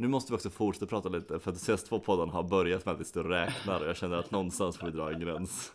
nu 0.00 0.08
måste 0.08 0.32
vi 0.32 0.36
också 0.36 0.50
fortsätta 0.50 0.86
prata 0.86 1.08
lite 1.08 1.40
för 1.40 1.50
att 1.50 1.56
de 1.56 1.60
senaste 1.60 1.88
två 1.88 1.98
poddarna 1.98 2.32
har 2.32 2.42
börjat 2.42 2.86
med 2.86 2.94
att 2.94 3.00
vi 3.00 3.04
står 3.04 3.24
och 3.24 3.30
räknar 3.30 3.80
och 3.80 3.88
jag 3.88 3.96
känner 3.96 4.16
att 4.16 4.30
någonstans 4.30 4.76
får 4.76 4.86
vi 4.86 4.92
dra 4.92 5.12
en 5.12 5.20
gräns. 5.20 5.72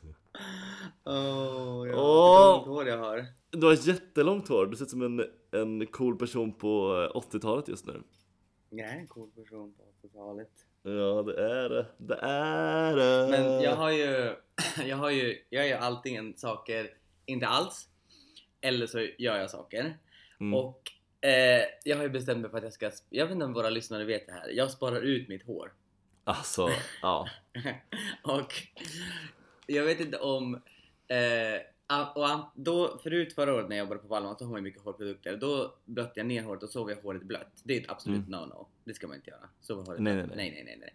Åh, 1.04 1.88
ja. 1.88 1.96
Åh. 1.96 2.54
Vilket 2.54 2.68
hår 2.68 2.88
jag 2.88 2.98
har. 2.98 3.26
Du 3.50 3.68
har 3.68 3.88
jättelångt 3.88 4.48
hår, 4.48 4.66
du 4.66 4.76
ser 4.76 4.86
ut 4.86 4.92
som 4.92 5.02
en, 5.02 5.26
en 5.52 5.88
cool 5.88 6.18
person 6.18 6.54
på 6.54 6.94
80-talet 7.14 7.68
just 7.68 7.86
nu. 7.86 8.04
Jag 8.70 8.90
är 8.90 8.98
en 8.98 9.08
cool 9.08 9.32
person 9.32 9.74
på 9.74 10.08
80-talet. 10.08 10.52
Ja 10.84 11.24
det 11.24 11.44
är 11.44 11.70
det, 11.70 11.86
det 11.98 12.16
är 12.22 12.96
det. 12.96 13.28
Men 13.32 13.62
jag 13.62 13.76
har 13.76 13.92
ju, 13.92 14.36
jag 14.86 14.98
har 14.98 15.10
ju, 15.10 15.38
jag 15.50 15.68
gör 15.68 15.80
antingen 15.80 16.38
saker 16.38 16.90
inte 17.26 17.48
alls, 17.48 17.90
eller 18.62 18.88
så 18.88 19.00
gör 19.00 19.38
jag 19.38 19.52
saker. 19.52 19.98
Mm. 20.40 20.54
Och 20.54 20.92
eh, 21.26 21.66
jag 21.84 21.98
har 21.98 22.04
ju 22.04 22.10
bestämt 22.10 22.42
mig 22.42 22.52
för 22.52 22.58
att 22.58 22.64
jag 22.64 22.74
ska, 22.74 22.92
jag 23.10 23.26
vet 23.26 23.34
inte 23.34 23.46
om 23.46 23.54
våra 23.54 23.70
lyssnare 23.70 24.06
vet 24.06 24.28
det 24.28 24.34
här, 24.34 24.50
jag 24.50 24.72
sparar 24.72 25.02
ut 25.02 25.28
mitt 25.28 25.46
hår. 25.46 25.74
Alltså, 26.24 26.70
ja. 27.02 27.28
och 28.24 28.54
jag 29.68 29.84
vet 29.84 30.00
inte 30.00 30.18
om... 30.18 30.62
Eh, 31.08 31.62
och 32.16 32.52
då, 32.56 33.00
förut 33.04 33.34
förra 33.34 33.54
året 33.54 33.70
när 33.70 33.76
jag 33.76 33.84
jobbade 33.84 34.02
på 34.02 34.08
Valma 34.08 34.38
så 34.38 34.46
har 34.46 34.52
man 34.52 34.64
mycket 34.64 34.82
hårprodukter. 34.82 35.38
Då 35.38 35.76
blötte 35.86 36.20
jag 36.20 36.28
ner 36.28 36.44
håret 36.44 36.64
och 36.64 36.70
sov 36.70 36.90
jag 36.90 36.98
håret 36.98 37.24
blött. 37.24 37.62
Det 37.64 37.78
är 37.78 37.82
ett 37.82 37.90
absolut 37.90 38.28
no-no. 38.28 38.66
Det 38.84 38.94
ska 38.94 39.08
man 39.08 39.16
inte 39.16 39.30
göra. 39.30 39.50
Sova 39.62 39.84
håret 39.84 40.02
Nej, 40.02 40.16
nej, 40.16 40.26
nej, 40.28 40.36
nej. 40.36 40.52
nej, 40.52 40.64
nej, 40.66 40.78
nej. 40.80 40.94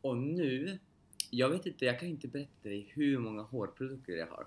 Och 0.00 0.16
nu, 0.16 0.78
jag 1.30 1.48
vet 1.48 1.66
inte, 1.66 1.84
jag 1.84 2.00
kan 2.00 2.08
inte 2.08 2.28
berätta 2.28 2.68
dig 2.68 2.92
hur 2.94 3.18
många 3.18 3.42
hårprodukter 3.42 4.12
jag 4.12 4.26
har. 4.26 4.46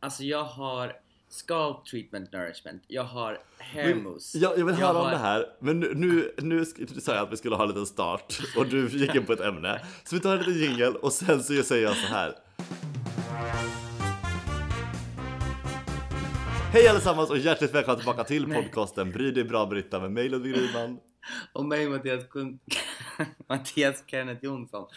Alltså 0.00 0.24
jag 0.24 0.44
har 0.44 1.00
scalp 1.30 1.84
treatment 1.86 2.32
nourishment, 2.32 2.82
jag 2.86 3.04
har 3.04 3.38
hair 3.58 3.94
mousse. 3.94 4.38
Jag, 4.38 4.58
jag 4.58 4.64
vill 4.66 4.74
höra 4.74 4.90
om 4.98 5.04
har- 5.04 5.10
det 5.10 5.18
här, 5.18 5.46
men 5.60 5.80
nu, 5.80 5.92
nu, 5.94 6.32
nu 6.38 6.64
sa 7.00 7.14
jag 7.14 7.22
att 7.26 7.32
vi 7.32 7.36
skulle 7.36 7.56
ha 7.56 7.62
en 7.62 7.68
liten 7.68 7.86
start 7.86 8.38
och 8.56 8.66
du 8.66 8.88
gick 8.88 9.14
in 9.14 9.24
på 9.26 9.32
ett 9.32 9.40
ämne. 9.40 9.80
Så 10.04 10.14
vi 10.14 10.20
tar 10.20 10.32
en 10.36 10.38
liten 10.38 10.62
jingel 10.70 10.96
och 10.96 11.12
sen 11.12 11.42
så 11.42 11.62
säger 11.62 11.82
jag 11.86 11.96
så 11.96 12.06
här. 12.06 12.34
Hej 16.72 16.88
allesammans 16.88 17.30
och 17.30 17.38
hjärtligt 17.38 17.74
välkomna 17.74 17.96
tillbaka 17.98 18.24
till 18.24 18.46
podcasten 18.54 19.10
Bry 19.10 19.30
dig 19.30 19.44
bra 19.44 19.66
Britta 19.66 20.00
med 20.00 20.12
mig 20.12 20.28
Ludvig 20.28 20.56
Rydman. 20.56 20.98
Och 21.52 21.64
mig 21.64 21.88
Mattias, 21.88 22.24
Kun- 22.28 22.58
Mattias 23.48 24.04
Kenneth 24.06 24.44
Jonsson. 24.44 24.88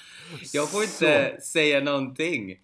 Jag 0.53 0.69
får 0.71 0.83
inte 0.83 1.37
säga 1.41 1.79
någonting. 1.79 2.57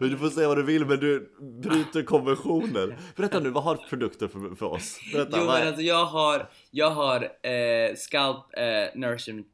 Du 0.00 0.18
får 0.18 0.30
säga 0.30 0.48
vad 0.48 0.58
du 0.58 0.62
vill 0.62 0.86
men 0.86 1.00
du 1.00 1.32
bryter 1.62 2.02
konventioner. 2.02 2.98
Berätta 3.16 3.40
nu, 3.40 3.50
vad 3.50 3.64
har 3.64 3.76
produkter 3.76 4.28
för, 4.28 4.54
för 4.54 4.66
oss? 4.66 4.98
Berätta, 5.12 5.38
Jo 5.40 5.44
men 5.46 5.66
alltså 5.66 5.82
jag 5.82 6.04
har, 6.04 6.50
jag 6.70 6.90
har 6.90 7.22
eh, 7.46 7.94
scalp 7.96 8.36
eh, 8.56 9.00
nourishment 9.00 9.46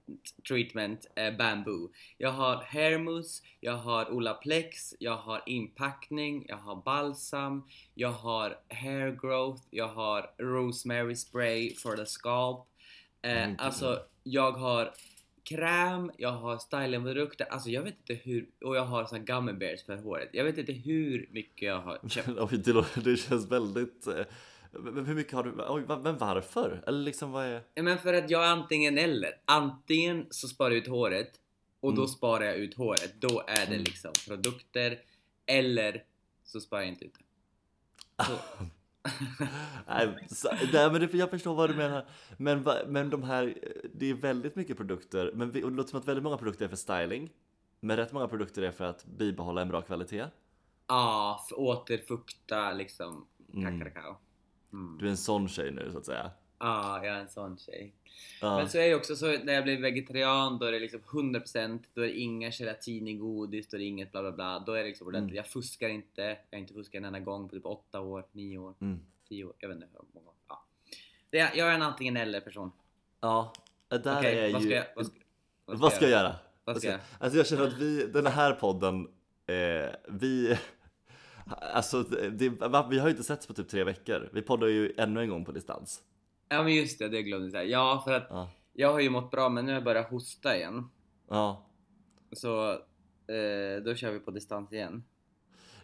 treatment 0.48 1.06
eh, 1.16 1.36
bamboo. 1.36 1.90
Jag 2.18 2.30
har 2.30 2.56
hair 2.56 2.98
mousse, 2.98 3.42
jag 3.60 3.76
har 3.76 4.10
Olaplex, 4.10 4.94
jag 4.98 5.16
har 5.16 5.42
inpackning, 5.46 6.44
jag 6.48 6.56
har 6.56 6.82
balsam, 6.82 7.64
jag 7.94 8.12
har 8.12 8.58
hair 8.68 9.18
growth, 9.22 9.62
jag 9.70 9.88
har 9.88 10.30
rosemary 10.38 11.16
spray 11.16 11.74
for 11.76 11.96
the 11.96 12.06
scalp. 12.06 12.58
Eh, 13.22 13.36
Mm, 13.36 13.56
alltså 13.58 13.98
jag 14.22 14.52
har 14.52 14.92
kräm, 15.48 16.10
jag 16.18 16.32
har 16.32 16.58
stylingprodukter, 16.58 17.46
alltså 17.50 17.70
jag 17.70 17.82
vet 17.82 17.94
inte 17.98 18.14
hur, 18.14 18.46
och 18.64 18.76
jag 18.76 18.84
har 18.84 19.04
såna 19.04 19.18
gummy 19.18 19.52
bears 19.52 19.84
för 19.84 19.96
håret. 19.96 20.28
Jag 20.32 20.44
vet 20.44 20.58
inte 20.58 20.72
hur 20.72 21.28
mycket 21.32 21.62
jag 21.68 21.80
har 21.80 22.08
köpt. 22.08 22.28
Oj, 22.38 22.58
det, 22.64 22.72
låter- 22.72 23.00
det 23.00 23.16
känns 23.16 23.46
väldigt... 23.50 24.06
eh, 24.06 24.24
Hur 25.06 25.14
mycket 25.14 25.32
har 25.32 25.44
du... 25.44 25.54
Oj, 25.68 25.82
men 26.02 26.18
varför? 26.18 26.82
Eller 26.86 26.98
liksom 26.98 27.32
vad 27.32 27.44
är... 27.46 27.62
Ja, 27.74 27.82
men 27.82 27.98
för 27.98 28.14
att 28.14 28.30
jag 28.30 28.44
är 28.44 28.48
antingen 28.48 28.98
eller. 28.98 29.30
Antingen 29.44 30.26
så 30.30 30.48
sparar 30.48 30.70
jag 30.70 30.78
ut 30.78 30.86
håret 30.88 31.32
och 31.80 31.94
då 31.94 32.02
Mm. 32.02 32.08
sparar 32.08 32.44
jag 32.44 32.56
ut 32.56 32.74
håret. 32.74 33.14
Då 33.20 33.40
är 33.46 33.56
det 33.56 33.62
Mm. 33.74 33.78
liksom 33.84 34.12
produkter. 34.28 34.98
Eller 35.46 36.02
så 36.44 36.60
sparar 36.60 36.80
jag 36.82 36.88
inte 36.88 37.04
ut 37.04 37.14
det. 37.18 38.24
Så, 38.24 38.32
Nej, 39.88 40.26
så, 40.28 40.48
nej 40.72 40.90
men 40.90 41.00
det, 41.00 41.14
jag 41.14 41.30
förstår 41.30 41.54
vad 41.54 41.70
du 41.70 41.74
menar. 41.74 42.06
Men, 42.36 42.66
men 42.86 43.10
de 43.10 43.22
här, 43.22 43.58
det 43.94 44.10
är 44.10 44.14
väldigt 44.14 44.56
mycket 44.56 44.76
produkter. 44.76 45.30
Men 45.34 45.50
vi, 45.50 45.62
och 45.64 45.70
det 45.70 45.76
låter 45.76 45.90
som 45.90 46.00
att 46.00 46.08
väldigt 46.08 46.24
många 46.24 46.36
produkter 46.36 46.64
är 46.64 46.68
för 46.68 46.76
styling. 46.76 47.30
Men 47.80 47.96
rätt 47.96 48.12
många 48.12 48.28
produkter 48.28 48.62
är 48.62 48.70
för 48.70 48.84
att 48.84 49.04
bibehålla 49.04 49.62
en 49.62 49.68
bra 49.68 49.82
kvalitet. 49.82 50.24
ja, 50.88 51.44
för 51.48 51.60
återfukta 51.60 52.72
liksom 52.72 53.26
Mm. 53.54 53.92
Mm. 54.72 54.98
Du 54.98 55.06
är 55.06 55.10
en 55.10 55.16
sån 55.16 55.48
tjej 55.48 55.72
nu 55.72 55.92
så 55.92 55.98
att 55.98 56.06
säga. 56.06 56.30
Ja, 56.58 57.04
jag 57.04 57.14
är 57.14 57.20
en 57.20 57.28
sån 57.28 57.58
tjej. 57.58 57.92
Ja. 58.40 58.56
Men 58.56 58.68
så 58.68 58.78
är 58.78 58.88
det 58.88 58.94
också 58.94 59.16
så 59.16 59.26
när 59.26 59.52
jag 59.52 59.64
blev 59.64 59.80
vegetarian 59.80 60.58
då 60.58 60.66
är 60.66 60.72
det 60.72 60.80
liksom 60.80 61.00
100% 61.00 61.80
då 61.94 62.02
är 62.02 62.06
det 62.06 62.18
inga 62.18 62.50
gelatin 62.50 63.08
i 63.08 63.14
godis, 63.14 63.68
då 63.68 63.76
är 63.76 63.78
det 63.78 63.84
inget 63.84 64.12
bla 64.12 64.22
bla 64.22 64.32
bla. 64.32 64.58
Då 64.58 64.72
är 64.72 64.78
det 64.78 64.84
liksom 64.88 65.06
ordentligt. 65.06 65.30
Mm. 65.32 65.36
Jag 65.36 65.46
fuskar 65.46 65.88
inte. 65.88 66.22
Jag 66.50 66.58
har 66.58 66.60
inte 66.60 66.74
fuskat 66.74 66.94
en 66.94 67.04
enda 67.04 67.20
gång 67.20 67.48
på 67.48 67.54
typ 67.54 67.66
8 67.66 68.00
år, 68.00 68.24
9 68.32 68.58
år, 68.58 68.74
Mm. 68.80 69.00
10 69.28 69.44
år. 69.44 69.52
Jag 69.58 69.68
vet 69.68 69.76
inte 69.76 69.88
hur 69.92 70.20
många. 70.20 70.36
Ja. 70.48 70.64
Det 71.30 71.38
är, 71.38 71.50
jag 71.56 71.68
är 71.68 71.74
en 71.74 71.82
antingen 71.82 72.16
eller 72.16 72.40
person. 72.40 72.72
ja, 73.20 73.52
det 73.88 73.98
där 73.98 74.18
Okej, 74.18 74.38
är 74.38 74.52
vad 74.52 74.62
ju... 74.62 74.68
ska 74.68 74.76
jag, 74.76 74.86
vad 74.96 75.06
ska, 75.06 75.14
Vad 75.64 75.92
ska 75.92 76.04
jag 76.04 76.10
göra? 76.10 76.36
Vad 76.64 76.76
ska 76.76 76.88
jag? 76.90 77.00
Alltså 77.18 77.38
jag 77.38 77.46
känner 77.46 77.66
att 77.66 77.78
vi, 77.78 78.06
den 78.06 78.26
här 78.26 78.52
podden, 78.52 79.08
eh, 79.46 79.90
vi... 80.08 80.58
Alltså 81.74 82.02
det, 82.02 82.48
vi 82.90 82.98
har 82.98 83.06
ju 83.06 83.10
inte 83.10 83.24
setts 83.24 83.46
på 83.46 83.54
typ 83.54 83.68
tre 83.68 83.84
veckor. 83.84 84.28
Vi 84.32 84.42
poddar 84.42 84.66
ju 84.66 84.94
ännu 84.96 85.20
en 85.20 85.28
gång 85.28 85.44
på 85.44 85.52
distans. 85.52 86.02
Ja 86.48 86.62
men 86.62 86.74
just 86.74 86.98
det, 86.98 87.08
det 87.08 87.22
glömde 87.22 87.46
jag 87.46 87.52
säga. 87.52 87.64
Ja, 87.64 88.02
för 88.04 88.12
att 88.12 88.26
Ja. 88.30 88.50
jag 88.72 88.92
har 88.92 89.00
ju 89.00 89.10
mått 89.10 89.30
bra 89.30 89.48
men 89.48 89.64
nu 89.64 89.70
har 89.72 89.76
jag 89.76 89.84
börjat 89.84 90.10
hosta 90.10 90.56
igen. 90.56 90.88
Ja, 91.28 91.66
Så 92.32 92.70
eh, 92.72 93.82
då 93.84 93.94
kör 93.94 94.12
vi 94.12 94.18
på 94.20 94.30
distans 94.30 94.72
igen. 94.72 95.04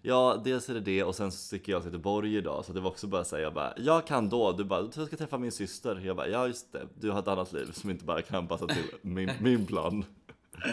Ja, 0.04 0.42
dels 0.44 0.68
är 0.68 0.74
det 0.74 0.80
det 0.80 1.04
och 1.04 1.14
sen 1.14 1.32
så 1.32 1.38
sticker 1.38 1.72
jag 1.72 1.82
till 1.82 1.92
Göteborg 1.92 2.36
idag 2.36 2.64
så 2.64 2.72
det 2.72 2.80
var 2.80 2.90
också 2.90 3.06
bara 3.06 3.24
säga 3.24 3.42
jag 3.42 3.54
bara 3.54 3.74
Jag 3.76 4.06
kan 4.06 4.28
då, 4.28 4.52
du 4.52 4.64
bara 4.64 4.82
du 4.82 5.06
ska 5.06 5.16
träffa 5.16 5.38
min 5.38 5.52
syster 5.52 6.00
Jag 6.04 6.16
bara 6.16 6.28
ja 6.28 6.46
just 6.46 6.72
det, 6.72 6.88
du 7.00 7.10
har 7.10 7.18
ett 7.18 7.28
annat 7.28 7.52
liv 7.52 7.70
som 7.72 7.90
inte 7.90 8.04
bara 8.04 8.22
kan 8.22 8.48
passa 8.48 8.66
till 8.66 8.84
min, 9.02 9.30
min 9.40 9.66
plan 9.66 10.04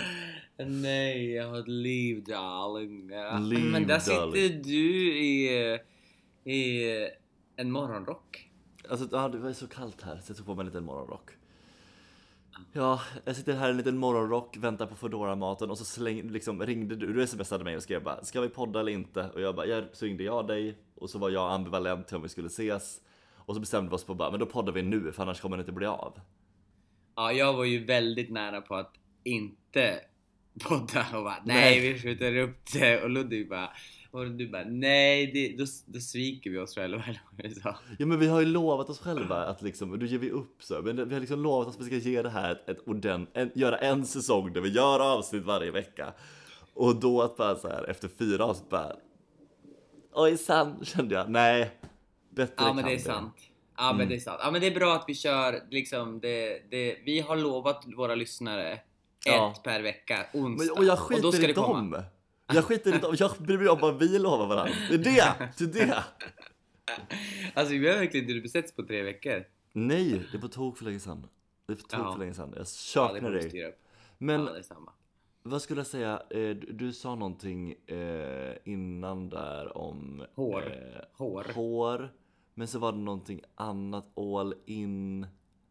Nej, 0.57 1.31
jag 1.31 1.47
har 1.49 1.59
ett 1.59 1.67
liv 1.67 2.23
darling. 2.23 3.11
Liv, 3.49 3.65
men 3.71 3.87
där 3.87 3.99
sitter 3.99 4.19
darling. 4.19 4.61
du 4.61 5.17
i, 5.17 5.79
i 6.43 6.89
en 7.55 7.71
morgonrock. 7.71 8.48
Alltså 8.89 9.07
ja, 9.11 9.29
det 9.29 9.37
var 9.37 9.53
så 9.53 9.67
kallt 9.67 10.01
här 10.01 10.19
så 10.23 10.29
jag 10.29 10.37
tog 10.37 10.45
på 10.45 10.55
mig 10.55 10.61
en 10.61 10.65
liten 10.65 10.85
morgonrock 10.85 11.31
Ja, 12.73 13.01
jag 13.25 13.35
sitter 13.35 13.53
här 13.53 13.67
i 13.67 13.71
en 13.71 13.77
liten 13.77 13.97
morgonrock, 13.97 14.57
väntar 14.57 14.85
på 14.85 14.95
Foodora-maten 14.95 15.71
och 15.71 15.77
så 15.77 15.85
släng, 15.85 16.29
liksom, 16.29 16.65
ringde 16.65 16.95
du, 16.95 17.13
du 17.13 17.27
smsade 17.27 17.63
mig 17.63 17.75
och 17.75 17.83
skrev 17.83 18.03
bara 18.03 18.23
Ska 18.23 18.41
vi 18.41 18.49
podda 18.49 18.79
eller 18.79 18.91
inte? 18.91 19.29
Och 19.29 19.41
jag 19.41 19.55
bara, 19.55 19.65
ja, 19.65 19.83
så 19.93 20.05
ringde 20.05 20.23
jag 20.23 20.47
dig 20.47 20.77
och 20.95 21.09
så 21.09 21.19
var 21.19 21.29
jag 21.29 21.51
ambivalent 21.51 22.07
till 22.07 22.15
om 22.15 22.21
vi 22.21 22.29
skulle 22.29 22.47
ses 22.47 23.01
Och 23.35 23.55
så 23.55 23.59
bestämde 23.59 23.89
vi 23.89 23.95
oss 23.95 24.03
på 24.03 24.15
bara, 24.15 24.31
men 24.31 24.39
då 24.39 24.45
poddar 24.45 24.73
vi 24.73 24.81
nu 24.81 25.11
för 25.11 25.23
annars 25.23 25.41
kommer 25.41 25.57
det 25.57 25.61
inte 25.61 25.71
bli 25.71 25.85
av 25.85 26.19
Ja, 27.15 27.31
jag 27.31 27.53
var 27.53 27.65
ju 27.65 27.85
väldigt 27.85 28.31
nära 28.31 28.61
på 28.61 28.75
att 28.75 28.93
inte 29.23 29.99
podda 30.63 31.05
och 31.13 31.23
bara 31.23 31.41
nej, 31.45 31.79
Nej. 31.79 31.93
vi 31.93 31.99
skjuter 31.99 32.37
upp 32.37 32.71
det 32.73 33.03
och 33.03 33.09
Ludvig 33.09 33.49
bara 33.49 33.69
och 34.11 34.31
du 34.31 34.47
bara 34.49 34.63
nej, 34.67 35.31
det, 35.33 35.57
då, 35.57 35.65
då 35.85 35.99
sviker 35.99 36.49
vi 36.49 36.57
oss 36.57 36.75
själva 36.75 37.03
eller 37.07 37.21
vad 37.37 37.49
du 37.49 37.55
sa. 37.55 37.75
Ja 37.99 38.05
men 38.05 38.19
vi 38.19 38.27
har 38.27 38.39
ju 38.39 38.45
lovat 38.45 38.89
oss 38.89 38.99
själva 38.99 39.35
att 39.45 39.61
liksom, 39.61 39.91
och 39.91 39.99
då 39.99 40.05
ger 40.05 40.17
vi 40.17 40.29
upp 40.31 40.55
så. 40.63 40.81
Men 40.81 41.07
vi 41.07 41.13
har 41.13 41.19
liksom 41.21 41.43
lovat 41.43 41.67
att 41.67 41.79
vi 41.81 41.85
ska 41.85 42.09
ge 42.09 42.21
det 42.21 42.29
här 42.29 42.51
ett, 42.51 42.69
ett 42.69 42.87
ordent, 42.87 43.29
en, 43.33 43.51
göra 43.55 43.77
en 43.77 44.05
säsong 44.05 44.53
där 44.53 44.61
vi 44.61 44.69
gör 44.69 44.99
avsnitt 44.99 45.43
varje 45.43 45.71
vecka. 45.71 46.13
Och 46.73 46.95
då 46.95 47.21
att 47.21 47.37
bara 47.37 47.55
så 47.55 47.67
här 47.67 47.89
efter 47.89 48.07
fyra 48.07 48.45
avsnitt 48.45 48.69
bara 48.69 48.95
Oj 50.13 50.37
san 50.37 50.79
kände 50.85 51.15
jag, 51.15 51.29
nej. 51.29 51.71
Bättre 52.29 52.53
Ja 52.57 52.73
men 52.73 52.85
det 52.85 52.91
är 52.91 52.95
vi. 52.97 52.99
sant. 52.99 53.35
Ja 53.77 53.83
men 53.91 53.95
Mm. 53.95 54.09
det 54.09 54.15
är 54.15 54.19
sant. 54.19 54.39
Ja 54.43 54.51
men 54.51 54.61
det 54.61 54.67
är 54.67 54.75
bra 54.75 54.95
att 54.95 55.03
vi 55.07 55.15
kör 55.15 55.61
liksom 55.71 56.19
det, 56.19 56.61
det 56.71 56.97
vi 57.05 57.19
har 57.19 57.35
lovat 57.37 57.83
våra 57.97 58.15
lyssnare 58.15 58.79
Ja. 59.25 59.53
ett 59.55 59.63
per 59.63 59.81
vecka, 59.81 60.25
Men, 60.33 60.43
onsdag. 60.45 60.73
och 60.73 60.85
jag 60.85 60.97
då 60.97 61.01
skiter 61.01 61.31
ska 61.31 61.43
i 61.43 61.47
det 61.47 61.53
komma. 61.53 61.73
dem. 61.97 62.03
Jag 62.53 62.63
skiter 62.65 62.95
i 62.95 62.97
dem, 62.99 63.15
jag 63.19 63.31
bryr 63.39 63.57
mig 63.57 63.67
om 63.69 63.79
vad 63.79 63.99
vi 63.99 64.19
lovar 64.19 64.47
varandra. 64.47 64.73
Det 64.89 64.95
är 64.95 64.97
det, 64.97 65.65
det 65.71 65.81
är 65.81 65.87
det. 65.87 66.03
Alltså 67.53 67.73
vi 67.73 67.87
har 67.89 67.95
verkligen 67.97 68.29
inte 68.29 68.41
besetts 68.41 68.71
på 68.75 68.83
tre 68.83 69.03
veckor. 69.03 69.43
Nej, 69.73 70.21
det 70.31 70.37
är 70.37 70.41
på 70.41 70.47
tok 70.47 70.77
för 70.77 70.85
länge 70.85 70.99
sedan. 70.99 71.27
Det 71.65 71.73
är 71.73 71.77
på 71.77 71.81
tok 71.83 71.99
Ja. 71.99 72.11
för 72.13 72.19
länge 72.19 72.33
sedan. 72.33 72.49
Jag 72.51 72.59
Ja, 72.61 72.65
saknar 72.65 73.29
vi 73.31 73.39
dig. 73.49 73.75
Men 74.17 74.49
Ja. 74.69 74.93
Vad 75.43 75.61
skulle 75.61 75.79
jag 75.79 75.87
säga? 75.87 76.21
Eh, 76.29 76.37
du, 76.39 76.53
du 76.73 76.93
sa 76.93 77.15
någonting 77.15 77.75
eh, 77.87 78.53
innan 78.63 79.29
där 79.29 79.77
om 79.77 80.23
Hår. 80.35 80.63
Eh, 80.67 81.03
Hår. 81.13 81.45
hår. 81.55 82.09
Men 82.53 82.67
så 82.67 82.79
var 82.79 82.91
det 82.91 82.97
någonting 82.97 83.41
annat 83.55 84.17
all 84.17 84.53
in. 84.65 85.19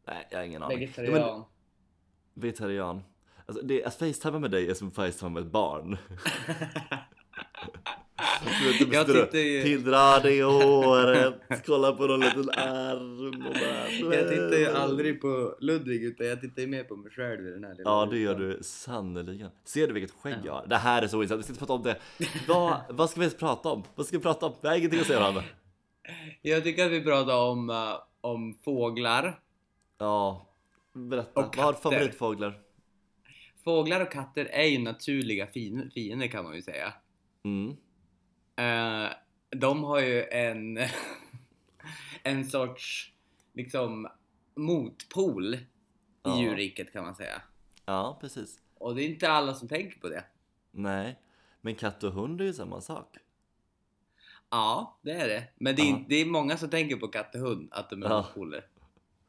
Nej, 0.07 0.29
jag 0.31 0.39
har 0.39 0.45
ingen 0.45 0.63
aning. 0.63 0.79
Vegetarian. 0.79 1.15
Ja, 1.19 1.37
men, 2.35 2.43
vegetarian. 2.43 3.03
Alltså, 3.49 3.67
det, 3.67 3.85
att 3.85 3.95
facetimea 3.95 4.41
med 4.41 4.51
dig 4.51 4.71
är 4.71 4.75
som 4.75 4.89
att 4.89 4.95
facetimea 4.95 5.31
med 5.31 5.43
ett 5.43 5.53
barn. 5.53 5.97
Typ 8.79 8.93
Jag 8.95 9.07
tittar 9.07 9.39
ju- 9.39 9.63
Tindrar 9.63 10.27
i 10.27 10.41
håret, 10.43 11.35
kolla 11.67 11.93
på 11.93 12.07
någon 12.07 12.21
liten 12.21 12.51
arm 12.51 13.47
och 13.47 13.53
bara... 13.55 14.15
Jag 14.17 14.29
tittar 14.29 14.57
ju 14.59 14.67
aldrig 14.69 15.21
på 15.21 15.57
Ludvig 15.61 16.03
utan 16.05 16.27
jag 16.27 16.41
tittar 16.41 16.63
ju 16.63 16.69
mer 16.69 16.85
på 16.85 16.97
mig 16.97 17.13
själv 17.13 17.47
i 17.47 17.51
den 17.51 17.65
här 17.65 17.75
lilla 17.75 17.91
Ja 17.91 18.09
det 18.11 18.19
gör 18.19 18.35
du 18.35 18.59
sannerligen. 18.63 19.51
Ser 19.65 19.87
du 19.87 19.93
vilket 19.93 20.11
skägg 20.23 20.35
jag 20.45 20.53
har? 20.53 20.67
Det 20.67 20.77
här 20.77 21.03
är 21.03 21.07
så 21.07 21.23
intressant, 21.23 21.39
vi 21.39 21.43
ska 21.43 21.53
inte 21.53 21.59
prata 21.61 21.73
om 21.73 21.83
det. 21.83 21.97
Vad, 22.49 22.77
vad 22.89 23.11
ska 23.11 23.21
vi 23.21 23.25
ens 23.25 23.37
prata 23.39 23.69
om? 23.69 23.83
Vad 23.95 24.07
ska 24.07 24.17
vi 24.17 24.23
prata 24.23 24.47
om? 24.47 24.53
Vi 24.61 24.69
har 24.69 24.77
ingenting 24.77 25.01
att 25.01 25.07
säga 25.07 25.21
Hanna. 25.21 25.43
Jag 26.43 26.63
tycker 26.65 26.87
att 26.87 26.93
vi 26.93 27.05
pratar 27.05 27.37
om, 27.37 27.71
eh, 27.71 27.95
om 28.21 28.55
fåglar. 28.65 29.41
Ja, 29.99 30.47
berätta. 30.95 31.41
Och 31.41 31.57
Vad 31.57 31.65
har 31.67 31.73
katter. 31.73 31.91
favoritfåglar? 31.91 32.59
Fåglar 33.69 34.01
och 34.01 34.13
katter 34.13 34.45
är 34.45 34.65
ju 34.65 34.79
naturliga 34.79 35.47
fiender 35.47 36.27
kan 36.29 36.45
man 36.45 36.55
ju 36.55 36.63
säga. 36.63 36.95
Mm. 37.45 37.77
Eh, 38.57 39.11
de 39.51 39.85
har 39.85 40.01
ju 40.01 40.23
en, 40.25 40.79
en 42.23 42.45
sorts 42.45 43.13
liksom 43.53 44.09
motpol 44.55 45.55
i 45.55 45.59
Ja. 46.23 46.41
djurriket 46.41 46.93
kan 46.93 47.05
man 47.05 47.15
säga. 47.15 47.43
Ja, 47.85 48.19
precis. 48.21 48.59
Och 48.75 48.95
det 48.95 49.03
är 49.03 49.09
inte 49.09 49.31
alla 49.31 49.55
som 49.55 49.69
tänker 49.69 50.01
på 50.01 50.09
det. 50.09 50.25
Nej, 50.71 51.19
men 51.61 51.75
katt 51.75 52.05
och 52.05 52.13
hund 52.13 52.41
är 52.41 52.45
ju 52.45 52.53
samma 52.53 52.81
sak. 52.81 53.17
Ja, 54.51 54.99
det 55.03 55.13
är 55.13 55.29
det. 55.29 55.45
Men 55.59 55.77
det 55.77 55.83
är, 55.83 56.05
det 56.09 56.17
är 56.17 56.27
många 56.27 56.57
som 56.57 56.71
tänker 56.71 56.97
på 56.97 57.09
katt 57.09 57.35
och 57.35 57.41
hund, 57.41 57.69
att 57.73 57.91
de 57.91 58.03
är 58.03 58.09
motpoler. 58.09 58.67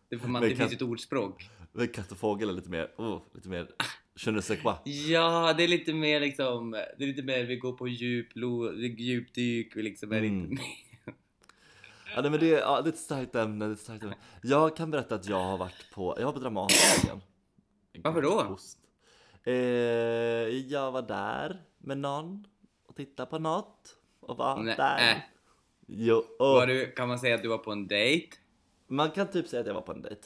Det, 0.09 0.19
får 0.19 0.27
man, 0.27 0.42
Men 0.42 0.50
det 0.50 0.56
katt- 0.56 0.69
finns 0.69 0.81
ett 0.81 0.88
ordspråk. 0.88 1.50
Men 1.71 1.88
katt 1.88 2.12
och 2.12 2.18
fågel 2.18 2.50
är 2.50 2.53
lite 2.53 2.69
mer, 2.69 2.92
oh, 2.97 3.21
lite 3.33 3.50
mer 3.50 3.68
je 4.25 4.31
ne 4.31 4.42
sais 4.42 4.62
quoi. 4.62 4.74
Ja, 4.86 5.54
det 5.57 5.63
är 5.63 5.68
lite 5.68 5.94
mer 5.94 6.19
liksom, 6.19 6.71
det 6.71 7.04
är 7.04 7.07
lite 7.07 7.24
mer 7.24 7.44
vi 7.44 7.56
går 7.56 7.74
på 7.74 7.88
djup, 7.88 8.27
djupdyk, 8.98 9.75
vi 9.75 9.83
liksom 9.83 10.12
är 10.12 10.18
Mm. 10.18 10.50
lite 10.50 10.62
mer... 10.62 10.69
Ja, 12.16 12.21
nej, 12.21 12.31
men 12.31 12.39
det, 12.39 12.54
är, 12.54 12.60
ja, 12.60 12.81
det 12.81 12.89
är 12.89 12.94
ett 12.94 13.00
starkt 13.00 13.36
ämne, 13.36 13.66
det 13.66 13.71
är 13.71 13.74
ett 13.74 13.80
starkt 13.80 14.04
ämne. 14.04 14.16
Jag 14.44 14.75
kan 14.75 14.92
berätta 14.92 15.16
att 15.16 15.30
jag 15.30 15.44
har 15.44 15.57
varit 15.57 15.92
på, 15.94 16.16
jag 16.19 16.25
var 16.25 16.33
på 16.33 16.39
Dramaten. 16.39 17.21
Varför 18.04 18.21
då? 18.21 18.57
Eh, 19.44 19.54
jag 20.71 20.92
var 20.92 21.01
där 21.01 21.62
med 21.77 21.98
någon 21.98 22.48
och 22.88 22.95
tittade 22.95 23.30
på 23.30 23.39
något 23.39 23.95
och 24.19 24.38
var 24.38 24.63
Nej, 24.63 24.75
där. 24.77 25.12
äh. 25.12 25.18
Jo, 25.88 26.16
och 26.39 26.45
Var 26.45 26.68
du, 26.68 26.92
kan 26.92 27.07
man 27.07 27.19
säga 27.19 27.36
att 27.36 27.42
du 27.44 27.48
var 27.50 27.57
på 27.57 27.71
en 27.71 27.88
dejt? 27.88 28.38
man 28.88 29.12
kan 29.12 29.27
typ 29.31 29.48
säga 29.48 29.60
att 29.62 29.68
jag 29.68 29.74
var 29.74 29.81
på 29.81 29.92
en 29.92 30.01
dejt. 30.01 30.21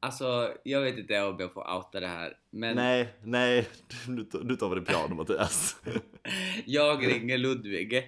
Alltså, 0.00 0.52
jag 0.64 0.80
vet 0.80 0.98
inte 0.98 1.22
om 1.22 1.36
jag 1.38 1.52
får 1.52 1.74
outa 1.76 2.00
det 2.00 2.06
här, 2.06 2.36
men 2.50 2.76
Nej, 2.76 3.08
nej, 3.22 3.68
nu, 4.08 4.24
tar- 4.24 4.68
vi 4.68 4.74
det 4.80 4.86
piano 4.86 5.14
Mattias. 5.14 5.76
jag 6.66 7.06
ringer 7.06 7.38
Ludvig 7.38 8.02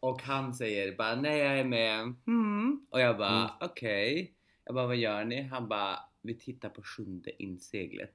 och 0.00 0.22
han 0.22 0.54
säger 0.54 0.96
bara 0.96 1.14
nej 1.14 1.38
jag 1.38 1.58
är 1.58 1.64
med, 1.64 2.00
mm. 2.26 2.86
och 2.90 3.00
jag 3.00 3.18
bara 3.18 3.38
Mm. 3.38 3.50
okej. 3.60 4.34
Jag 4.64 4.74
bara 4.74 4.86
vad 4.86 4.96
gör 4.96 5.24
ni? 5.24 5.42
Han 5.42 5.68
bara 5.68 5.98
vi 6.22 6.34
tittar 6.38 6.68
på 6.68 6.82
sjunde 6.82 7.42
inseglet. 7.42 8.10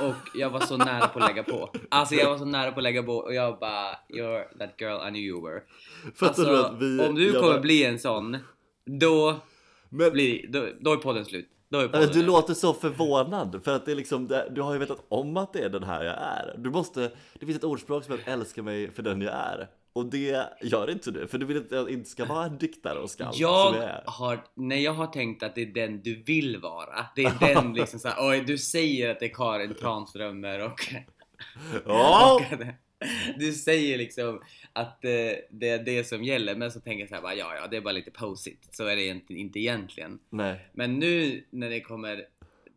Och 0.00 0.14
jag 0.38 0.50
var 0.50 0.60
så 0.60 0.76
nära 0.76 1.08
på 1.08 1.18
att 1.18 1.28
lägga 1.30 1.42
på. 1.42 1.72
Alltså 1.88 2.14
jag 2.14 2.30
var 2.30 2.38
så 2.38 2.44
nära 2.44 2.72
på 2.72 2.78
att 2.80 2.82
lägga 2.82 3.02
på 3.02 3.12
och 3.16 3.34
jag 3.34 3.58
bara 3.58 3.94
you're 4.08 4.58
that 4.58 4.80
girl 4.80 5.08
I 5.08 5.10
knew 5.10 5.22
you 5.24 5.42
were. 5.48 5.62
Fattar 6.14 6.26
Alltså, 6.26 6.44
du 6.44 6.58
att 6.64 6.82
vi... 6.82 7.08
om 7.08 7.14
du 7.14 7.32
kommer 7.32 7.60
bli 7.60 7.84
en 7.84 7.98
sån, 7.98 8.36
då 8.84 9.40
Men, 9.88 10.12
blir 10.12 10.46
då, 10.48 10.68
då 10.80 10.92
är 10.92 10.96
podden 10.96 11.24
slut. 11.24 11.48
Är 11.80 11.96
Alltså, 11.96 12.12
du 12.12 12.22
låter 12.26 12.54
så 12.54 12.74
förvånad 12.74 13.60
för 13.64 13.76
att 13.76 13.84
det 13.86 13.92
är 13.92 13.96
liksom, 13.96 14.28
det, 14.28 14.48
du 14.50 14.60
har 14.62 14.72
ju 14.72 14.78
vetat 14.78 15.04
om 15.08 15.36
att 15.36 15.52
det 15.52 15.58
är 15.64 15.68
den 15.68 15.82
här 15.84 16.04
jag 16.04 16.14
är. 16.14 16.54
Du 16.58 16.70
måste, 16.70 17.10
det 17.40 17.46
finns 17.46 17.58
ett 17.58 17.64
ordspråk 17.64 18.04
som 18.04 18.18
heter 18.18 18.32
älska 18.32 18.62
mig 18.62 18.90
för 18.90 19.02
den 19.02 19.20
jag 19.20 19.32
är. 19.34 19.68
Och 19.94 20.06
det 20.06 20.46
gör 20.62 20.90
inte 20.90 21.10
du, 21.10 21.26
för 21.26 21.38
du 21.38 21.46
vill 21.46 21.56
inte 21.56 21.74
att 21.80 21.80
jag 21.86 21.90
inte 21.90 22.10
ska 22.10 22.24
vara 22.24 22.44
en 22.44 22.58
diktare 22.58 22.98
och 22.98 23.10
skald 23.10 23.34
som 23.34 23.42
jag 23.42 23.74
Jag 23.74 23.82
är. 23.84 24.02
har, 24.06 24.44
nej 24.54 24.82
jag 24.82 24.92
har 24.92 25.06
tänkt 25.06 25.42
att 25.42 25.54
det 25.54 25.62
är 25.62 25.66
den 25.86 26.02
du 26.02 26.22
vill 26.22 26.60
vara. 26.60 27.06
Det 27.16 27.24
är 27.24 27.54
den 27.54 27.74
liksom 27.74 28.00
såhär, 28.00 28.16
oj 28.30 28.40
du 28.46 28.58
säger 28.58 29.10
att 29.10 29.20
det 29.20 29.26
är 29.26 29.34
Karin 29.34 29.74
Tranströmer 29.74 30.64
och, 30.66 30.80
Ja! 31.86 32.34
och 32.34 32.56
du 33.38 33.52
säger 33.52 33.98
liksom 33.98 34.40
att 34.72 35.04
eh, 35.04 35.10
det 35.50 35.68
är 35.68 35.84
det 35.84 36.04
som 36.04 36.24
gäller 36.24 36.54
men 36.56 36.72
så 36.72 36.80
tänker 36.80 37.00
jag 37.00 37.08
såhär 37.08 37.22
bara 37.22 37.34
ja 37.34 37.54
ja 37.56 37.66
det 37.66 37.76
är 37.76 37.80
bara 37.80 37.92
lite 37.92 38.10
posigt 38.10 38.74
så 38.74 38.86
är 38.86 38.96
det 38.96 39.06
inte, 39.06 39.34
inte 39.34 39.58
egentligen. 39.60 40.18
Nej, 40.30 40.68
Men 40.72 40.98
nu 40.98 41.44
när 41.50 41.70
det 41.70 41.80
kommer 41.80 42.26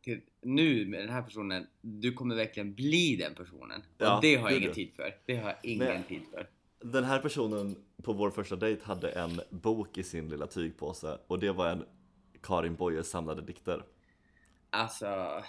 till, 0.01 0.21
nu 0.41 0.85
med 0.85 0.99
den 0.99 1.09
här 1.09 1.21
personen, 1.21 1.67
du 1.81 2.13
kommer 2.13 2.35
verkligen 2.35 2.73
bli 2.73 3.15
den 3.15 3.35
personen. 3.35 3.79
Och 3.79 3.85
Ja, 3.97 4.19
det 4.21 4.35
har 4.35 4.49
jag 4.49 4.57
ingen 4.57 4.69
du. 4.69 4.75
tid 4.75 4.91
för. 4.95 5.15
Det 5.25 5.35
har 5.35 5.49
jag 5.49 5.57
ingen 5.63 5.87
Nej. 5.87 6.03
tid 6.07 6.21
för. 6.31 6.47
den 6.83 7.03
här 7.03 7.19
personen 7.19 7.75
på 8.03 8.13
vår 8.13 8.31
första 8.31 8.55
dejt 8.55 8.81
hade 8.85 9.09
en 9.09 9.41
bok 9.49 9.97
i 9.97 10.03
sin 10.03 10.29
lilla 10.29 10.47
tygpåse 10.47 11.17
och 11.27 11.39
det 11.39 11.51
var 11.51 11.69
en 11.69 11.85
Karin 12.43 12.75
Boyes 12.75 13.09
samlade 13.09 13.41
dikter. 13.41 13.83
Alltså, 14.69 15.41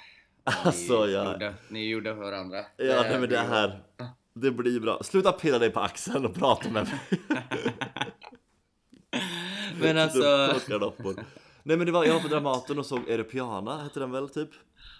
Alltså, 0.44 1.06
ni, 1.06 1.12
jag- 1.12 1.32
gjorde, 1.32 1.54
ni 1.68 1.84
är 1.84 1.88
gjorda 1.88 2.14
för 2.14 2.22
varandra. 2.22 2.58
Ja, 2.76 3.02
nej, 3.02 3.20
men 3.20 3.28
det 3.28 3.38
här, 3.38 3.80
det 4.36 4.50
blir 4.50 4.80
bra. 4.80 5.02
Sluta 5.02 5.32
pilla 5.32 5.58
dig 5.58 5.70
på 5.70 5.80
axeln 5.80 6.24
och 6.24 6.34
prata 6.34 6.70
med 6.70 6.84
mig. 6.88 7.20
Men 9.80 9.98
alltså. 9.98 10.54
Nej 11.62 11.76
men 11.76 11.86
det 11.86 11.92
var, 11.92 12.04
jag 12.04 12.14
var 12.14 12.20
på 12.20 12.28
Dramaten 12.28 12.78
och 12.78 12.86
såg 12.86 13.08
Erepiana, 13.08 13.82
hette 13.82 14.00
den 14.00 14.10
väl 14.10 14.28
typ? 14.28 14.50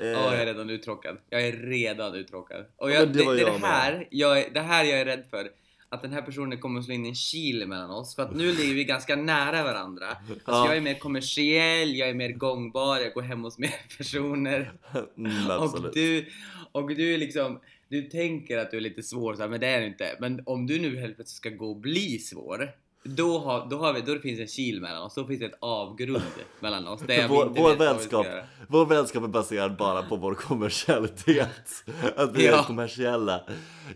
Eh, 0.01 0.07
ja, 0.07 0.33
jag 0.33 0.43
är 0.43 0.47
redan 0.47 0.71
uttråkad. 0.71 1.17
Jag 1.31 1.47
är 1.47 1.53
redan 1.53 2.15
uttråkad. 2.15 2.65
Och 2.77 2.91
Ja, 2.91 2.95
jag, 2.95 3.09
men 3.09 3.17
det, 3.17 3.25
det 3.25 3.35
det, 3.35 3.41
jag 3.41 3.61
det, 3.61 3.67
här, 3.67 4.09
jag, 4.11 4.55
det 4.55 4.61
här 4.61 4.85
jag 4.85 5.01
är 5.01 5.05
rädd 5.05 5.25
för. 5.31 5.49
Att 5.89 6.03
den 6.03 6.13
här 6.13 6.23
personen 6.23 6.59
kommer 6.61 6.79
att 6.79 6.85
slå 6.85 6.95
in 6.95 7.05
en 7.07 7.15
kil 7.15 7.67
mellan 7.69 7.91
oss. 7.91 8.17
För 8.17 8.23
att 8.23 8.35
nu 8.37 8.53
ligger 8.53 8.75
vi 8.75 8.85
ganska 8.85 9.17
nära 9.17 9.63
varandra. 9.63 10.07
Alltså 10.09 10.41
Ja. 10.47 10.67
jag 10.67 10.77
är 10.77 10.81
mer 10.81 10.99
kommersiell, 10.99 11.95
jag 11.97 12.09
är 12.09 12.15
mer 12.15 12.33
gångbar, 12.33 12.99
jag 12.99 13.15
går 13.15 13.23
hem 13.23 13.43
hos 13.43 13.59
mer 13.59 13.97
personer. 13.99 14.73
mm, 15.17 15.51
Och 15.61 15.93
du, 15.95 16.27
och 16.73 16.89
du 16.95 17.15
är 17.15 17.19
liksom, 17.19 17.61
du 17.89 18.03
tänker 18.03 18.59
att 18.59 18.71
du 18.71 18.77
är 18.77 18.81
lite 18.81 19.03
svår, 19.03 19.35
så 19.35 19.43
här, 19.43 19.49
men 19.49 19.61
det 19.61 19.67
är 19.67 19.81
du 19.81 19.87
inte. 19.87 20.17
Men 20.21 20.43
om 20.47 20.67
du 20.67 20.79
nu 20.81 20.97
helt 21.01 21.17
plötsligt 21.17 21.37
ska 21.37 21.51
gå 21.51 21.71
och 21.71 21.77
bli 21.77 22.19
svår, 22.19 22.71
då, 23.05 23.39
har, 23.39 23.67
då, 23.71 23.79
har 23.79 23.93
vi, 23.93 24.01
då 24.01 24.15
det 24.15 24.21
finns 24.21 24.41
en 24.41 24.47
kil 24.47 24.81
mellan 24.81 25.03
oss, 25.03 25.15
då 25.15 25.25
finns 25.27 25.41
det 25.41 25.47
ett 25.47 25.59
avgrund 25.61 26.23
mellan 26.61 26.87
oss. 26.87 27.01
Jag 27.09 27.29
vår, 27.29 27.47
vår, 27.47 27.77
vänskap, 27.77 28.27
vår 28.69 28.87
vänskap 28.87 29.23
är 29.23 29.29
baserad 29.29 29.77
bara 29.77 30.03
på 30.03 30.17
vår 30.17 30.35
kommersialitet. 30.35 31.85
Att 32.17 32.37
vi 32.37 32.47
Ja. 32.47 32.59
är 32.59 32.63
kommersiella. 32.63 33.43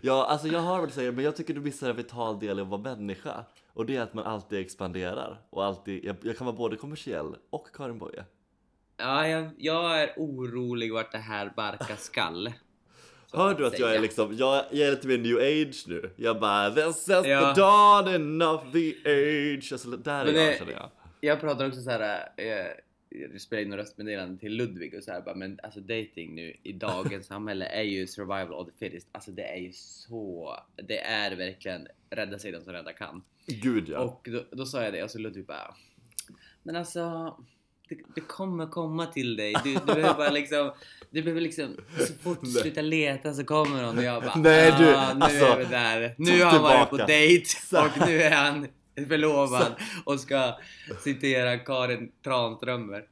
Ja, 0.01 0.25
alltså 0.25 0.47
jag 0.47 0.59
har 0.59 0.81
väl 0.81 0.91
säga, 0.91 1.11
men 1.11 1.23
jag 1.25 1.35
tycker 1.35 1.53
du 1.53 1.61
missar 1.61 1.89
en 1.89 1.95
vital 1.95 2.39
del 2.39 2.59
i 2.59 2.61
att 2.61 2.67
vara 2.67 2.81
människa. 2.81 3.45
Och 3.73 3.85
det 3.85 3.95
är 3.95 4.01
att 4.01 4.13
man 4.13 4.25
alltid 4.25 4.59
expanderar. 4.59 5.41
Och 5.49 5.65
alltid, 5.65 6.05
jag, 6.05 6.15
jag 6.21 6.37
kan 6.37 6.45
vara 6.47 6.55
både 6.57 6.75
kommersiell 6.75 7.35
och 7.49 7.67
Karin 7.75 7.97
Boye. 7.97 8.23
Ja, 8.97 9.27
jag, 9.27 9.49
jag 9.57 10.01
är 10.01 10.13
orolig 10.17 10.93
vart 10.93 11.11
det 11.11 11.17
här 11.17 11.53
barkar 11.55 11.95
skall. 11.95 12.49
Så 13.31 13.37
Hör 13.37 13.53
du 13.53 13.65
att 13.67 13.79
jag 13.79 13.87
är 13.89 13.91
säga. 13.93 14.01
liksom, 14.01 14.35
jag, 14.37 14.65
jag 14.71 14.87
är 14.87 14.91
lite 14.91 15.07
mer 15.07 15.17
new 15.17 15.37
age 15.37 15.83
nu. 15.87 16.11
Jag 16.15 16.39
bara, 16.39 16.71
this 16.71 16.97
is 16.97 17.07
Ja. 17.07 17.53
the 17.53 17.61
dawning 17.61 18.41
of 18.41 18.61
the 18.73 18.93
age. 19.05 19.69
Alltså 19.71 19.89
där 19.89 20.21
är 20.21 20.25
Men 20.25 20.35
jag 20.35 20.53
det- 20.53 20.57
känner 20.57 20.71
jag. 20.73 20.89
Jag 21.21 21.39
pratar 21.39 21.67
också 21.67 21.81
så 21.81 21.89
här. 21.89 22.29
Eh, 22.37 22.65
jag 23.09 23.41
spelar 23.41 23.61
in 23.63 23.73
röstmeddelanden 23.75 24.37
till 24.37 24.53
Ludvig 24.55 24.95
och 24.97 25.03
så 25.03 25.11
här 25.11 25.21
bara, 25.21 25.35
men 25.35 25.59
alltså 25.63 25.79
dating 25.79 26.35
nu 26.35 26.55
i 26.63 26.71
dagens 26.73 27.25
samhälle 27.27 27.65
är 27.65 27.81
ju 27.83 28.07
survival 28.07 28.53
of 28.53 28.67
the 28.67 28.85
fittest. 28.85 29.07
Alltså 29.11 29.31
det 29.31 29.43
är 29.43 29.57
ju 29.57 29.71
så, 29.73 30.57
det 30.87 30.99
är 30.99 31.35
verkligen 31.35 31.87
rädda 32.09 32.39
sig 32.39 32.51
den 32.51 32.63
som 32.63 32.73
rädda 32.73 32.93
kan. 32.93 33.23
Gud 33.47 33.89
ja. 33.89 33.99
Och 33.99 34.27
då, 34.31 34.43
då 34.51 34.65
sa 34.65 34.83
jag 34.83 34.93
det 34.93 35.03
och 35.03 35.11
så 35.11 35.19
Ludvig 35.19 35.45
bara 35.45 35.75
Men 36.63 36.75
alltså 36.75 37.35
det, 37.95 38.03
det 38.15 38.21
kommer 38.21 38.67
komma 38.67 39.05
till 39.05 39.35
dig. 39.35 39.53
Du, 39.63 39.73
du 39.73 39.79
behöver 39.85 40.13
bara 40.13 40.29
liksom 40.29 40.71
Du 41.11 41.21
behöver 41.21 41.41
liksom 41.41 41.75
Så 42.07 42.13
fort 42.23 42.39
du 42.41 42.47
slutar 42.51 42.81
leta 42.81 43.33
så 43.33 43.43
kommer 43.43 43.83
hon 43.83 43.97
och 43.97 44.03
jag 44.03 44.23
bara 44.23 44.35
Nej, 44.35 44.73
du, 44.79 44.95
"Ah, 44.95 45.13
Nu 45.13 45.21
alltså, 45.25 45.45
är 45.45 45.57
vi 45.57 45.65
där. 45.65 46.15
Nu 46.17 46.43
har 46.43 46.51
han 46.51 46.61
varit 46.63 46.89
på 46.89 46.97
dejt 46.97 47.45
och 47.71 48.07
nu 48.07 48.21
är 48.21 48.31
han 48.31 48.67
förlovad 49.07 49.73
och 50.05 50.19
ska 50.19 50.57
citera 51.03 51.57
Karin 51.57 52.11
Tranströmer. 52.23 53.03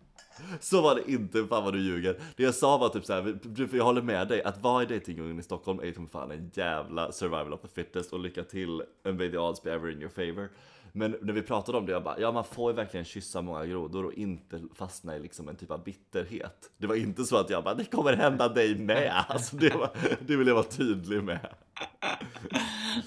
Så 0.59 0.81
var 0.81 0.95
det 0.95 1.11
inte, 1.11 1.45
fan 1.49 1.63
vad 1.63 1.73
du 1.73 1.79
ljuger. 1.81 2.19
Det 2.35 2.43
jag 2.43 2.55
sa 2.55 2.77
var 2.77 2.89
typ 2.89 3.05
såhär, 3.05 3.67
för 3.67 3.77
jag 3.77 3.83
håller 3.83 4.01
med 4.01 4.27
dig, 4.27 4.43
att 4.43 4.61
vara 4.63 4.83
i 4.83 4.85
dejtingdjungeln 4.85 5.39
i 5.39 5.43
Stockholm 5.43 5.79
är 5.79 5.83
ju 5.85 5.93
som 5.93 6.07
fan 6.07 6.31
en 6.31 6.51
jävla 6.53 7.11
survival 7.11 7.53
of 7.53 7.61
the 7.61 7.67
fittest 7.67 8.13
och 8.13 8.19
lycka 8.19 8.43
till 8.43 8.81
and 9.05 9.17
may 9.17 9.31
the 9.31 9.37
odds 9.37 9.63
be 9.63 9.71
ever 9.73 9.89
in 9.91 10.01
your 10.01 10.09
favor. 10.09 10.49
Men 10.93 11.15
när 11.21 11.33
vi 11.33 11.41
pratade 11.41 11.77
om 11.77 11.85
det, 11.85 11.91
jag 11.91 12.03
bara, 12.03 12.19
ja 12.19 12.31
man 12.31 12.43
får 12.43 12.71
ju 12.71 12.75
verkligen 12.75 13.05
kyssa 13.05 13.41
många 13.41 13.65
grodor 13.65 14.05
och 14.05 14.13
inte 14.13 14.61
fastna 14.73 15.15
i 15.15 15.19
liksom 15.19 15.47
en 15.47 15.55
typ 15.55 15.71
av 15.71 15.83
bitterhet. 15.83 16.71
Det 16.77 16.87
var 16.87 16.95
inte 16.95 17.23
så 17.23 17.37
att 17.37 17.49
jag 17.49 17.63
bara, 17.63 17.75
det 17.75 17.85
kommer 17.85 18.13
hända 18.13 18.49
dig 18.49 18.75
med. 18.75 19.25
Alltså 19.29 19.55
det, 19.55 19.69
var, 19.69 19.89
det 20.27 20.35
vill 20.35 20.47
jag 20.47 20.55
vara 20.55 20.65
tydlig 20.65 21.23
med. 21.23 21.55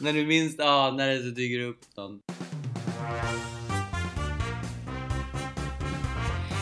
När 0.01 0.13
du 0.13 0.27
minst 0.27 0.61
anar 0.61 1.09
det 1.09 1.23
så 1.23 1.29
dyker 1.29 1.59
det 1.59 1.65
upp 1.65 1.97
någon. 1.97 2.21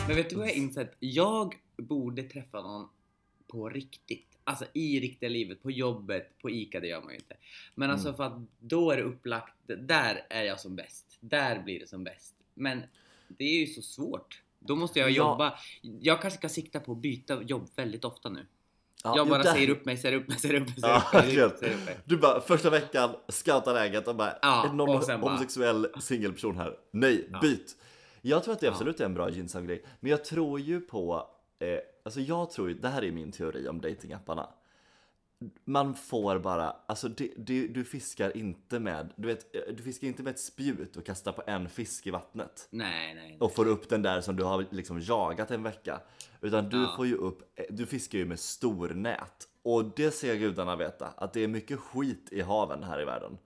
Men 0.07 0.15
vet 0.15 0.29
du 0.29 0.35
vad 0.35 0.47
jag 0.47 0.51
har 0.51 0.57
insett? 0.57 0.95
Jag 0.99 1.55
borde 1.77 2.23
träffa 2.23 2.61
någon 2.61 2.87
på 3.47 3.69
riktigt. 3.69 4.30
Alltså 4.43 4.65
i 4.73 4.99
riktiga 4.99 5.29
livet, 5.29 5.63
på 5.63 5.71
jobbet, 5.71 6.37
på 6.41 6.49
ICA, 6.49 6.79
det 6.79 6.87
gör 6.87 7.01
man 7.01 7.09
ju 7.09 7.15
inte. 7.15 7.35
Men 7.75 7.91
alltså 7.91 8.07
Mm. 8.07 8.17
för 8.17 8.23
att 8.23 8.33
då 8.59 8.91
är 8.91 8.97
det 8.97 9.03
upplagt, 9.03 9.53
där 9.67 10.25
är 10.29 10.43
jag 10.43 10.59
som 10.59 10.75
bäst. 10.75 11.05
Där 11.19 11.59
blir 11.63 11.79
det 11.79 11.87
som 11.87 12.03
bäst. 12.03 12.35
Men 12.53 12.81
det 13.27 13.43
är 13.45 13.59
ju 13.59 13.67
så 13.67 13.81
svårt. 13.81 14.41
Då 14.59 14.75
måste 14.75 14.99
jag 14.99 15.11
Ja. 15.11 15.31
jobba. 15.31 15.59
Jag 15.81 16.21
kanske 16.21 16.37
ska 16.37 16.49
sikta 16.49 16.79
på 16.79 16.91
att 16.91 16.97
byta 16.97 17.41
jobb 17.43 17.69
väldigt 17.75 18.05
ofta 18.05 18.29
nu. 18.29 18.45
Ja, 19.03 19.13
jag 19.17 19.27
bara 19.29 19.43
där- 19.43 19.53
säger 19.53 19.69
upp 19.69 19.85
mig, 19.85 19.97
säger 19.97 20.15
upp 20.17 20.27
mig, 20.27 20.39
säger 20.39 20.55
upp 20.61 20.67
mig, 20.67 20.75
säger 20.81 20.95
upp 20.97 21.13
mig, 21.13 21.21
säger 21.23 21.45
upp 21.45 21.51
mig, 21.51 21.59
säger 21.59 21.75
upp 21.77 21.85
mig. 21.85 21.97
Du 22.05 22.17
bara 22.17 22.41
första 22.41 22.69
veckan 22.69 23.15
scoutar 23.29 23.73
läget 23.73 24.07
och 24.07 24.15
bara 24.15 24.37
Ja, 24.41 24.69
är 24.69 24.73
någon 24.73 24.97
och 24.97 25.03
sen 25.03 25.21
bara- 25.21 25.31
homosexuell 25.31 25.87
singelperson 26.01 26.57
här? 26.57 26.77
Nej, 26.91 27.27
Ja. 27.31 27.39
byt! 27.39 27.75
Jag 28.21 28.43
tror 28.43 28.53
att 28.53 28.59
det 28.59 28.67
absolut 28.67 28.99
är 28.99 29.05
en 29.05 29.13
bra 29.13 29.29
gynnsam 29.29 29.67
grej, 29.67 29.83
men 29.99 30.11
jag 30.11 30.25
tror 30.25 30.59
ju 30.59 30.81
på, 30.81 31.27
eh, 31.59 31.67
alltså 32.03 32.19
jag 32.19 32.51
tror 32.51 32.69
ju, 32.69 32.73
det 32.75 32.89
här 32.89 33.03
är 33.03 33.11
min 33.11 33.31
teori 33.31 33.67
om 33.67 33.81
datingapparna. 33.81 34.49
Man 35.65 35.95
får 35.95 36.39
bara, 36.39 36.75
alltså 36.85 37.07
det, 37.09 37.31
det, 37.37 37.67
du 37.67 37.83
fiskar 37.83 38.37
inte 38.37 38.79
med, 38.79 39.13
du 39.15 39.27
vet, 39.27 39.55
du 39.77 39.83
fiskar 39.83 40.07
inte 40.07 40.23
med 40.23 40.31
ett 40.31 40.39
spjut 40.39 40.95
och 40.97 41.05
kastar 41.05 41.31
på 41.31 41.43
en 41.47 41.69
fisk 41.69 42.07
i 42.07 42.11
vattnet 42.11 42.67
Nej, 42.71 43.13
nej, 43.15 43.27
nej. 43.29 43.37
och 43.39 43.55
får 43.55 43.67
upp 43.67 43.89
den 43.89 44.01
där 44.01 44.21
som 44.21 44.35
du 44.35 44.43
har 44.43 44.65
liksom 44.69 44.99
jagat 45.01 45.51
en 45.51 45.63
vecka. 45.63 46.01
Utan 46.41 46.69
du 46.69 46.77
Ja. 46.81 46.93
får 46.97 47.07
ju 47.07 47.15
upp, 47.15 47.57
du 47.69 47.85
fiskar 47.85 48.19
ju 48.19 48.25
med 48.25 48.39
stornät. 48.39 49.47
Och 49.63 49.85
det 49.95 50.11
ser 50.11 50.35
gudarna 50.35 50.75
veta, 50.75 51.07
att 51.07 51.33
det 51.33 51.43
är 51.43 51.47
mycket 51.47 51.79
skit 51.79 52.29
i 52.31 52.41
haven 52.41 52.83
här 52.83 53.01
i 53.01 53.05
världen. 53.05 53.37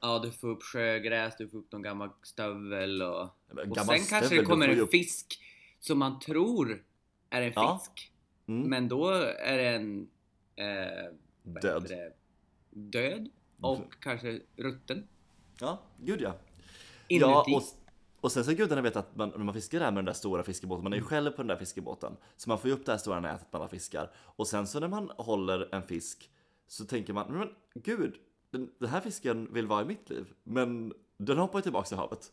Ja, 0.00 0.18
du 0.18 0.30
får 0.30 0.48
upp 0.48 0.62
sjögräs, 0.62 1.34
du 1.38 1.48
får 1.48 1.58
upp 1.58 1.72
någon 1.72 1.82
gammal 1.82 2.10
stövel 2.22 3.02
och... 3.02 3.20
Och 3.22 3.28
sen 3.76 3.86
kanske 3.86 4.06
stövel, 4.06 4.28
det 4.30 4.36
du 4.36 4.44
kommer 4.46 4.68
en 4.68 4.80
upp- 4.80 4.90
fisk 4.90 5.40
som 5.80 5.98
man 5.98 6.20
tror 6.20 6.82
är 7.30 7.42
en 7.42 7.52
Ja. 7.56 7.78
fisk. 7.78 8.12
Mm. 8.46 8.70
Men 8.70 8.88
då 8.88 9.08
är 9.38 9.58
den 9.58 10.08
eh, 10.56 11.12
Död. 11.42 11.86
det? 11.88 12.12
död 12.70 13.28
och 13.60 13.92
kanske 14.00 14.40
rutten 14.56 15.08
Ja, 15.60 15.78
gud 16.00 16.20
ja. 16.20 16.34
inuti. 17.08 17.30
Ja, 17.30 17.46
och, 17.56 17.62
och 18.20 18.32
sen 18.32 18.44
så 18.44 18.52
gudarna 18.52 18.82
vet 18.82 18.96
att 18.96 19.16
man, 19.16 19.28
när 19.28 19.38
man 19.44 19.54
fiskar 19.54 19.78
där 19.80 19.86
med 19.90 19.96
den 19.98 20.04
där 20.04 20.12
stora 20.12 20.42
fiskebåten, 20.42 20.82
man 20.84 20.92
är 20.92 20.96
ju 20.96 21.00
Mm. 21.00 21.08
själv 21.08 21.30
på 21.30 21.36
den 21.36 21.46
där 21.46 21.56
fiskebåten. 21.56 22.16
Så 22.36 22.48
man 22.50 22.58
får 22.58 22.70
ju 22.70 22.76
upp 22.76 22.86
det 22.86 22.92
här 22.92 22.98
stora 22.98 23.20
nätet 23.20 23.46
man 23.52 23.68
fiskar. 23.68 24.10
Och 24.16 24.46
sen 24.48 24.66
så 24.66 24.80
när 24.80 24.88
man 24.88 25.10
håller 25.18 25.74
en 25.74 25.82
fisk 25.82 26.30
så 26.66 26.84
tänker 26.84 27.12
man, 27.12 27.32
men 27.32 27.48
gud, 27.74 28.14
den, 28.50 28.70
den 28.78 28.88
här 28.88 29.00
fisken 29.00 29.52
vill 29.52 29.66
vara 29.66 29.82
i 29.82 29.84
mitt 29.84 30.10
liv. 30.10 30.26
Men 30.42 30.94
den 31.16 31.38
hoppar 31.38 31.58
ju 31.58 31.62
tillbaks 31.62 31.92
i 31.92 31.94
havet. 31.94 32.32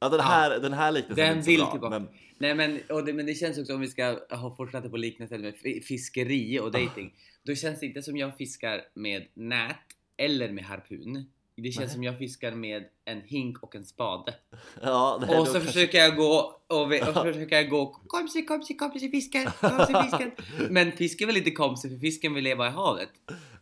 Ja, 0.00 0.08
den, 0.08 0.18
Ja. 0.18 0.24
här, 0.24 0.58
den 0.60 0.72
här 0.72 0.92
liknelsen 0.92 1.24
är 1.24 1.28
Den 1.28 1.36
inte 1.38 1.44
så 1.44 1.50
vill 1.50 1.60
bra, 1.60 1.70
tillbaka. 1.70 1.98
Men, 1.98 2.08
Nej 2.38 2.54
men, 2.54 2.80
och 2.90 3.04
det, 3.04 3.12
men 3.12 3.26
det 3.26 3.34
känns 3.34 3.58
också 3.58 3.74
om 3.74 3.80
vi 3.80 3.88
ska 3.88 4.18
ha 4.30 4.56
fortsatt 4.56 4.90
på 4.90 4.96
liknelsen 4.96 5.40
med 5.40 5.54
fi- 5.56 5.80
fiskeri 5.80 6.60
och 6.60 6.70
dating. 6.72 7.14
Då 7.42 7.54
känns 7.54 7.80
det 7.80 7.86
inte 7.86 8.02
som 8.02 8.16
jag 8.16 8.36
fiskar 8.36 8.80
med 8.94 9.26
nät 9.34 9.76
eller 10.16 10.52
med 10.52 10.64
harpun. 10.64 11.24
Det 11.56 11.70
känns 11.72 11.86
Nej. 11.86 11.94
som 11.94 12.04
jag 12.04 12.18
fiskar 12.18 12.52
med 12.52 12.84
en 13.04 13.20
hink 13.22 13.62
och 13.62 13.74
en 13.76 13.84
spade. 13.84 14.34
ja, 14.82 15.18
det, 15.28 15.38
Och 15.38 15.46
så 15.46 15.52
kanske- 15.52 15.72
försöker 15.72 15.98
jag 15.98 16.16
gå 16.16 16.60
och, 16.66 16.92
vi, 16.92 17.00
och 17.02 17.06
försöker 17.14 17.56
jag 17.56 17.68
gå 17.70 17.86
komsi, 18.06 18.42
komsi, 18.44 18.74
komsi 18.74 19.10
fisken, 19.10 19.46
komsi 19.60 19.92
fisken. 20.02 20.30
Men 20.70 20.92
fisken 20.92 21.26
vill 21.26 21.36
inte 21.36 21.50
komsi 21.50 21.88
för 21.88 21.96
fisken 21.96 22.34
vill 22.34 22.44
leva 22.44 22.66
i 22.66 22.70
havet. 22.70 23.10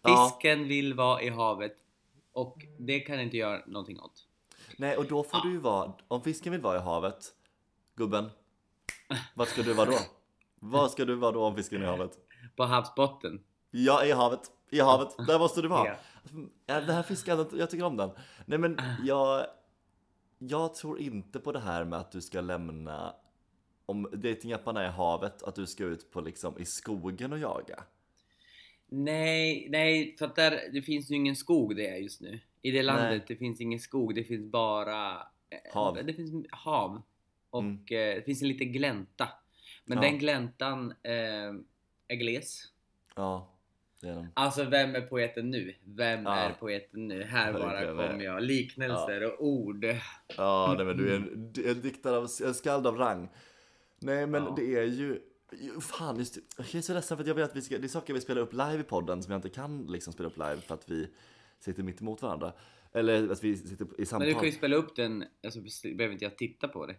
Ja. 0.03 0.29
Fisken 0.41 0.69
vill 0.69 0.95
vara 0.95 1.23
i 1.23 1.29
havet 1.29 1.77
och 2.33 2.67
det 2.79 3.01
kan 3.01 3.21
inte 3.21 3.37
göra 3.37 3.63
någonting 3.67 4.01
åt. 4.01 4.27
Nej, 4.83 4.97
och 4.97 5.07
då 5.07 5.23
får 5.23 5.39
du 5.39 5.53
ju 5.53 5.59
vara, 5.59 5.93
om 6.09 6.23
fisken 6.23 6.53
vill 6.53 6.61
vara 6.61 6.77
i 6.77 6.81
havet, 6.81 7.35
gubben, 7.97 8.31
vart 9.35 9.49
ska 9.49 9.63
du 9.63 9.73
vara 9.73 9.91
då? 9.91 9.99
Var 10.61 10.89
ska 10.89 11.05
du 11.05 11.15
vara 11.15 11.33
då 11.33 11.45
om 11.45 11.57
fisken 11.57 11.83
är 11.83 11.85
i 11.85 11.89
havet? 11.89 12.19
På 12.57 12.65
havsbotten. 12.65 13.45
Ja, 13.71 14.05
i 14.05 14.13
havet. 14.13 14.41
I 14.71 14.81
havet. 14.81 15.09
Där 15.27 15.39
måste 15.39 15.63
du 15.63 15.69
vara. 15.69 15.89
Ja. 15.89 15.97
Ja. 16.67 16.81
Det 16.81 16.93
här 16.93 17.03
fiskandet, 17.03 17.49
jag 17.53 17.71
tycker 17.71 17.85
om 17.85 17.97
den. 17.97 18.11
Nej 18.47 18.59
men 18.59 18.79
jag, 19.05 19.47
jag 20.39 20.75
tror 20.75 20.99
inte 20.99 21.39
på 21.41 21.53
det 21.53 21.61
här 21.61 21.85
med 21.85 21.99
att 21.99 22.13
du 22.13 22.21
ska 22.21 22.41
lämna, 22.41 23.15
om 23.87 24.09
datingapparna 24.13 24.83
är 24.83 24.91
havet, 24.91 25.43
att 25.43 25.55
du 25.55 25.67
ska 25.67 25.85
ut 25.85 26.11
på 26.11 26.21
liksom 26.21 26.59
i 26.59 26.65
skogen 26.65 27.33
och 27.33 27.39
jaga. 27.39 27.85
Nej, 28.89 29.67
nej, 29.71 30.17
för 30.19 30.27
att 30.27 30.37
där, 30.37 30.61
det 30.73 30.83
finns 30.83 31.11
ju 31.11 31.15
ingen 31.15 31.37
skog 31.37 31.77
det 31.77 31.89
är 31.89 31.97
just 31.97 32.21
nu. 32.21 32.41
I 32.63 32.71
det 32.71 32.83
landet, 32.83 33.11
Nej. 33.11 33.25
det 33.29 33.37
finns 33.37 33.61
ingen 33.61 33.79
skog, 33.81 34.15
det 34.15 34.25
finns 34.25 34.51
bara 34.53 35.13
eh, 35.51 35.73
Hav. 35.75 35.99
Det 36.07 36.15
finns 36.15 36.47
hav. 36.51 37.03
Och 37.51 37.61
Mm. 37.63 37.75
eh, 37.77 37.85
det 38.17 38.23
finns 38.25 38.43
en 38.43 38.49
liten 38.49 38.73
glänta. 38.73 39.29
Men 39.85 39.99
Ja. 39.99 40.03
den 40.03 40.19
gläntan 40.19 40.91
eh, 41.03 41.13
är 42.09 42.15
gles. 42.17 42.63
Ja, 43.17 43.53
det 44.01 44.09
är 44.09 44.15
den. 44.15 44.29
Alltså 44.35 44.65
vem 44.65 44.95
är 44.95 45.01
poeten 45.01 45.51
nu? 45.51 45.75
Vem 45.85 46.25
Ja. 46.25 46.35
är 46.37 46.53
poeten 46.53 47.09
nu? 47.09 47.23
Här 47.23 47.53
bara 47.53 47.87
kommer 47.87 48.25
jag. 48.25 48.43
Liknelser 48.43 49.25
och 49.33 49.47
ord. 49.47 49.87
Ja, 50.37 50.75
nej 50.77 50.87
men 50.87 50.97
du 50.97 51.13
är 51.13 51.17
en, 51.17 51.53
en 51.77 51.81
diktare 51.81 52.17
av, 52.17 52.29
en 52.45 52.55
skald 52.55 52.87
av 52.87 52.97
rang. 52.97 53.29
Nej 54.01 54.27
men 54.27 54.43
Ja. 54.45 54.55
det 54.57 54.77
är 54.79 54.85
ju, 54.85 55.21
fan 55.81 56.17
just. 56.19 56.39
Jag 56.57 56.75
är 56.75 56.81
så 56.81 56.95
ledsen 56.95 57.17
för 57.17 57.23
att 57.25 57.29
jag 57.29 57.35
vill 57.35 57.45
att 57.45 57.57
vi 57.57 57.63
ska, 57.63 57.79
det 57.79 57.87
är 57.87 57.89
saker 57.89 58.15
vi 58.15 58.21
spelar 58.21 58.41
upp 58.43 58.53
live 58.53 58.81
i 58.81 58.83
podden 58.83 59.23
som 59.23 59.33
jag 59.33 59.39
inte 59.39 59.49
kan 59.49 59.87
liksom 59.87 60.13
spela 60.13 60.29
upp 60.29 60.37
live 60.37 60.57
för 60.61 60.75
att 60.75 60.91
vi 60.91 61.09
sitter 61.63 61.83
mitt 61.83 62.01
emot 62.01 62.23
varandra. 62.23 62.53
Eller 62.93 63.31
att 63.31 63.45
vi 63.45 63.57
sitter 63.57 63.85
i 63.85 63.89
Men 63.97 64.07
samtal. 64.07 64.29
du 64.29 64.35
kan 64.35 64.45
ju 64.45 64.53
spela 64.53 64.77
upp 64.77 64.97
den, 64.97 65.25
alltså 65.45 65.61
behöver 65.97 66.13
inte 66.13 66.25
jag 66.25 66.39
titta 66.39 66.69
på 66.69 66.87
det. 66.87 66.97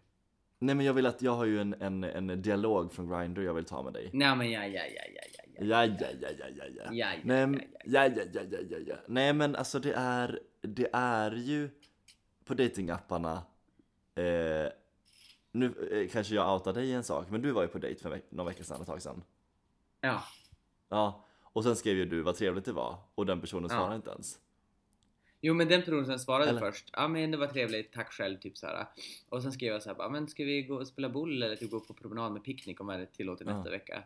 Nej 0.60 0.76
men 0.76 0.86
jag 0.86 0.94
vill 0.94 1.06
att, 1.06 1.22
jag 1.22 1.32
har 1.36 1.46
ju 1.46 1.60
en, 1.62 1.74
en, 1.74 2.04
en 2.04 2.42
dialog 2.42 2.94
från 2.94 3.10
Grindr 3.10 3.42
jag 3.42 3.54
vill 3.54 3.66
ta 3.66 3.84
med 3.84 3.94
dig. 3.94 4.10
Nej 4.14 4.36
men 4.36 4.52
ja, 4.52 4.66
ja, 4.66 4.68
ja, 4.68 4.82
ja, 4.96 5.04
ja, 5.16 5.44
ja. 5.58 5.66
Ja, 5.66 5.86
ja, 5.86 6.08
ja, 6.22 6.30
ja, 6.40 6.46
ja, 6.58 6.66
ja. 6.76 6.84
Ja, 6.92 6.92
ja, 6.92 7.20
Nej, 7.24 7.40
ja, 7.40 7.48
men- 7.48 7.62
ja, 7.86 8.08
ja, 8.08 8.24
ja, 8.34 8.58
ja, 8.70 8.78
ja. 8.88 8.96
Nej 9.08 9.34
men 9.34 9.56
alltså 9.56 9.80
det 9.80 9.94
är, 9.94 10.40
det 10.62 10.90
är 10.94 11.32
ju 11.32 11.70
på 12.46 12.54
datingapparna 12.54 13.34
eh, 14.16 14.72
nu 15.52 15.90
eh, 15.92 16.08
kanske 16.12 16.36
jag 16.36 16.54
outar 16.54 16.74
dig 16.74 16.86
i 16.90 16.94
en 16.94 17.04
sak, 17.04 17.30
men 17.30 17.42
du 17.42 17.52
var 17.52 17.62
ju 17.62 17.68
på 17.68 17.78
dejt 17.80 18.02
för 18.02 18.10
veck- 18.10 18.26
någon 18.32 18.46
vecka 18.46 18.64
sedan, 18.64 18.82
ett 18.82 18.88
tag 18.88 19.02
sedan. 19.02 19.24
Ja, 20.02 20.24
Ja, 20.90 21.26
och 21.44 21.64
sen 21.64 21.76
skrev 21.76 21.96
ju 21.98 22.06
du 22.06 22.22
vad 22.22 22.36
trevligt 22.36 22.66
det 22.66 22.72
var 22.74 22.98
och 23.16 23.26
den 23.26 23.42
personen 23.42 23.64
Ja. 23.72 23.78
svarade 23.78 23.96
inte 23.96 24.10
ens. 24.10 24.40
Jo 25.46 25.54
men 25.54 25.68
den 25.68 25.82
personen 25.82 26.20
svarade 26.20 26.50
Eller? 26.50 26.60
först, 26.60 26.90
ja 26.94 27.08
men 27.08 27.32
det 27.32 27.38
var 27.38 27.48
trevligt, 27.48 27.94
tack 27.94 28.14
själv, 28.14 28.38
typ 28.40 28.58
såhär. 28.58 28.86
Och 29.30 29.42
sen 29.44 29.52
skrev 29.52 29.74
jag 29.74 29.84
såhär, 29.84 29.96
bara, 29.96 30.10
men 30.10 30.28
ska 30.28 30.44
vi 30.44 30.62
gå 30.62 30.76
och 30.76 30.88
spela 30.88 31.10
boll 31.10 31.44
eller 31.44 31.56
typ 31.56 31.72
gå 31.72 31.80
på 31.80 31.94
promenad 31.94 32.34
med 32.34 32.44
picknick 32.44 32.82
om 32.82 32.88
det 32.88 33.06
tillåter 33.06 33.46
Ja. 33.46 33.56
nästa 33.56 33.70
vecka? 33.72 34.04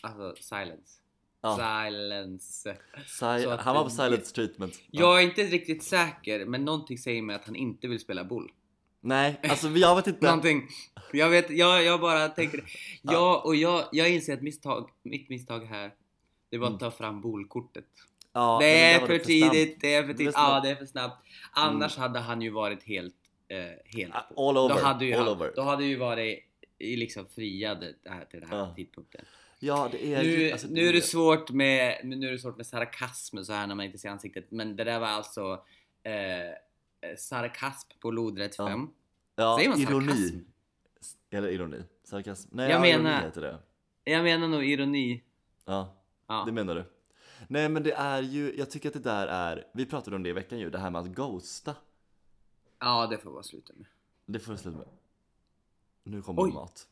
Alltså 0.00 0.34
silence. 0.42 1.00
Ja. 1.40 1.56
Silence. 1.86 2.76
Si- 3.06 3.24
att- 3.46 3.60
han 3.60 3.74
var 3.74 3.84
på 3.84 3.90
silence 3.90 4.34
treatment. 4.34 4.80
Ja. 4.90 5.00
Jag 5.00 5.18
är 5.22 5.24
inte 5.24 5.42
riktigt 5.42 5.82
säker, 5.82 6.46
men 6.46 6.64
någonting 6.64 6.98
säger 6.98 7.22
mig 7.22 7.36
att 7.36 7.44
han 7.44 7.56
inte 7.56 7.88
vill 7.88 8.00
spela 8.00 8.24
boll. 8.24 8.52
Nej, 9.00 9.40
alltså 9.42 9.68
jag 9.68 9.96
vet 9.96 10.06
inte. 10.06 10.26
Någonting. 10.26 10.68
Jag 11.12 11.28
vet, 11.28 11.50
jag, 11.50 11.84
jag 11.84 12.00
bara 12.00 12.28
tänker, 12.28 12.64
ja 13.02 13.42
och 13.44 13.56
jag, 13.56 13.84
jag 13.92 14.10
inser 14.10 14.34
att 14.34 14.42
misstag, 14.42 14.90
mitt 15.02 15.28
misstag 15.28 15.60
här, 15.60 15.94
det 16.50 16.58
var 16.58 16.68
att 16.70 16.80
ta 16.80 16.90
fram 16.90 17.20
bolkortet. 17.20 17.84
Ja, 18.32 18.58
det 18.60 18.80
är 18.92 18.98
för 19.00 19.06
snabbt. 19.06 19.24
tidigt, 19.26 19.80
det 19.80 19.94
är 19.94 20.02
för 20.02 20.12
tidigt, 20.14 20.26
för 20.26 20.32
snabbt. 20.32 20.48
ja 20.54 20.60
det 20.60 20.70
är 20.70 20.74
för 20.76 20.86
snabbt. 20.86 21.26
Annars 21.52 21.96
hade 21.96 22.18
han 22.18 22.42
ju 22.42 22.50
varit 22.50 22.82
helt, 22.82 23.14
eh, 23.48 23.58
helt 23.84 24.14
Ah, 24.14 24.48
All 24.48 24.58
over, 24.58 24.74
då 24.74 24.80
hade 24.80 25.04
ju 25.04 25.14
all 25.14 25.18
han, 25.28 25.28
over. 25.36 25.52
då 25.56 25.62
hade 25.62 25.84
ju 25.84 25.96
varit 25.96 26.38
i 26.78 26.96
liksom 26.96 27.26
här, 27.36 28.24
till 28.30 28.40
den 28.40 28.48
här 28.48 28.56
Ja. 28.58 28.72
tidpunkten. 28.76 29.24
Ja, 29.58 29.88
det 29.92 30.06
är 30.14 30.22
ju... 30.22 30.38
Nu, 30.38 30.52
alltså, 30.52 30.66
nu 30.70 30.88
är 30.88 30.92
det 30.92 31.00
svårt 31.00 31.50
med, 31.50 32.00
nu 32.04 32.28
är 32.28 32.32
det 32.32 32.38
svårt 32.38 32.56
med 32.56 32.66
sarkasm 32.66 33.42
så 33.44 33.52
här 33.52 33.66
när 33.66 33.74
man 33.74 33.86
inte 33.86 33.98
ser 33.98 34.08
ansiktet, 34.08 34.50
men 34.50 34.76
det 34.76 34.84
där 34.84 35.00
var 35.00 35.06
alltså 35.08 35.64
eh, 36.02 37.14
sarkasm 37.18 37.88
på 38.00 38.10
lodrätt 38.10 38.54
Ja. 38.58 38.68
5. 38.68 38.88
ja, 39.36 39.56
Säger 39.58 39.70
man 39.70 39.78
ironi. 39.80 40.06
sarkasm? 40.12 40.38
Eller 41.30 41.48
ironi. 41.48 41.82
Sarkasm. 42.04 42.48
Nej, 42.52 42.70
Jag 42.70 42.80
ja, 42.80 42.86
ironi 42.86 43.02
menar- 43.02 43.22
heter 43.22 43.40
det. 43.40 43.58
Jag 44.04 44.22
menar 44.24 44.48
nog 44.48 44.64
ironi. 44.64 45.22
Ja, 45.64 45.96
Ja. 46.28 46.42
det 46.46 46.52
menar 46.52 46.74
du. 46.74 46.84
Nej 47.48 47.68
men 47.68 47.82
det 47.82 47.92
är 47.92 48.22
ju, 48.22 48.54
jag 48.56 48.70
tycker 48.70 48.88
att 48.88 48.92
det 48.92 49.00
där 49.00 49.26
är, 49.26 49.66
vi 49.74 49.86
pratade 49.86 50.16
om 50.16 50.22
det 50.22 50.28
i 50.28 50.32
veckan 50.32 50.58
ju, 50.58 50.70
det 50.70 50.78
här 50.78 50.90
med 50.90 51.00
att 51.00 51.06
ghosta. 51.08 51.76
ja, 52.78 53.06
det 53.06 53.18
får 53.18 53.30
vara 53.30 53.42
sluta 53.42 53.72
med. 53.76 53.86
Det 54.26 54.38
får 54.40 54.52
du 54.52 54.58
sluta 54.58 54.78
med. 54.78 54.88
Nu 56.02 56.22
kommer 56.22 56.42
Oj. 56.42 56.52
mat. 56.52 56.88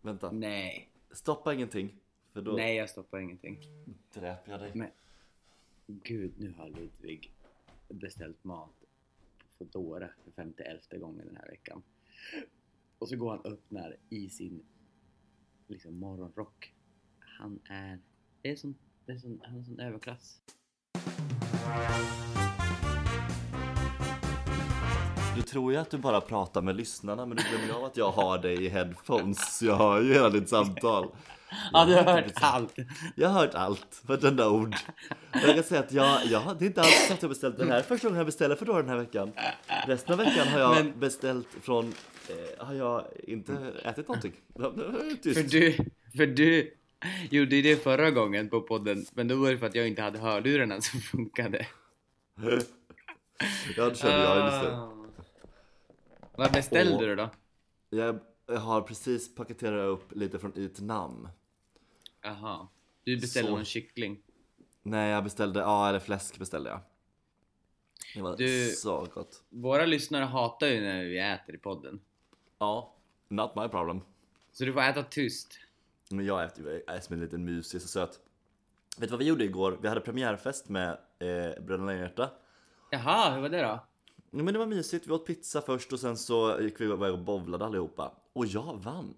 Vänta, 0.00 0.32
Nej, 0.32 0.90
stoppa 1.10 1.54
ingenting. 1.54 1.94
För 2.32 2.42
då 2.42 2.52
nej 2.52 2.76
jag 2.76 2.90
stoppar 2.90 3.18
ingenting. 3.18 3.58
dräper 4.14 4.50
jag 4.52 4.60
dig. 4.60 4.70
Men 4.74 4.90
gud, 5.86 6.32
nu 6.38 6.52
har 6.58 6.68
Ludvig 6.68 7.32
beställt 7.88 8.44
mat 8.44 8.70
på 9.58 9.64
Foodora 9.64 10.08
för 10.24 10.30
51 10.30 11.00
gången 11.00 11.26
den 11.26 11.36
här 11.36 11.46
veckan. 11.48 11.82
Och 12.98 13.08
så 13.08 13.16
går 13.16 13.30
han 13.30 13.40
och 13.40 13.46
öppnar 13.52 13.96
i 14.08 14.28
sin 14.30 14.62
liksom 15.66 15.98
morgonrock. 15.98 16.74
Han 17.18 17.60
är, 17.64 17.98
det 18.42 18.50
är 18.50 18.56
som, 18.56 18.74
det 19.12 19.16
är 19.16 19.20
som, 19.20 19.40
han 19.44 19.58
är 19.58 19.62
sån 19.62 19.80
överklass. 19.80 20.36
Du 25.36 25.42
tror 25.42 25.72
ju 25.72 25.78
att 25.78 25.90
du 25.90 25.98
bara 25.98 26.20
pratar 26.20 26.62
med 26.62 26.76
lyssnarna 26.76 27.26
men 27.26 27.36
du 27.36 27.42
glömmer 27.42 27.74
av 27.74 27.84
att 27.84 27.96
jag 27.96 28.10
har 28.10 28.38
dig 28.38 28.64
i 28.64 28.68
headphones. 28.68 29.58
Så 29.58 29.66
jag 29.66 29.76
hör 29.76 30.00
ju 30.02 30.14
hela 30.14 30.28
ditt 30.30 30.48
samtal. 30.48 31.08
Ja, 31.72 31.84
du 31.84 31.94
har 31.94 32.02
hört 32.02 32.26
typ- 32.26 32.36
allt. 32.40 32.74
Jag 33.16 33.28
har 33.28 33.40
hört 33.40 33.54
allt, 33.54 34.02
vartenda 34.06 34.48
ord. 34.50 34.74
Och 35.32 35.48
jag 35.48 35.54
kan 35.54 35.64
säga 35.64 35.80
att 35.80 35.92
jag, 35.92 36.26
jag, 36.26 36.56
det 36.58 36.64
är 36.64 36.66
inte 36.66 36.80
alls 36.80 37.06
så 37.08 37.14
att 37.14 37.22
jag 37.22 37.28
beställt 37.28 37.58
den 37.58 37.70
här 37.70 37.78
är 37.78 37.82
första 37.82 38.08
gången 38.08 38.16
jag 38.18 38.26
beställer 38.26 38.56
Foodora 38.56 38.76
den 38.82 38.88
här 38.88 38.96
veckan. 38.96 39.32
Resten 39.86 40.12
av 40.12 40.18
veckan 40.18 40.48
har 40.48 40.58
jag 40.60 40.74
Men- 40.84 41.00
beställt 41.00 41.48
från, 41.62 41.84
eh, 42.28 42.66
har 42.66 42.74
jag 42.74 43.04
inte 43.24 43.72
ätit 43.84 44.08
någonting. 44.08 44.32
Tyst. 45.22 45.40
För 45.40 45.48
du, 45.48 45.76
för 46.16 46.26
du 46.26 46.74
gjorde 47.30 47.56
ju 47.56 47.62
det 47.62 47.76
förra 47.82 48.10
gången 48.10 48.48
på 48.48 48.60
podden, 48.60 49.06
men 49.12 49.28
då 49.28 49.36
var 49.36 49.50
det 49.50 49.58
för 49.58 49.66
att 49.66 49.74
jag 49.74 49.88
inte 49.88 50.02
hade 50.02 50.18
hörlurarna 50.18 50.80
som 50.80 51.00
funkade. 51.00 51.66
Ja, 53.76 53.88
det 53.88 53.96
körde 53.98 54.22
jag 54.22 54.46
istället. 54.54 54.72
Ah. 54.74 54.92
Vad 56.36 56.52
beställde 56.52 56.94
Och- 56.94 57.00
du 57.02 57.16
då? 57.16 57.30
Jag 57.90 58.18
jag 58.46 58.58
har 58.60 58.80
precis 58.82 59.34
paketerat 59.34 59.88
upp 59.88 60.12
lite 60.16 60.38
från 60.38 60.50
Vietnam. 60.50 61.28
Jaha. 62.22 62.68
Du 63.04 63.16
beställde 63.20 63.48
Så. 63.50 63.54
någon 63.56 63.64
kyckling. 63.64 64.22
Nej, 64.82 65.10
jag 65.10 65.24
beställde, 65.24 65.60
ja 65.60 65.88
eller 65.88 65.98
fläsk 65.98 66.38
beställde 66.38 66.70
jag. 66.70 66.80
Det 68.14 68.22
var 68.22 68.36
Du- 68.36 68.70
så 68.70 69.06
gott. 69.14 69.42
Våra 69.48 69.86
lyssnare 69.86 70.24
hatar 70.24 70.66
ju 70.66 70.80
när 70.80 71.04
vi 71.04 71.18
äter 71.18 71.54
i 71.54 71.58
podden. 71.58 72.00
Ja, 72.58 72.94
not 73.28 73.56
my 73.56 73.68
problem. 73.68 74.00
Så 74.52 74.64
du 74.64 74.72
får 74.72 74.80
äta 74.80 75.02
tyst. 75.02 75.58
Men 76.12 76.26
jag 76.26 76.42
är 76.42 77.00
som 77.00 77.14
en 77.14 77.20
liten 77.20 77.44
mus, 77.44 77.74
jag 77.74 77.80
är 77.80 77.82
så 77.82 77.88
söt. 77.88 78.20
Vet 78.98 79.08
du 79.08 79.10
vad 79.12 79.18
vi 79.18 79.24
gjorde 79.24 79.44
igår? 79.44 79.78
Vi 79.82 79.88
hade 79.88 80.00
premiärfest 80.00 80.68
med 80.68 80.88
eh, 81.18 81.62
Bröderna 81.62 81.86
Lejonhjärta. 81.86 82.30
Jaha, 82.90 83.34
hur 83.34 83.42
var 83.42 83.48
det 83.48 83.62
då? 83.62 83.86
Ja, 84.30 84.42
men 84.42 84.52
det 84.54 84.58
var 84.58 84.66
mysigt, 84.66 85.06
vi 85.06 85.12
åt 85.12 85.26
pizza 85.26 85.60
först 85.62 85.92
och 85.92 86.00
sen 86.00 86.16
så 86.16 86.60
gick 86.60 86.80
vi 86.80 86.84
iväg 86.84 87.12
och 87.12 87.18
bowlade 87.18 87.64
allihopa. 87.64 88.12
Och 88.32 88.46
jag 88.46 88.80
vann! 88.84 89.14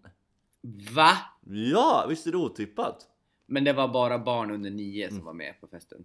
Va? 0.94 1.10
Ja, 1.46 2.06
visst 2.08 2.26
är 2.26 2.30
det 2.30 2.36
otippat? 2.36 3.08
Men 3.46 3.64
det 3.64 3.72
var 3.72 3.88
bara 3.88 4.18
barn 4.18 4.50
under 4.50 4.70
nio 4.70 5.08
som 5.08 5.24
var 5.24 5.32
med 5.32 5.60
på 5.60 5.66
festen. 5.66 6.04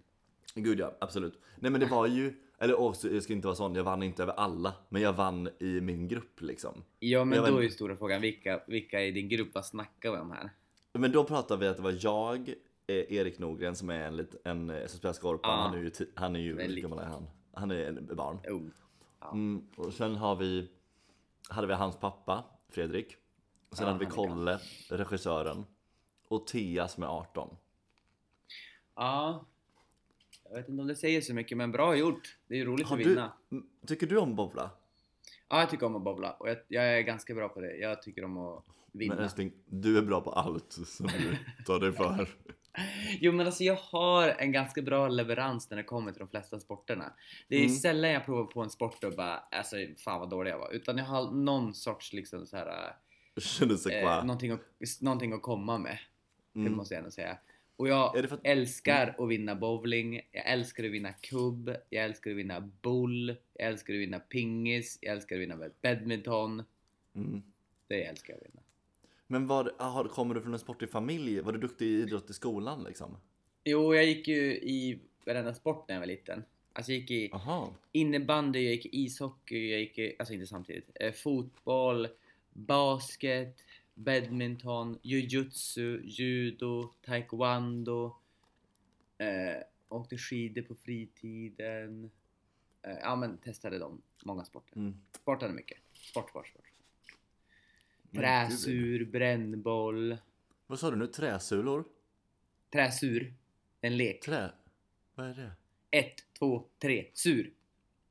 Gud 0.54 0.80
ja, 0.80 0.96
absolut. 1.00 1.40
Nej 1.58 1.70
men 1.70 1.80
det 1.80 1.86
var 1.86 2.06
ju, 2.06 2.34
eller 2.58 2.80
också, 2.80 3.10
jag 3.10 3.22
ska 3.22 3.32
inte 3.32 3.46
vara 3.46 3.56
sån, 3.56 3.74
jag 3.74 3.84
vann 3.84 4.02
inte 4.02 4.22
över 4.22 4.32
alla. 4.32 4.74
Men 4.88 5.02
jag 5.02 5.12
vann 5.12 5.48
i 5.58 5.80
min 5.80 6.08
grupp 6.08 6.40
liksom. 6.40 6.84
Ja, 6.98 7.24
men 7.24 7.36
Jag 7.36 7.46
då 7.46 7.52
vet- 7.52 7.58
är 7.58 7.62
ju 7.62 7.70
stora 7.70 7.96
frågan 7.96 8.20
vilka, 8.20 8.60
vilka 8.66 9.00
i 9.02 9.10
din 9.10 9.28
grupp, 9.28 9.48
vad 9.54 9.66
snackar 9.66 10.10
vi 10.12 10.18
om 10.18 10.30
här? 10.30 10.50
Men 10.92 11.12
då 11.12 11.24
pratade 11.24 11.60
vi 11.60 11.66
att 11.66 11.76
det 11.76 11.82
var 11.82 11.98
jag, 12.00 12.48
eh, 12.86 13.12
Erik 13.12 13.38
Norgren 13.38 13.76
som 13.76 13.90
är 13.90 14.00
en, 14.00 14.16
lit, 14.16 14.34
en 14.44 14.70
eh, 14.70 14.86
som 14.86 14.98
spelar 14.98 15.12
Skorpan, 15.12 15.58
han 15.60 15.74
är 15.74 15.82
ju, 15.82 15.90
han 16.14 16.36
är 16.36 16.40
ju, 16.40 16.60
hur 16.60 16.76
gammal 16.82 16.98
är 16.98 17.04
han? 17.04 17.26
Han 17.52 17.70
är 17.70 17.84
en 17.84 18.16
barn. 18.16 18.38
Oh. 18.48 19.32
Mm, 19.32 19.66
och 19.76 19.92
sen 19.92 20.16
har 20.16 20.36
vi, 20.36 20.70
hade 21.48 21.66
vi 21.66 21.74
hans 21.74 21.96
pappa, 21.96 22.44
Fredrik. 22.68 23.16
Och 23.70 23.76
sen 23.76 23.86
Ja, 23.86 23.92
hade 23.92 24.04
vi 24.04 24.10
Kolle, 24.10 24.58
regissören. 24.88 25.64
Och 26.28 26.46
Thea 26.46 26.88
som 26.88 27.02
är 27.02 27.06
18. 27.06 27.56
Ja. 28.94 29.46
Jag 30.44 30.56
vet 30.56 30.68
inte 30.68 30.82
om 30.82 30.88
det 30.88 30.96
säger 30.96 31.20
så 31.20 31.34
mycket, 31.34 31.58
men 31.58 31.72
bra 31.72 31.96
gjort. 31.96 32.38
Det 32.46 32.54
är 32.54 32.58
ju 32.58 32.64
roligt 32.64 32.86
Har 32.86 32.96
att 32.96 33.02
du, 33.02 33.08
vinna. 33.08 33.32
Tycker 33.86 34.06
du 34.06 34.18
om 34.18 34.36
bowla? 34.36 34.70
Ja, 35.48 35.60
jag 35.60 35.70
tycker 35.70 35.86
om 35.86 35.96
att 35.96 36.02
bobbla 36.02 36.32
och 36.32 36.48
jag, 36.48 36.56
jag 36.68 36.98
är 36.98 37.00
ganska 37.00 37.34
bra 37.34 37.48
på 37.48 37.60
det. 37.60 37.76
Jag 37.76 38.02
tycker 38.02 38.24
om 38.24 38.38
att 38.38 38.64
vinna. 38.92 39.14
Men 39.14 39.24
älskling, 39.24 39.52
du 39.66 39.98
är 39.98 40.02
bra 40.02 40.20
på 40.20 40.30
allt 40.32 40.72
som 40.72 41.06
du 41.06 41.36
tar 41.66 41.80
dig 41.80 41.92
för. 41.92 42.28
Jo 43.20 43.32
men 43.32 43.46
alltså 43.46 43.64
jag 43.64 43.74
har 43.76 44.28
en 44.28 44.52
ganska 44.52 44.82
bra 44.82 45.08
leverans 45.08 45.70
när 45.70 45.76
det 45.76 45.82
kommer 45.82 46.12
till 46.12 46.18
de 46.18 46.28
flesta 46.28 46.60
sporterna. 46.60 47.12
Det 47.48 47.56
är 47.56 47.60
Mm. 47.64 47.74
sällan 47.76 48.10
jag 48.10 48.24
provar 48.24 48.44
på 48.44 48.62
en 48.62 48.70
sport 48.70 49.04
och 49.04 49.12
bara 49.12 49.36
alltså 49.36 49.76
fan 49.96 50.20
vad 50.20 50.30
dålig 50.30 50.50
jag 50.50 50.58
var. 50.58 50.72
Utan 50.72 50.98
jag 50.98 51.04
har 51.04 51.30
någon 51.32 51.74
sorts 51.74 52.12
liksom 52.12 52.46
så 52.46 52.56
här 52.56 52.94
eh, 53.90 54.24
någonting, 54.24 54.50
att, 54.50 54.60
någonting 55.00 55.32
att 55.32 55.42
komma 55.42 55.78
med. 55.78 55.98
Det 56.52 56.60
Mm. 56.60 56.72
måste 56.72 56.94
jag 56.94 56.98
ändå 56.98 57.10
säga. 57.10 57.38
Och 57.76 57.88
jag 57.88 58.12
det 58.14 58.32
att- 58.32 58.40
älskar 58.44 59.14
att 59.18 59.28
vinna 59.28 59.54
bowling, 59.54 60.20
jag 60.32 60.46
älskar 60.46 60.84
att 60.84 60.90
vinna 60.90 61.12
kubb, 61.12 61.76
jag 61.90 62.04
älskar 62.04 62.30
att 62.30 62.36
vinna 62.36 62.60
boll, 62.82 63.36
jag 63.54 63.68
älskar 63.68 63.94
att 63.94 64.00
vinna 64.00 64.18
pingis, 64.20 64.98
jag 65.00 65.12
älskar 65.12 65.36
att 65.36 65.42
vinna 65.42 65.56
badminton. 65.82 66.62
Mm. 67.14 67.42
Det 67.88 68.04
älskar 68.04 68.32
jag 68.32 68.40
att 68.40 68.46
vinna. 68.46 68.62
Men 69.30 69.46
var, 69.46 69.72
aha, 69.78 70.08
kommer 70.08 70.34
du 70.34 70.40
från 70.40 70.52
en 70.52 70.58
sportig 70.58 70.90
familj? 70.90 71.40
Var 71.40 71.52
du 71.52 71.58
duktig 71.58 71.86
i 71.86 72.00
idrott 72.00 72.30
i 72.30 72.32
skolan 72.32 72.84
liksom? 72.84 73.16
Jo, 73.64 73.94
jag 73.94 74.04
gick 74.04 74.28
ju 74.28 74.52
i 74.52 75.00
varenda 75.26 75.54
sport 75.54 75.88
när 75.88 75.94
jag 75.94 76.00
var 76.00 76.06
liten. 76.06 76.44
Alltså 76.72 76.92
jag 76.92 77.00
gick 77.00 77.10
i 77.10 77.30
Aha. 77.32 77.74
innebandy, 77.92 78.58
jag 78.58 78.74
gick 78.74 78.86
i 78.86 79.04
ishockey, 79.04 79.70
jag 79.70 79.80
gick 79.80 79.98
i, 79.98 80.16
alltså 80.18 80.34
inte 80.34 80.46
samtidigt, 80.46 80.90
eh, 80.94 81.12
fotboll, 81.12 82.08
basket, 82.52 83.64
badminton, 83.94 84.98
jujutsu, 85.02 86.00
judo, 86.04 86.88
taekwondo, 87.06 88.16
eh, 89.18 89.62
åkte 89.88 90.18
skidor 90.18 90.62
på 90.62 90.74
fritiden. 90.74 92.10
Eh, 92.82 92.98
ja 93.02 93.16
men 93.16 93.38
testade 93.38 93.78
de, 93.78 94.02
många 94.24 94.44
sporter. 94.44 94.76
Mm. 94.76 94.94
Sportade 95.16 95.52
mycket. 95.52 95.78
Sport, 95.92 96.30
sport, 96.30 96.48
sport. 96.48 96.69
Träsur, 98.12 99.04
brännboll. 99.04 100.16
Vad 100.66 100.78
sa 100.78 100.90
du 100.90 100.96
nu? 100.96 101.06
Träsulor? 101.06 101.84
Träsur, 102.72 103.34
en 103.80 103.96
lek. 103.96 104.24
Trä? 104.24 104.50
Vad 105.14 105.26
är 105.26 105.34
det? 105.34 105.50
ett, 105.90 106.24
två, 106.38 106.64
tre, 106.78 107.06
sur. 107.14 107.52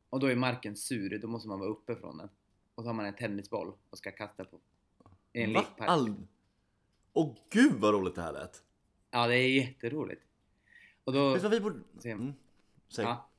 Och 0.09 0.19
då 0.19 0.27
är 0.27 0.35
marken 0.35 0.75
sur, 0.75 1.19
då 1.19 1.27
måste 1.27 1.47
man 1.47 1.59
vara 1.59 1.69
uppe 1.69 1.95
från 1.95 2.17
den. 2.17 2.29
Och 2.75 2.83
så 2.83 2.89
har 2.89 2.93
man 2.93 3.05
en 3.05 3.15
tennisboll 3.15 3.73
och 3.89 3.97
ska 3.97 4.11
kasta 4.11 4.45
på. 4.45 4.59
I 5.33 5.41
en 5.43 5.53
Va? 5.53 5.59
lekpark. 5.59 5.89
All... 5.89 6.15
Åh 7.13 7.35
gud 7.49 7.73
vad 7.73 7.93
roligt 7.93 8.15
det 8.15 8.21
här 8.21 8.33
lät! 8.33 8.63
Ja, 9.11 9.27
det 9.27 9.35
är 9.35 9.49
jätteroligt. 9.49 10.21
Och 11.03 11.13
då... 11.13 11.33
Vet 11.33 11.41
du 11.41 11.49
vad 11.49 11.51
vi 11.51 11.59
borde... 11.59 11.79
Mm. 12.05 12.33
Säg. 12.87 13.05
Ja. 13.05 13.29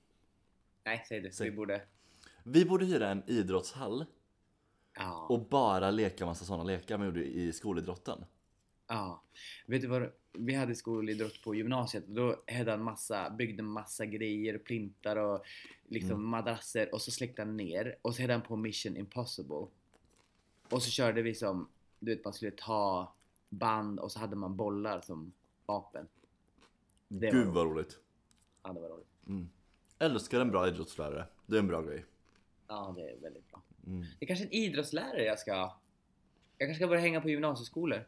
Nej, 0.85 1.05
säg 1.09 1.21
det. 1.21 1.33
Säg. 1.33 1.51
Vi 1.51 1.57
borde... 1.57 1.83
Vi 2.43 2.65
borde 2.65 2.85
hyra 2.87 3.09
en 3.09 3.23
idrottshall 3.27 4.07
Ja. 4.95 5.27
och 5.31 5.49
bara 5.49 5.91
leka 5.91 6.27
massa 6.27 6.45
sådana 6.45 6.65
lekar 6.65 6.99
man 6.99 7.07
gjorde 7.07 7.25
i 7.25 7.53
skolidrotten. 7.53 8.25
ja. 8.89 9.23
Vet 9.67 9.83
du 9.83 9.89
vad? 9.89 10.11
Vi 10.33 10.55
hade 10.55 10.75
skolidrott 10.75 11.43
på 11.45 11.55
gymnasiet 11.55 12.09
och 12.09 12.15
då 12.15 12.43
hade 12.53 12.71
han 12.71 12.83
massa, 12.83 13.31
byggde 13.31 13.63
massa 13.63 14.07
grejer, 14.07 14.59
plintar 14.59 15.17
och 15.17 15.45
liksom 15.89 16.11
Mm. 16.11 16.25
madrasser 16.31 16.95
och 16.95 17.03
så 17.03 17.11
släckte 17.11 17.43
han 17.43 17.57
ner 17.57 17.97
och 18.03 18.15
så 18.15 18.23
hade 18.23 18.33
han 18.33 18.43
på 18.43 18.57
Mission 18.57 18.97
Impossible. 18.97 19.67
Och 20.71 20.83
så 20.83 20.91
körde 20.91 21.23
vi 21.23 21.35
som, 21.35 21.69
du 21.99 22.15
vet 22.15 22.25
man 22.25 22.33
skulle 22.35 22.51
ta 22.57 23.15
band 23.49 24.01
och 24.01 24.13
så 24.13 24.19
hade 24.19 24.37
man 24.37 24.57
bollar 24.57 25.01
som 25.01 25.33
vapen. 25.67 26.09
Det 27.09 27.27
var 27.27 27.33
Gud 27.33 27.47
vad 27.49 27.67
roligt. 27.67 27.99
Ja, 28.63 28.73
det 28.73 28.81
var 28.81 28.89
roligt. 28.89 29.49
Älskar 29.99 30.41
en 30.41 30.51
bra 30.51 30.69
idrottslärare. 30.69 31.27
Det 31.47 31.57
är 31.57 31.61
en 31.61 31.67
bra 31.67 31.83
grej. 31.83 32.05
Ja, 32.69 32.93
det 32.97 33.11
är 33.11 33.17
väldigt 33.21 33.51
bra. 33.51 33.63
Mm. 33.87 34.01
Det 34.19 34.25
är 34.25 34.27
kanske 34.27 34.45
en 34.45 34.53
idrottslärare 34.53 35.25
jag 35.25 35.39
ska 35.39 35.51
Jag 36.59 36.69
kanske 36.69 36.75
ska 36.75 36.87
börja 36.87 37.01
hänga 37.01 37.21
på 37.21 37.31
gymnasieskolor. 37.31 38.07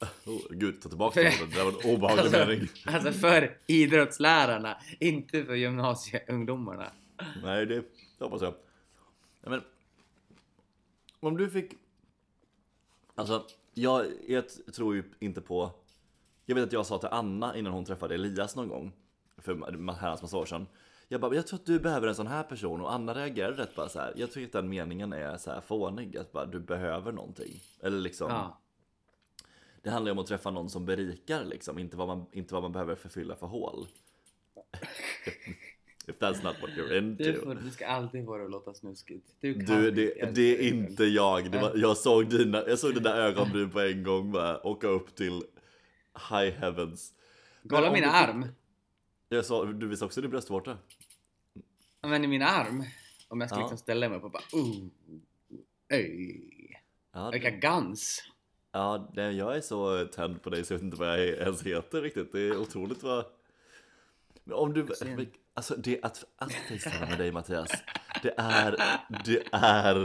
Oh, 0.26 0.40
gud, 0.50 0.82
ta 0.82 0.88
tillbaka 0.88 1.20
det. 1.22 1.32
Det 1.54 1.64
var 1.64 1.72
en 1.72 1.94
obehaglig 1.94 2.22
Alltså, 2.22 2.38
mening. 2.38 2.68
alltså 2.86 3.12
för 3.12 3.58
idrottslärarna, 3.66 4.78
inte 5.00 5.44
för 5.44 5.54
gymnasieungdomarna. 5.54 6.92
Nej, 7.42 7.66
det 7.66 7.84
hoppas 8.18 8.42
jag. 8.42 8.54
Ja, 9.42 9.50
men, 9.50 9.62
om 11.20 11.36
du 11.36 11.50
fick... 11.50 11.72
Alltså, 13.14 13.46
jag, 13.74 14.06
jag 14.28 14.44
tror 14.74 14.94
ju 14.94 15.04
inte 15.18 15.40
på... 15.40 15.70
Jag 16.46 16.54
vet 16.54 16.64
att 16.64 16.72
jag 16.72 16.86
sa 16.86 16.98
till 16.98 17.08
Anna 17.08 17.56
innan 17.56 17.72
hon 17.72 17.84
träffade 17.84 18.14
Elias 18.14 18.56
någon 18.56 18.68
gång, 18.68 18.92
för 19.38 19.92
herrans 19.92 20.22
massa 20.22 20.36
år 20.36 20.46
sedan. 20.46 20.66
Jag 21.08 21.20
bara, 21.20 21.34
jag 21.34 21.46
tror 21.46 21.58
att 21.58 21.66
du 21.66 21.78
behöver 21.80 22.08
en 22.08 22.14
sån 22.14 22.26
här 22.26 22.42
person 22.42 22.80
och 22.80 22.92
Anna 22.92 23.14
reagerade 23.14 23.62
rätt 23.62 23.74
bara 23.74 23.88
så 23.88 23.98
här. 23.98 24.12
Jag 24.16 24.32
tycker 24.32 24.46
att 24.46 24.52
den 24.52 24.68
meningen 24.68 25.12
är 25.12 25.36
så 25.36 25.50
här 25.50 25.60
fånig, 25.60 26.16
att 26.16 26.32
bara 26.32 26.46
du 26.46 26.60
behöver 26.60 27.12
någonting. 27.12 27.60
Eller 27.82 27.98
liksom, 27.98 28.30
Ja. 28.30 28.58
det 29.82 29.90
handlar 29.90 30.08
ju 30.08 30.12
om 30.12 30.18
att 30.18 30.26
träffa 30.26 30.50
någon 30.50 30.70
som 30.70 30.84
berikar 30.86 31.44
liksom, 31.44 31.78
inte 31.78 31.96
vad 31.96 32.06
man, 32.08 32.26
inte 32.32 32.54
vad 32.54 32.62
man 32.62 32.72
behöver 32.72 32.94
förfylla 32.94 33.36
för 33.36 33.46
hål. 33.46 33.86
If 36.06 36.16
that's 36.18 36.44
not 36.44 36.56
what 36.62 36.70
you're 36.70 36.98
into. 36.98 37.24
Du, 37.24 37.40
får, 37.40 37.54
du 37.54 37.70
ska 37.70 37.86
alltid 37.86 38.26
det 38.26 38.44
att 38.44 38.50
låta 38.50 38.74
snuskigt. 38.74 39.34
Du, 39.40 39.54
kan 39.54 39.64
Du, 39.82 39.90
det, 39.90 40.34
det 40.34 40.58
är 40.58 40.68
inte 40.74 41.04
jag. 41.04 41.50
Det 41.50 41.58
var, 41.58 41.72
jag, 41.74 41.96
såg 41.96 42.30
dina, 42.30 42.68
jag 42.68 42.78
såg 42.78 42.94
dina 42.94 43.16
ögonbryn 43.16 43.70
på 43.70 43.80
en 43.80 44.02
gång 44.02 44.32
bara 44.32 44.66
åka 44.66 44.86
upp 44.86 45.14
till 45.14 45.42
high 46.30 46.54
heavens. 46.58 47.12
Kolla 47.68 47.80
Men 47.80 47.88
om 47.88 47.92
min 47.94 48.02
du 48.02 48.08
arm. 48.08 48.46
Jag 49.36 49.44
sa, 49.44 49.64
du 49.64 49.88
visade 49.88 50.06
också 50.06 50.20
din 50.20 50.30
bröstvårta. 50.30 50.78
Men 52.02 52.24
i 52.24 52.26
min 52.26 52.42
arm. 52.42 52.84
Om 53.28 53.40
jag 53.40 53.50
ska 53.50 53.58
Ja. 53.58 53.62
liksom 53.62 53.78
ställa 53.78 54.08
mig 54.08 54.18
upp 54.18 54.24
och 54.24 54.30
bara 54.30 54.42
Öj. 55.92 56.80
Ja, 57.12 57.30
Vilka 57.30 57.50
det, 57.50 57.56
guns. 57.56 58.22
ja 58.72 59.10
det, 59.14 59.32
jag 59.32 59.56
är 59.56 59.60
så 59.60 60.04
tänd 60.06 60.42
på 60.42 60.50
dig 60.50 60.64
så 60.64 60.72
jag 60.72 60.78
vet 60.78 60.84
inte 60.84 60.96
vad 60.96 61.08
jag 61.08 61.20
ens 61.28 61.62
heter 61.62 62.02
riktigt. 62.02 62.32
Det 62.32 62.40
är 62.40 62.56
otroligt 62.58 63.02
vad... 63.02 63.24
Men 64.44 64.54
om 64.56 64.72
du... 64.72 64.86
Alltså 65.56 65.76
det, 65.76 66.02
att, 66.02 66.24
att 66.36 66.52
facetime 66.52 67.06
med 67.08 67.18
dig 67.18 67.32
Mattias. 67.32 67.70
Det 68.22 68.34
är, 68.36 68.76
det 69.24 69.42
är 69.52 69.96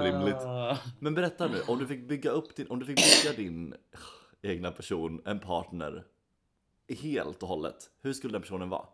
orimligt. 0.00 0.36
Ah. 0.36 0.78
Men 0.98 1.14
berätta 1.14 1.48
nu, 1.48 1.60
om 1.66 1.78
du 1.78 1.86
fick 1.86 2.08
bygga 2.08 2.30
upp 2.30 2.56
din, 2.56 2.66
om 2.70 2.78
du 2.78 2.86
fick 2.86 2.96
bygga 2.96 3.36
din 3.36 3.74
egna 4.42 4.70
person, 4.70 5.22
en 5.24 5.40
partner, 5.40 6.04
helt 6.88 7.42
och 7.42 7.48
hållet. 7.48 7.90
Hur 8.02 8.12
skulle 8.12 8.32
den 8.32 8.42
personen 8.42 8.68
vara? 8.68 8.86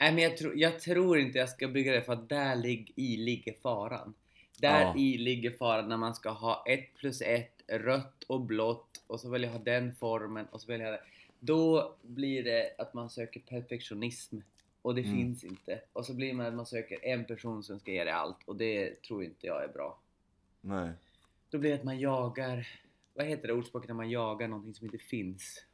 Nej 0.00 0.12
men 0.14 0.22
jag, 0.24 0.36
tror- 0.36 0.56
jag 0.56 0.80
tror 0.80 1.18
inte 1.18 1.38
jag 1.38 1.48
ska 1.48 1.68
bygga 1.68 1.92
det 1.92 2.02
för 2.02 2.12
att 2.12 2.28
där 2.28 2.56
lig- 2.56 2.92
i 2.96 3.16
ligger 3.16 3.52
faran. 3.62 4.14
Där 4.58 4.80
Ja. 4.80 4.96
i 4.96 5.18
ligger 5.18 5.50
faran 5.50 5.88
när 5.88 5.96
man 5.96 6.14
ska 6.14 6.30
ha 6.30 6.64
ett 6.68 6.94
plus 6.96 7.22
ett, 7.22 7.62
rött 7.68 8.22
och 8.26 8.40
blått 8.40 9.02
och 9.06 9.20
så 9.20 9.30
vill 9.30 9.42
jag 9.42 9.50
ha 9.50 9.58
den 9.58 9.94
formen 9.94 10.46
och 10.50 10.60
så 10.60 10.72
vill 10.72 10.80
jag 10.80 10.86
ha 10.86 10.92
det. 10.96 11.02
Då 11.40 11.94
blir 12.02 12.44
det 12.44 12.74
att 12.78 12.94
man 12.94 13.10
söker 13.10 13.40
perfektionism 13.40 14.38
och 14.82 14.94
det 14.94 15.00
Mm. 15.02 15.16
finns 15.16 15.44
inte. 15.44 15.80
Och 15.92 16.06
så 16.06 16.14
blir 16.14 16.32
man 16.34 16.46
att 16.46 16.54
man 16.54 16.66
söker 16.66 17.04
en 17.04 17.24
person 17.24 17.62
som 17.62 17.80
ska 17.80 17.92
ge 17.92 18.04
det 18.04 18.14
allt 18.14 18.36
och 18.44 18.56
det 18.56 19.02
tror 19.02 19.24
inte 19.24 19.46
jag 19.46 19.64
är 19.64 19.68
bra. 19.68 19.98
Nej. 20.60 20.90
Då 21.50 21.58
blir 21.58 21.70
det 21.70 21.76
att 21.76 21.84
man 21.84 22.00
jagar, 22.00 22.68
vad 23.14 23.26
heter 23.26 23.48
det 23.48 23.54
ordspråket 23.54 23.88
när 23.88 23.94
man 23.94 24.10
jagar 24.10 24.48
någonting 24.48 24.74
som 24.74 24.84
inte 24.86 24.98
finns? 24.98 25.64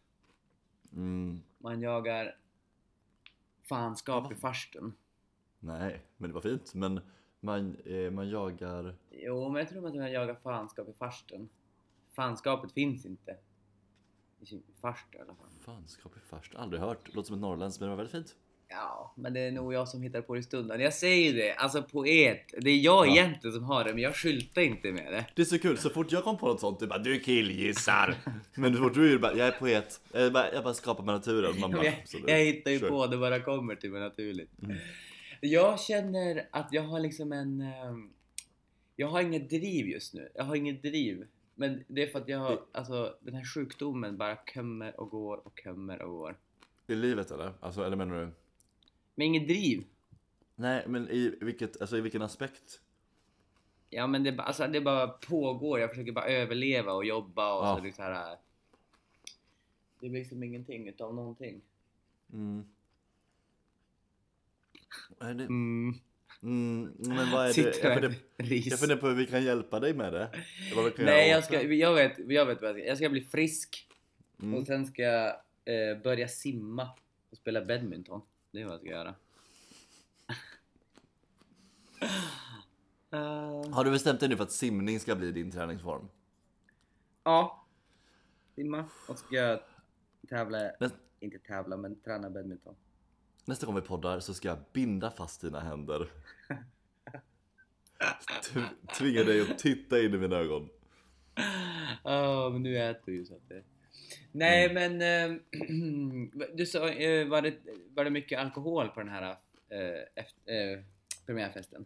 Mm, 0.92 1.40
Man 1.59 1.81
jagar 1.81 2.37
fanskap 3.62 4.33
i 4.33 4.35
farstun. 4.35 4.92
nej, 5.61 6.03
men 6.16 6.31
det 6.31 6.35
var 6.35 6.40
fint. 6.40 6.75
Men 6.75 7.01
man, 7.40 7.77
eh, 7.85 8.11
man 8.11 8.29
jagar... 8.29 8.94
Jo, 9.11 9.49
men 9.49 9.59
jag 9.61 9.68
tror 9.68 9.87
att 9.87 9.94
man 9.94 10.12
jagar 10.12 10.35
fanskap 10.35 10.88
i 10.88 10.92
farstun. 10.92 11.49
Fanskapet 12.11 12.72
finns 12.72 13.07
inte. 13.07 13.37
I 14.40 14.62
farstu 14.81 15.18
i 15.18 15.20
alla 15.20 15.35
fall. 15.35 15.51
Fanskap 15.61 16.16
i 16.16 16.20
farst, 16.20 16.55
aldrig 16.55 16.81
hört. 16.83 17.14
Låter 17.14 17.27
som 17.27 17.35
ett 17.35 17.40
norrländskt 17.40 17.81
men 17.81 17.88
det 17.88 17.96
var 17.96 18.05
väldigt 18.05 18.12
fint. 18.12 18.37
Ja, 18.68 19.14
men 19.16 19.33
det 19.33 19.40
är 19.40 19.50
nog 19.50 19.74
jag 19.74 19.88
som 19.88 20.02
hittar 20.02 20.20
på 20.22 20.35
det 20.35 20.40
i 20.40 20.42
stunden. 20.42 20.81
Jag 20.81 20.94
säger 20.94 21.33
det, 21.35 21.52
alltså 21.55 21.83
poet. 21.83 22.40
Det 22.61 22.70
är 22.70 22.76
jag 22.79 23.07
Ja. 23.07 23.12
egentligen 23.12 23.55
som 23.55 23.64
har 23.64 23.85
det, 23.85 23.94
men 23.94 24.02
jag 24.02 24.16
skyltar 24.16 24.62
inte 24.62 24.92
med 24.92 25.12
det. 25.12 25.26
Det 25.35 25.42
är 25.42 25.46
så 25.46 25.59
kul, 25.59 25.79
så 25.79 25.90
fort 25.90 26.12
jag 26.12 26.24
kom 26.24 26.38
på 26.38 26.46
något 26.46 26.61
sånt, 26.61 26.81
du 26.81 26.87
bara 26.87 26.98
du 26.98 27.18
killgissar. 27.20 28.14
Men 28.57 28.74
så 28.76 28.83
fort 28.83 28.94
du 28.94 29.12
är 29.14 29.18
bara, 29.18 29.35
jag 29.37 29.46
är 29.48 29.52
poet. 29.52 30.00
Jag 30.12 30.33
bara, 30.33 30.52
jag 30.52 30.64
bara 30.64 30.74
skapar 30.74 31.05
med 31.05 31.14
naturen. 31.14 31.61
Man 31.61 31.70
bara, 31.70 31.85
jag, 31.85 31.94
jag 32.26 32.38
hittar 32.38 32.70
ju 32.70 32.79
Kör. 32.79 32.88
på 32.88 33.07
det 33.07 33.18
bara 33.18 33.40
kommer 33.40 33.74
till 33.74 33.90
mig 33.90 34.00
naturligt. 34.00 34.50
Mm. 34.62 34.76
Jag 35.40 35.81
känner 35.81 36.48
att 36.50 36.68
jag 36.72 36.83
har 36.83 37.00
liksom 37.00 37.33
en... 37.33 37.61
ehm, 37.61 38.11
Jag 38.96 39.09
har 39.09 39.20
inget 39.20 39.50
driv 39.50 39.87
just 39.88 40.14
nu. 40.14 40.29
Jag 40.35 40.44
har 40.44 40.57
inget 40.57 40.83
driv. 40.83 41.26
Men 41.55 41.85
det 41.88 42.02
är 42.02 42.07
för 42.07 42.18
att 42.18 42.29
jag 42.29 42.38
har, 42.38 42.61
alltså 42.72 43.14
den 43.20 43.35
här 43.35 43.44
sjukdomen 43.44 44.16
bara 44.16 44.37
kommer 44.55 45.00
och 45.00 45.11
går 45.11 45.46
och 45.46 45.62
kommer 45.64 46.02
och 46.02 46.11
går. 46.11 46.37
I 46.87 46.94
livet 46.94 47.31
eller? 47.31 47.52
Alltså, 47.61 47.85
eller 47.85 47.96
menar 47.96 48.20
du? 48.20 48.29
Men 49.18 49.26
inget 49.26 49.48
driv. 49.48 49.85
Nej, 50.55 50.85
men 50.87 51.09
i, 51.11 51.38
vilket, 51.40 51.81
alltså, 51.81 51.96
i 51.98 52.00
vilken 52.00 52.22
aspekt? 52.22 52.81
Ja 53.90 54.07
men 54.07 54.22
det, 54.24 54.38
alltså, 54.38 54.66
det 54.66 54.81
bara 54.81 55.09
pågår. 55.09 55.81
Jag 55.81 55.90
försöker 55.90 56.12
bara 56.12 56.26
överleva 56.26 56.92
och 56.92 57.05
jobba 57.05 57.59
och 57.59 57.66
Ja. 57.66 57.76
så 57.76 57.85
liksom 57.85 58.05
här. 58.05 58.37
Det 60.00 60.09
blir 60.09 60.20
liksom 60.20 60.42
ingenting 60.42 60.88
utav 60.88 61.14
någonting. 61.14 61.61
Mm. 62.33 62.64
Är 65.20 65.35
det, 65.35 65.44
Mm. 65.44 65.94
mm, 66.42 66.92
men 66.98 67.31
vad 67.33 67.46
är 67.46 67.55
det? 67.55 67.61
Jag 67.62 67.74
funderar, 67.74 68.14
ris. 68.37 68.66
jag 68.66 68.79
funderar 68.79 69.00
på 69.00 69.09
hur 69.09 69.14
vi 69.14 69.26
kan 69.26 69.44
hjälpa 69.44 69.81
dig 69.81 69.94
med 69.94 70.12
det. 70.12 70.31
Nej 70.98 71.31
jag 71.31 71.44
ska, 71.44 71.59
det. 71.62 71.74
jag 71.74 71.94
vet, 71.94 72.18
jag 72.18 72.46
vet 72.46 72.61
vad 72.62 72.70
jag 72.70 72.76
ska. 72.76 72.85
Jag 72.87 72.96
ska 72.96 73.09
bli 73.09 73.20
frisk. 73.20 73.88
Mm. 74.42 74.55
Och 74.55 74.66
sen 74.66 74.87
ska 74.87 75.02
jag 75.02 75.26
eh, 75.64 75.98
börja 76.02 76.29
simma 76.29 76.88
och 77.31 77.37
spela 77.37 77.64
badminton. 77.64 78.20
Det 78.56 78.62
är 78.62 78.64
vad 78.64 78.74
jag 78.74 78.80
ska 78.80 78.90
göra. 78.90 79.14
Eh, 83.10 83.70
Har 83.74 83.84
du 83.84 83.90
bestämt 83.90 84.20
dig 84.20 84.28
nu 84.28 84.36
för 84.36 84.44
att 84.44 84.52
simning 84.52 85.00
ska 85.00 85.16
bli 85.16 85.32
din 85.32 85.50
träningsform? 85.50 86.08
ja. 87.24 87.66
Simma 88.54 88.84
och 89.08 89.18
ska 89.18 89.34
jag 89.36 89.60
tävla, 90.28 90.58
Nä, 90.80 90.90
inte 91.20 91.38
tävla 91.38 91.76
men 91.76 92.00
träna 92.00 92.30
badminton. 92.30 92.74
nästa 93.44 93.66
gång 93.66 93.74
vi 93.74 93.80
poddar 93.80 94.20
så 94.20 94.34
ska 94.34 94.48
jag 94.48 94.58
binda 94.72 95.10
fast 95.10 95.40
dina 95.40 95.60
händer. 95.60 96.10
Tv- 98.52 98.68
Tvinga 98.98 99.24
dig 99.24 99.40
att 99.40 99.58
titta 99.58 100.00
in 100.00 100.14
i 100.14 100.18
mina 100.18 100.36
ögon. 100.36 100.68
Ja, 102.04 102.48
men 102.52 102.62
nu 102.62 102.78
äter 102.78 103.02
vi 103.06 103.12
ju 103.12 103.24
så 103.26 103.34
att 103.34 103.48
det... 103.48 103.62
Nej 104.32 104.74
men 104.74 105.02
eh, 105.02 105.40
du 106.54 106.66
sa, 106.66 106.88
eh, 106.88 107.28
var, 107.28 107.42
det, 107.42 107.54
var 107.94 108.04
det 108.04 108.11
mycket 108.11 108.38
alkohol 108.38 108.88
på 108.88 109.00
den 109.00 109.09
här 109.09 109.37
eh, 109.68 110.02
efter, 110.14 110.85
premiärfesten? 111.26 111.85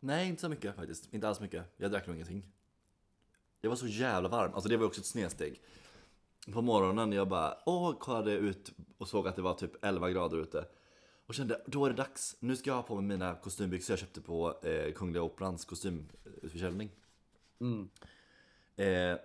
Nej, 0.00 0.28
inte 0.28 0.40
så 0.40 0.48
mycket 0.48 0.76
faktiskt. 0.76 1.14
Inte 1.14 1.28
alls 1.28 1.40
mycket. 1.40 1.64
Jag 1.76 1.90
drack 1.90 2.06
nog 2.06 2.16
ingenting. 2.16 2.46
Jag 3.60 3.70
var 3.70 3.76
så 3.76 3.86
jävla 3.86 4.28
varm. 4.28 4.54
Alltså 4.54 4.68
det 4.68 4.76
var 4.76 4.86
också 4.86 5.00
ett 5.00 5.06
snedsteg. 5.06 5.60
På 6.52 6.62
morgonen 6.62 7.12
jag 7.12 7.28
bara, 7.28 7.58
åh, 7.66 7.98
kollade 7.98 8.32
ut 8.32 8.72
och 8.98 9.08
såg 9.08 9.28
att 9.28 9.36
det 9.36 9.42
var 9.42 9.54
typ 9.54 9.84
11 9.84 10.10
grader 10.10 10.42
ute. 10.42 10.64
Och 11.26 11.34
kände, 11.34 11.60
då 11.66 11.84
är 11.84 11.90
det 11.90 11.96
dags. 11.96 12.36
Nu 12.40 12.56
ska 12.56 12.70
jag 12.70 12.74
ha 12.74 12.82
på 12.82 12.94
mig 12.94 13.04
mina 13.04 13.34
kostymbyxor 13.34 13.92
jag 13.92 14.00
köpte 14.00 14.20
på 14.20 14.58
eh, 14.62 14.92
Kungliga 14.92 15.22
Operans 15.22 15.64
kostymförsäljning. 15.64 16.90
Mm. 17.60 17.90
Eh, 18.76 19.18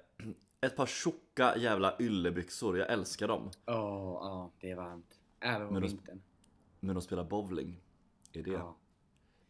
ett 0.65 0.75
par 0.75 0.85
tjocka 0.85 1.57
jävla 1.57 1.95
yllebyxor, 1.99 2.77
jag 2.77 2.89
älskar 2.91 3.27
dem. 3.27 3.51
Åh, 3.67 3.73
ja, 4.21 4.51
det 4.59 4.71
är 4.71 4.75
varmt. 4.75 5.19
Även 5.39 5.67
på 5.67 5.79
vintern. 5.79 6.21
Men 6.79 6.97
att 6.97 7.03
spela 7.03 7.23
bowling, 7.23 7.81
är 8.33 8.43
det 8.43 8.51
Ja. 8.51 8.75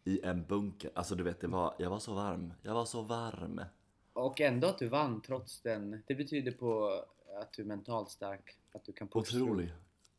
i 0.04 0.22
en 0.24 0.46
bunker. 0.46 0.92
Alltså 0.96 1.16
du 1.16 1.24
vet, 1.24 1.42
det 1.42 1.48
var, 1.48 1.76
jag 1.80 1.90
var 1.90 2.00
så 2.00 2.14
varm. 2.14 2.54
Jag 2.62 2.74
var 2.74 2.86
så 2.86 3.02
varm. 3.02 3.62
Och 4.14 4.42
ändå 4.42 4.68
att 4.68 4.78
du 4.80 4.88
vann 4.88 5.22
trots 5.22 5.62
den. 5.62 6.04
Det 6.08 6.16
betyder 6.16 6.52
på 6.52 7.02
att 7.42 7.54
du 7.54 7.62
är 7.62 7.66
mentalt 7.66 8.10
stark. 8.10 8.58
Att 8.72 8.86
du 8.86 8.92
kan 8.94 9.08
pusha. 9.08 9.38
Otrolig. 9.38 9.74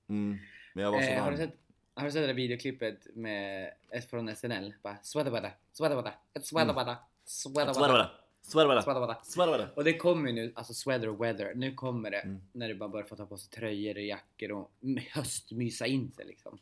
Mm. 0.09 0.39
Men 0.75 0.85
jag 0.85 0.93
var 0.93 1.01
så 1.01 1.09
Eh, 1.09 1.15
har, 1.19 1.25
varm. 1.31 1.31
du 1.41 1.47
sett, 1.47 1.57
har 1.95 2.05
du 2.05 2.11
sett 2.13 2.23
det 2.23 2.27
där 2.27 2.35
videoklippet 2.35 3.07
med, 3.15 3.73
från 4.11 4.37
SNL? 4.37 4.75
Bara 4.83 4.97
swadabada, 5.03 5.51
swadabada, 5.73 6.13
swadabada, 6.43 6.99
swadabada, 7.25 7.75
Swadabada, 7.75 8.11
swadabada. 8.51 9.19
swadabada. 9.23 9.69
Och 9.75 9.85
det 9.85 9.97
kommer 9.97 10.33
nu, 10.33 10.53
alltså 10.55 10.75
sweater 10.75 11.09
weather, 11.09 11.55
nu 11.55 11.75
kommer 11.75 12.11
det 12.11 12.21
Mm. 12.21 12.41
när 12.53 12.69
du 12.69 12.75
bara 12.75 12.89
börjar 12.89 13.07
få 13.07 13.17
ta 13.17 13.27
på 13.27 13.37
sig 13.39 13.51
tröjor 13.51 13.95
och 13.95 14.03
jackor 14.03 14.53
och 14.53 14.71
höstmysa 15.15 15.87
in 15.87 16.13
sig 16.13 16.25
liksom. 16.27 16.59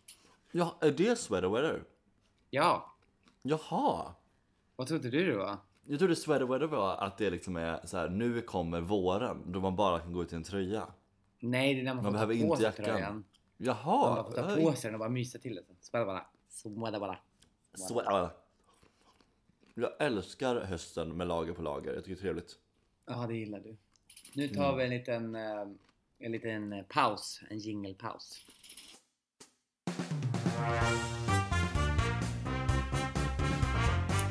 Ja, 0.53 0.79
är 0.81 0.91
det 0.91 1.17
sweater 1.19 1.49
weather? 1.49 1.85
Ja, 2.51 2.95
Jaha. 3.43 4.15
vad 4.77 4.87
trodde 4.87 5.11
du 5.11 5.31
det 5.31 5.37
var? 5.37 5.57
Jag 5.87 5.99
trodde 5.99 6.17
sweater 6.17 6.45
weather 6.47 6.67
var 6.67 6.97
att 6.97 7.19
det 7.19 7.31
liksom 7.31 7.57
är 7.57 7.87
så 7.87 7.97
här, 7.99 8.09
nu 8.09 8.41
kommer 8.43 8.81
våren 8.81 9.43
då 9.53 9.61
man 9.61 9.77
bara 9.77 9.99
kan 10.01 10.13
gå 10.13 10.23
ut 10.23 10.33
i 10.33 10.37
en 10.37 10.43
tröja. 10.45 10.87
Nej, 11.41 11.75
det 11.75 11.81
är 11.81 11.85
när 11.85 11.95
man, 11.95 12.05
Man 12.05 12.13
behöver 12.13 12.35
inte 12.35 12.63
jackan. 12.63 12.85
tröjan. 12.85 13.13
Man 13.15 13.25
Jaha. 13.57 14.15
bara 14.15 14.25
får 14.25 14.33
ta 14.33 14.57
på 14.57 14.73
sig 14.73 14.89
den 14.89 14.95
och 14.95 14.99
bara 14.99 15.09
mysa 15.09 15.39
till 15.39 15.55
det. 15.55 15.63
Swadabada, 15.81 16.27
swadabada. 16.49 17.19
Sweater. 17.75 18.31
Jag 19.75 19.91
älskar 20.03 20.57
hösten 20.61 21.17
med 21.17 21.27
lager 21.27 21.53
på 21.53 21.63
lager. 21.63 21.95
Jag 21.95 22.05
tycker 22.05 22.15
det 22.17 22.21
är 22.21 22.23
trevligt. 22.23 22.59
Ja, 23.07 23.27
det 23.27 23.37
gillar 23.37 23.61
du. 23.61 23.77
Nu 24.35 24.49
tar 24.49 24.65
Mm. 24.65 24.77
vi 24.79 24.85
en 24.85 24.91
liten, 24.91 25.35
eh, 25.35 25.67
en 26.19 26.33
liten 26.33 26.73
eh, 26.73 26.85
paus, 26.85 27.41
en 27.51 27.59
jingelpaus. 27.59 28.47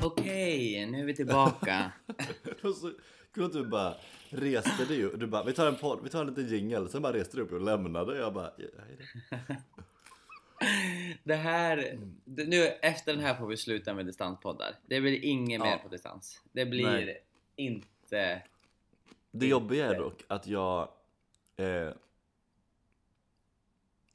Okej, 0.03 0.85
nu 0.91 1.01
är 1.01 1.05
vi 1.05 1.15
tillbaka. 1.15 1.91
Kul 3.33 3.45
att 3.45 3.53
du 3.53 3.65
bara 3.65 3.93
reste 4.29 4.85
dig 4.85 5.05
och 5.05 5.19
du 5.19 5.27
bara, 5.27 5.43
vi 5.43 5.53
tar 5.53 5.67
en 5.67 5.75
podd, 5.75 5.99
vi 6.03 6.09
tar 6.09 6.21
en 6.21 6.27
liten 6.27 6.47
jingel. 6.47 6.89
Sen 6.89 7.01
bara 7.01 7.13
reste 7.13 7.37
du 7.37 7.43
upp 7.43 7.51
och 7.51 7.61
lämnade. 7.61 8.17
Jag 8.17 8.33
bara, 8.33 8.51
ja. 8.57 8.65
Det 11.23 11.35
här, 11.35 11.99
det, 12.25 12.45
nu 12.45 12.65
efter 12.65 13.13
den 13.13 13.21
här 13.21 13.35
får 13.35 13.47
vi 13.47 13.57
sluta 13.57 13.93
med 13.93 14.05
distanspoddar. 14.05 14.75
Det 14.85 15.01
blir 15.01 15.23
inget 15.25 15.59
Ja. 15.59 15.65
mer 15.65 15.77
på 15.77 15.87
distans. 15.89 16.41
Det 16.51 16.65
blir 16.65 16.85
Nej. 16.85 17.23
inte... 17.55 18.43
Det 19.31 19.47
jobbiga 19.47 19.85
är 19.87 19.99
dock 19.99 20.23
att 20.27 20.47
jag... 20.47 20.89
Eh, 21.55 21.65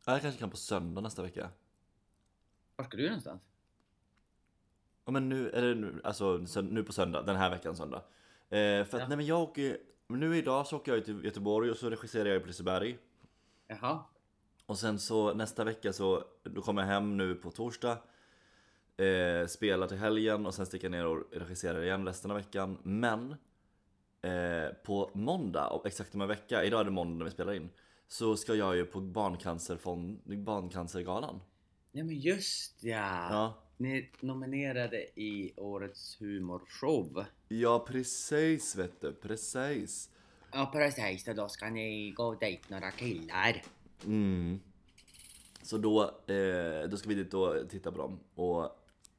jag 0.05 0.21
kanske 0.21 0.33
kan 0.41 0.51
på 0.51 0.57
söndag 0.57 1.01
nästa 1.01 1.23
vecka. 1.23 1.51
Var 2.77 2.85
ska 2.85 2.97
du 2.97 3.07
någonstans? 3.07 3.43
Ja 5.05 5.13
men 5.13 5.29
nu, 5.29 5.51
eller 5.51 5.75
nu, 5.75 6.01
alltså 6.05 6.37
nu 6.63 6.83
på 6.83 6.93
söndag, 6.93 7.23
den 7.23 7.37
här 7.37 7.51
veckan 7.51 7.77
söndag. 7.77 8.03
Eh, 8.51 8.51
för 8.51 8.81
att 8.83 8.93
Ja. 8.93 9.09
nej 9.09 9.17
men 9.17 9.27
jag 9.27 9.41
åker, 9.41 9.79
nu 10.07 10.37
idag 10.37 10.67
så 10.67 10.77
åker 10.77 10.95
jag 10.95 11.05
till 11.05 11.25
Göteborg 11.25 11.71
och 11.71 11.77
så 11.77 11.91
regisserar 11.91 12.29
jag 12.29 12.43
på 12.43 12.47
Liseberg. 12.47 12.99
Jaha. 13.67 14.05
Och 14.69 14.79
sen 14.79 14.99
så 14.99 15.35
nästa 15.35 15.65
vecka 15.65 15.93
så, 15.93 16.25
då 16.43 16.63
kommer 16.63 16.83
jag 16.83 16.89
hem 16.89 17.17
nu 17.17 17.35
på 17.35 17.51
torsdag. 17.51 17.99
Eh, 18.97 19.47
spelar 19.47 19.87
till 19.89 19.97
helgen 19.97 20.47
och 20.47 20.55
sen 20.55 20.67
sticker 20.67 20.85
jag 20.85 20.91
ner 20.91 21.07
och 21.07 21.25
regisserar 21.33 21.83
igen 21.83 22.07
resten 22.07 22.31
av 22.31 22.37
veckan. 22.37 22.79
Men 22.83 23.31
eh, 24.23 24.75
på 24.85 25.11
måndag, 25.15 25.81
exakt 25.85 26.15
om 26.15 26.21
en 26.21 26.29
vecka, 26.29 26.65
idag 26.65 26.81
är 26.81 26.85
det 26.85 26.91
måndag 26.91 27.19
när 27.19 27.25
vi 27.25 27.31
spelar 27.31 27.53
in. 27.53 27.71
Så 28.09 28.37
ska 28.37 28.55
jag 28.55 28.77
ju 28.77 28.85
på 28.85 29.01
barncancerfond, 29.01 30.21
barncancergalan. 30.25 31.41
Ja 31.93 32.05
men 32.05 32.21
just 32.21 32.85
ja. 32.85 33.29
Ja, 33.31 33.55
Ni 33.77 33.99
är 33.99 34.27
nominerade 34.27 34.97
i 35.21 35.53
årets 35.57 36.21
humorshow. 36.21 37.25
Ja, 37.49 37.85
precis 37.89 38.77
vet 38.77 39.01
du, 39.01 39.13
precis. 39.13 40.11
Ja 40.53 40.71
precis, 40.73 41.29
och 41.29 41.35
då 41.35 41.49
ska 41.49 41.71
ni 41.71 42.11
gå 42.11 42.35
dit 42.35 42.71
några 42.71 42.91
killar. 42.91 43.63
Mm. 44.05 44.61
Så 45.63 45.79
då, 45.79 46.03
eh, 46.03 46.89
då 46.89 46.97
ska 46.97 47.09
vi 47.09 47.15
dit 47.15 47.35
och 47.35 47.71
titta 47.71 47.93
på 47.93 47.99
dem. 47.99 48.21
Och, 48.35 48.71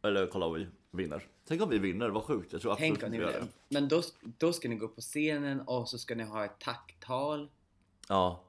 eller 0.02 0.28
kolla 0.28 0.46
om 0.46 0.54
vi 0.54 0.68
vinner. 0.92 1.24
Tänk 1.48 1.62
om 1.62 1.70
vi 1.70 1.80
vinner, 1.80 2.10
vad 2.10 2.24
sjukt. 2.24 2.54
Jag 2.54 2.62
tror 2.62 2.72
absolut 2.72 3.00
Tänk 3.00 3.04
om 3.04 3.12
ni 3.12 3.18
vi 3.18 3.24
gör 3.24 3.34
vill. 3.34 3.42
det. 3.42 3.76
Men 3.80 3.88
då, 3.88 4.02
då 4.38 4.54
ska 4.54 4.70
ni 4.70 4.76
gå 4.76 4.88
på 4.88 5.02
scenen 5.02 5.62
och 5.62 5.90
så 5.90 5.98
ska 5.98 6.16
ni 6.16 6.24
ha 6.24 6.46
ett 6.46 6.60
tacktal. 6.60 7.50
Ja. 8.08 8.44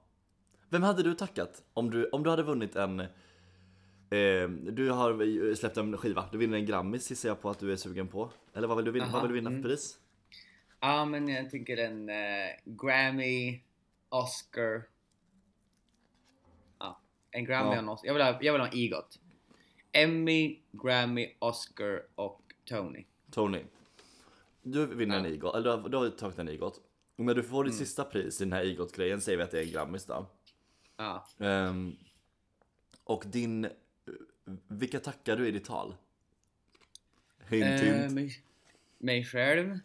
Vem 0.69 0.83
hade 0.83 1.03
du 1.03 1.15
tackat? 1.15 1.63
Om 1.73 1.91
du, 1.91 2.09
om 2.09 2.23
du 2.23 2.31
hade 2.31 2.43
vunnit 2.43 2.77
en... 2.77 3.01
Eh, 3.01 4.49
du 4.49 4.91
har 4.91 5.55
släppt 5.55 5.77
en 5.77 5.97
skiva, 5.97 6.29
du 6.33 6.39
vinner 6.39 6.59
en 6.59 6.67
Grammis 6.67 7.11
gissar 7.11 7.29
jag 7.29 7.41
på 7.41 7.51
att 7.51 7.59
du 7.59 7.73
är 7.73 7.77
sugen 7.77 8.09
på. 8.09 8.31
Eller 8.55 8.69
vad 8.69 8.77
vill 8.77 8.87
du 8.87 8.93
vinna, 8.93 9.05
Aha, 9.05 9.21
vad 9.21 9.23
vill 9.23 9.29
du 9.31 9.35
vinna 9.35 9.51
för 9.51 9.57
mm. 9.57 9.63
pris? 9.63 9.99
Ja 10.81 11.05
men 11.05 11.29
jag 11.29 11.51
tänker 11.51 11.77
en 11.77 12.09
eh, 12.09 12.15
Grammy, 12.65 13.61
Oscar. 14.09 14.90
En 17.31 17.45
Grammy 17.45 17.75
Ja. 17.77 17.83
och 17.83 17.93
Oscar. 17.93 18.07
Jag 18.07 18.15
vill 18.15 18.23
ha, 18.23 18.39
jag 18.43 18.53
vill 18.53 18.61
ha 18.61 18.69
en 18.69 18.79
EGOT. 18.79 19.19
Emmy, 19.93 20.59
Grammy, 20.73 21.35
Oscar 21.39 22.03
och 22.15 22.41
Tony. 22.65 23.05
Tony. 23.31 23.65
Du 24.63 24.87
vinner 24.87 25.15
Ja. 25.19 25.27
en 25.27 25.33
EGOT, 25.35 25.55
eller 25.55 25.65
du 25.77 25.83
har, 25.83 25.89
du 25.89 25.97
har 25.97 26.09
tagit 26.11 26.39
en 26.39 26.49
EGOT. 26.49 26.81
Och 27.17 27.25
när 27.25 27.35
du 27.35 27.43
får 27.43 27.65
ditt 27.65 27.75
sista 27.77 28.05
pris 28.05 28.41
i 28.41 28.45
den 28.45 28.53
här 28.53 28.65
EGOT-grejen 28.65 29.21
säger 29.21 29.39
vi 29.39 29.45
att 29.45 29.51
det 29.51 29.59
är 29.59 29.63
en 29.63 29.71
Grammis 29.71 30.05
då. 30.07 30.27
Ja. 30.97 31.27
Ehm, 31.39 31.97
och 33.05 33.25
din... 33.27 33.69
Vilka 34.69 35.01
tackar 35.01 35.37
du 35.37 35.49
i 35.49 35.51
ditt 35.51 35.65
tal? 35.65 35.95
Hint, 37.49 37.65
Eh, 37.65 37.71
hint. 37.71 38.13
mig, 38.13 38.31
mig 38.99 39.25
själv 39.25 39.79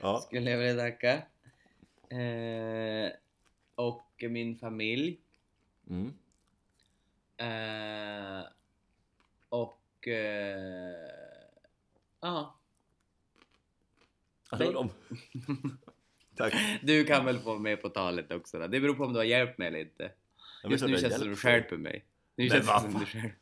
Ja. 0.00 0.18
skulle 0.20 0.50
jag 0.50 0.58
vilja 0.58 0.82
tacka. 0.90 1.12
Eh, 2.16 3.10
och 3.74 4.02
min 4.28 4.56
familj. 4.56 5.20
Mm. 5.90 6.14
Eh, 7.36 8.44
och... 9.48 10.08
Eh, 10.08 10.94
ja. 12.20 12.60
Ja, 14.50 14.56
det 14.58 14.64
var 14.64 14.72
dem. 14.72 14.90
Tack. 16.36 16.54
Du 16.82 17.04
kan 17.04 17.24
väl 17.24 17.38
få 17.38 17.58
med 17.58 17.82
på 17.82 17.88
talet 17.88 18.32
också 18.32 18.58
då. 18.58 18.66
Det 18.66 18.80
beror 18.80 18.94
på 18.94 19.04
om 19.04 19.12
du 19.12 19.18
har 19.18 19.24
hjälpt 19.24 19.58
mig 19.58 19.68
eller 19.68 19.78
inte. 19.78 20.12
Just 20.64 20.84
nu 20.84 20.98
känns 20.98 21.02
det 21.02 21.18
som 21.18 21.28
du 21.28 21.36
stjälper 21.36 21.76
mig. 21.76 22.04
Nu 22.36 22.44
Men 22.44 22.50
känns 22.50 22.66
det 22.66 22.90
som 22.90 23.00
du 23.00 23.06
stjälper. 23.06 23.39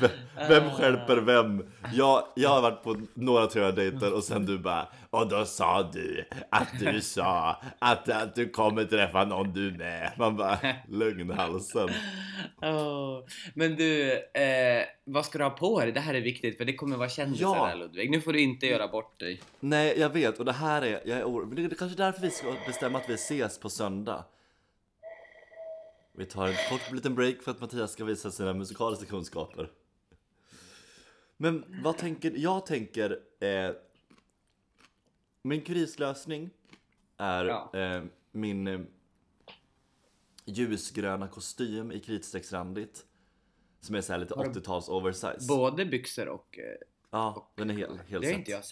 Vem, 0.00 0.10
vem 0.48 0.70
skälper 0.70 1.16
vem? 1.16 1.66
Jag, 1.92 2.24
jag 2.34 2.50
har 2.50 2.62
varit 2.62 2.82
på 2.82 2.96
några 3.14 3.46
trevliga 3.46 3.90
dejter 3.90 4.12
och 4.14 4.24
sen 4.24 4.46
du 4.46 4.58
bara 4.58 4.88
Och 5.10 5.28
då 5.28 5.44
sa 5.44 5.90
du 5.92 6.24
att 6.50 6.68
du 6.80 7.00
sa 7.00 7.56
att, 7.78 8.08
att 8.08 8.34
du 8.34 8.48
kommer 8.48 8.84
träffa 8.84 9.24
någon 9.24 9.52
du 9.52 9.70
med 9.70 10.12
Man 10.18 10.36
bara 10.36 10.58
lugn 10.88 11.30
halsen 11.30 11.88
Åh. 12.62 13.18
Men 13.54 13.76
du, 13.76 14.12
eh, 14.12 14.84
vad 15.04 15.26
ska 15.26 15.38
du 15.38 15.44
ha 15.44 15.50
på 15.50 15.80
dig? 15.80 15.92
Det 15.92 16.00
här 16.00 16.14
är 16.14 16.20
viktigt 16.20 16.58
för 16.58 16.64
det 16.64 16.74
kommer 16.74 16.96
vara 16.96 17.08
kändisar 17.08 17.44
Ja. 17.44 17.64
här 17.64 17.76
Ludvig. 17.76 18.10
Nu 18.10 18.20
får 18.20 18.32
du 18.32 18.40
inte 18.40 18.66
göra 18.66 18.88
bort 18.88 19.20
dig. 19.20 19.40
Nej 19.60 19.94
jag 19.98 20.10
vet 20.10 20.38
och 20.38 20.44
det 20.44 20.52
här 20.52 20.82
är, 20.82 21.00
jag 21.04 21.18
är 21.18 21.24
orolig 21.24 21.68
det 21.70 21.74
är 21.74 21.78
kanske 21.78 21.96
därför 22.02 22.22
vi 22.22 22.30
ska 22.30 22.54
bestämma 22.66 22.98
att 22.98 23.08
vi 23.10 23.14
ses 23.14 23.58
på 23.60 23.70
söndag 23.70 24.24
Vi 26.22 26.26
tar 26.26 26.48
en 26.48 26.54
kort 26.68 26.92
liten 26.92 27.14
break 27.14 27.42
för 27.42 27.50
att 27.50 27.60
Mattias 27.60 27.92
ska 27.92 28.04
visa 28.04 28.30
sina 28.30 28.52
musikaliska 28.54 29.06
kunskaper 29.06 29.72
Men 31.36 31.64
vad 31.82 31.98
tänker, 31.98 32.32
jag 32.36 32.66
tänker 32.66 33.18
eh, 33.40 33.70
Min 35.42 35.62
krislösning 35.62 36.50
är 37.16 37.44
Ja. 37.44 37.70
eh, 37.74 38.02
min 38.32 38.66
eh, 38.66 38.80
ljusgröna 40.44 41.28
kostym 41.28 41.92
i 41.92 42.00
kritstrecksrandigt 42.00 43.06
Som 43.80 43.94
är 43.94 44.00
så 44.00 44.16
lite 44.16 44.34
Har 44.34 44.44
du 44.44 44.50
80-tals 44.50 44.88
oversize 44.88 45.48
Både 45.48 45.86
byxor 45.86 46.28
och... 46.28 46.58
Eh, 46.58 46.64
Ja, 47.10 47.52
den 47.54 47.70
är 47.70 47.74
helt, 47.74 47.92
det 47.98 48.10
helt 48.10 48.12
har 48.12 48.20
sett. 48.22 48.22
Det 48.22 48.32
har 48.32 48.38
inte 48.38 48.50
jag 48.50 48.64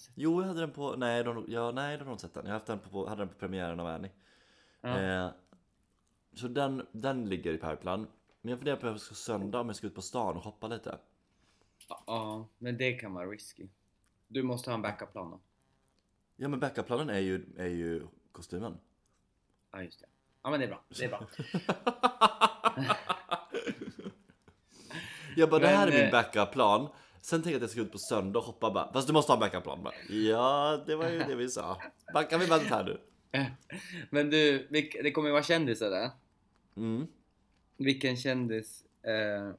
sett. 0.00 0.14
Jo, 0.14 0.40
jag 0.40 0.48
hade 0.48 0.60
den 0.60 0.70
på, 0.70 0.96
nej, 0.96 1.24
de, 1.24 1.44
ja, 1.48 1.70
nej, 1.70 1.98
de 1.98 2.04
har 2.04 2.12
inte 2.12 2.22
sett 2.22 2.34
den. 2.34 2.46
Jag 2.46 2.52
haft 2.52 2.66
den 2.66 2.78
på, 2.78 3.08
hade 3.08 3.20
den 3.20 3.28
på 3.28 3.34
premiären 3.34 3.80
av 3.80 3.86
Annie. 3.86 4.10
Ja. 4.80 5.32
Så 6.32 6.48
den, 6.48 6.86
den 6.92 7.28
ligger 7.28 7.52
i 7.52 7.58
pipeline. 7.58 8.06
Men 8.40 8.50
jag 8.50 8.58
funderar 8.58 8.76
på 8.76 8.86
om 8.86 8.92
jag 8.92 9.00
ska 9.00 9.14
söndag 9.14 9.60
om 9.60 9.66
jag 9.66 9.76
ska 9.76 9.86
ut 9.86 9.94
på 9.94 10.02
stan 10.02 10.36
och 10.36 10.44
shoppa 10.44 10.68
lite. 10.68 10.98
Ja, 12.06 12.48
men 12.58 12.78
det 12.78 12.92
kan 12.92 13.14
vara 13.14 13.26
risky. 13.26 13.68
Du 14.28 14.42
måste 14.42 14.70
ha 14.70 14.74
en 14.74 14.82
backup-plan 14.82 15.30
då. 15.30 15.40
Ja, 16.36 16.48
men 16.48 16.60
backupplanen 16.60 17.10
är 17.10 17.18
ju, 17.18 17.46
är 17.56 17.66
ju 17.66 18.06
kostymen. 18.32 18.78
Ja, 19.72 19.82
just 19.82 20.00
det. 20.00 20.06
Ja, 20.42 20.50
men 20.50 20.60
det 20.60 20.66
är 20.66 20.68
bra. 20.68 20.82
Det 20.88 21.04
är 21.04 21.08
bra. 21.08 21.26
Jag 25.36 25.50
bara, 25.50 25.60
det 25.60 25.66
här 25.66 25.86
Men, 25.86 25.94
är 25.94 25.98
min 25.98 26.06
eh, 26.06 26.12
backupplan. 26.12 26.88
Sen 27.20 27.42
tänker 27.42 27.50
jag 27.50 27.56
att 27.56 27.62
jag 27.62 27.70
ska 27.70 27.80
ut 27.80 27.92
på 27.92 27.98
söndag 27.98 28.38
och 28.38 28.44
shoppa 28.44 28.70
bara. 28.70 28.92
Fast 28.92 29.06
du 29.06 29.12
måste 29.12 29.32
ha 29.32 29.36
en 29.36 29.40
backupplan. 29.40 29.88
Ja, 30.08 30.82
det 30.86 30.96
var 30.96 31.08
ju 31.08 31.18
det 31.18 31.34
vi 31.34 31.48
sa. 31.48 31.76
Backar 32.14 32.38
vi 32.38 32.46
bandet 32.46 32.68
här 32.68 32.84
nu? 32.84 33.00
Men 34.10 34.30
du, 34.30 34.68
det 35.02 35.12
kommer 35.12 35.28
ju 35.28 35.32
vara 35.32 35.42
kändisar 35.42 35.90
där. 35.90 36.10
Mm. 36.76 37.06
Vilken 37.76 38.16
kändis 38.16 38.84
eh, 39.02 39.54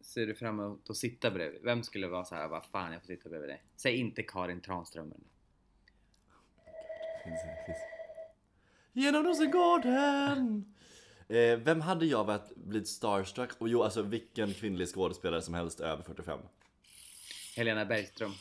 ser 0.00 0.26
du 0.26 0.34
fram 0.34 0.60
emot 0.60 0.90
att 0.90 0.96
sitta 0.96 1.30
bredvid? 1.30 1.62
Vem 1.62 1.82
skulle 1.82 2.08
vara 2.08 2.24
så 2.24 2.34
här, 2.34 2.48
vad 2.48 2.64
fan 2.64 2.92
jag 2.92 3.02
får 3.02 3.06
sitta 3.06 3.28
bredvid 3.28 3.50
dig? 3.50 3.62
Säg 3.76 3.96
inte 3.96 4.22
Karin 4.22 4.60
Tranströmer. 4.60 5.16
Finns. 7.24 7.78
Genom 8.92 9.24
Rosengården! 9.24 10.74
Eh, 11.28 11.58
vem 11.58 11.80
hade 11.80 12.06
jag 12.06 12.24
varit, 12.24 12.56
blivit 12.56 12.88
starstruck? 12.88 13.50
Och 13.58 13.68
jo, 13.68 13.82
alltså 13.82 14.02
vilken 14.02 14.54
kvinnlig 14.54 14.88
skådespelare 14.88 15.42
som 15.42 15.54
helst 15.54 15.80
över 15.80 16.02
45. 16.02 16.40
Helena 17.56 17.84
Bergström. 17.84 18.32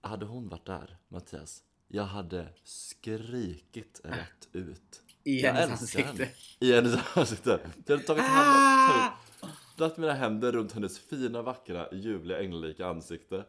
Hade 0.00 0.26
hon 0.26 0.48
varit 0.48 0.66
där, 0.66 0.96
Mattias? 1.08 1.62
Jag 1.88 2.04
hade 2.04 2.48
skrikit 2.64 4.00
rätt 4.04 4.48
ut. 4.52 5.02
I 5.24 5.40
jag 5.40 5.52
hennes 5.52 5.80
ansikte. 5.80 6.12
henne. 6.12 6.28
I 6.60 6.72
hennes 6.72 7.16
ansikte. 7.16 7.60
Jag 7.86 7.94
hade 7.96 8.06
tagit 8.06 8.24
hand 8.24 8.46
Ah! 8.48 9.18
tagit, 9.40 9.54
dragit 9.76 9.96
mina 9.96 10.12
händer 10.12 10.52
runt 10.52 10.72
hennes 10.72 10.98
fina, 10.98 11.42
vackra, 11.42 11.88
ljuvliga, 11.94 12.40
änglalika 12.42 12.86
ansikte. 12.86 13.44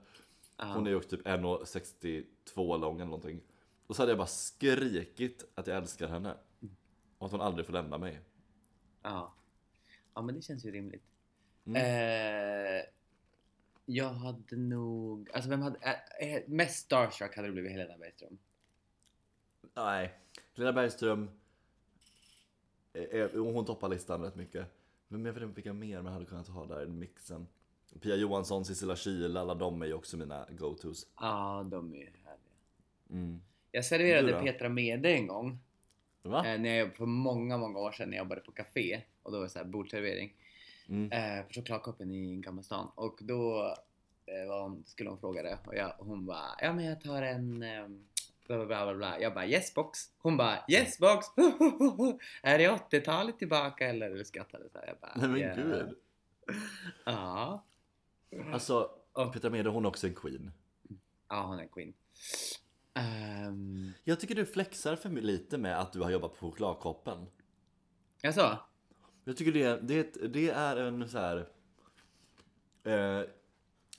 Hon 0.57 0.85
är 0.87 0.91
ju 0.91 0.95
också 0.95 1.09
typ 1.09 1.27
1,62 1.27 2.77
lång 2.79 2.95
eller 2.95 3.05
någonting. 3.05 3.41
Och 3.87 3.95
så 3.95 4.01
hade 4.01 4.11
jag 4.11 4.17
bara 4.17 4.27
skrikit 4.27 5.45
att 5.55 5.67
jag 5.67 5.77
älskar 5.77 6.07
henne. 6.07 6.37
Och 7.17 7.25
att 7.25 7.31
hon 7.31 7.41
aldrig 7.41 7.65
får 7.65 7.73
lämna 7.73 7.97
mig. 7.97 8.19
Ja. 9.03 9.33
Ja, 10.13 10.21
men 10.21 10.35
det 10.35 10.41
känns 10.41 10.65
ju 10.65 10.71
rimligt. 10.71 11.03
Mm. 11.65 11.75
Eh, 11.81 12.83
jag 13.89 14.09
hade 14.09 14.55
nog... 14.55 15.29
Alltså 15.33 15.49
vem 15.49 15.61
hade... 15.61 15.77
Eh, 16.19 16.41
mest 16.47 16.85
starstruck 16.85 17.35
hade 17.35 17.47
det 17.47 17.51
blivit 17.51 17.71
Helena 17.71 17.97
Bergström. 17.97 18.37
Nej. 19.73 20.13
Lena 20.53 20.73
Bergström. 20.73 21.29
eh, 22.93 23.29
Hon 23.33 23.65
toppar 23.65 23.89
listan 23.89 24.21
rätt 24.21 24.35
mycket. 24.35 24.67
Men 25.07 25.25
jag 25.25 25.33
vet 25.33 25.43
inte 25.43 25.55
vilka 25.55 25.73
mer 25.73 26.01
man 26.01 26.13
hade 26.13 26.25
kunnat 26.25 26.47
ha 26.47 26.65
där 26.65 26.83
i 26.83 26.87
mixen. 26.87 27.47
Pia 28.01 28.15
Johansson, 28.15 28.65
Sissela 28.65 28.95
Kyle, 28.95 29.37
alla 29.37 29.55
de 29.55 29.81
är 29.81 29.85
ju 29.85 29.93
också 29.93 30.17
mina 30.17 30.47
go-tos. 30.49 31.07
Ja, 31.19 31.65
de 31.71 31.93
är 31.93 31.97
ju 31.97 32.05
härliga. 32.05 32.37
Mm. 33.09 33.41
Jag 33.71 33.85
serverade? 33.85 34.39
Petra 34.39 34.69
Mede 34.69 35.09
en 35.09 35.27
gång. 35.27 35.59
Va? 36.21 36.45
Eh, 36.47 36.59
när 36.59 36.75
jag, 36.75 36.95
för 36.95 37.05
många, 37.05 37.57
många 37.57 37.79
år 37.79 37.91
sedan 37.91 38.09
när 38.09 38.17
jag 38.17 38.23
jobbade 38.23 38.41
på 38.41 38.51
café. 38.51 39.01
Och 39.23 39.31
då 39.31 39.37
var 39.37 39.43
det 39.43 39.49
så 39.49 39.59
här 39.59 39.65
bordservering. 39.65 40.33
Mm. 40.89 41.11
Eh, 41.11 41.45
på 41.45 41.53
chokladkoppen 41.53 42.11
i 42.11 42.35
Gamla 42.35 42.63
stan. 42.63 42.91
Och 42.95 43.19
då 43.21 43.65
eh, 44.25 44.61
hon, 44.61 44.83
skulle 44.85 45.09
hon 45.09 45.19
fråga 45.19 45.43
det. 45.43 45.57
Och 45.65 45.75
jag, 45.75 45.93
hon 45.99 46.25
bara, 46.25 46.45
ja 46.61 46.73
men 46.73 46.85
jag 46.85 47.01
tar 47.01 47.21
en... 47.21 47.63
ehm, 47.63 48.03
Bla, 48.47 48.65
bla, 48.65 48.85
bla, 48.85 48.93
bla. 48.95 49.19
Jag 49.21 49.33
bara 49.33 49.47
yes 49.47 49.73
box. 49.73 49.99
Hon 50.17 50.37
bara 50.37 50.57
yes 50.69 50.99
box. 50.99 51.25
är 52.41 52.57
det 52.57 52.69
80-talet 52.69 53.39
tillbaka 53.39 53.87
eller? 53.89 54.09
Du 54.09 54.25
skrattade 54.25 54.69
så 54.69 54.77
här. 54.77 54.87
Jag 54.87 54.97
bara, 55.01 55.13
Nej 55.15 55.29
men 55.29 55.41
"Ja." 55.41 55.55
gud. 55.55 55.95
Ja. 57.05 57.63
Alltså, 58.53 58.89
Petra 59.33 59.49
Mede 59.49 59.69
hon 59.69 59.85
är 59.85 59.89
också 59.89 60.07
en 60.07 60.15
queen. 60.15 60.51
Ja, 61.29 61.41
hon 61.45 61.57
är 61.59 61.61
en 61.63 61.69
queen. 61.69 61.93
Um, 63.47 63.93
Jag 64.03 64.19
tycker 64.19 64.35
du 64.35 64.45
flexar 64.45 64.95
för 64.95 65.09
lite 65.09 65.57
med 65.57 65.79
att 65.79 65.93
du 65.93 66.01
har 66.01 66.09
jobbat 66.09 66.31
på 66.31 66.37
chokladkoppen. 66.51 67.25
jag 68.21 68.33
sa? 68.33 68.66
Jag 69.27 69.37
tycker 69.37 69.51
det, 69.51 69.79
det, 69.81 70.33
det 70.33 70.49
är 70.49 70.75
en 70.77 71.09
så 71.09 71.19
här. 71.19 71.47
Eh, 72.83 73.23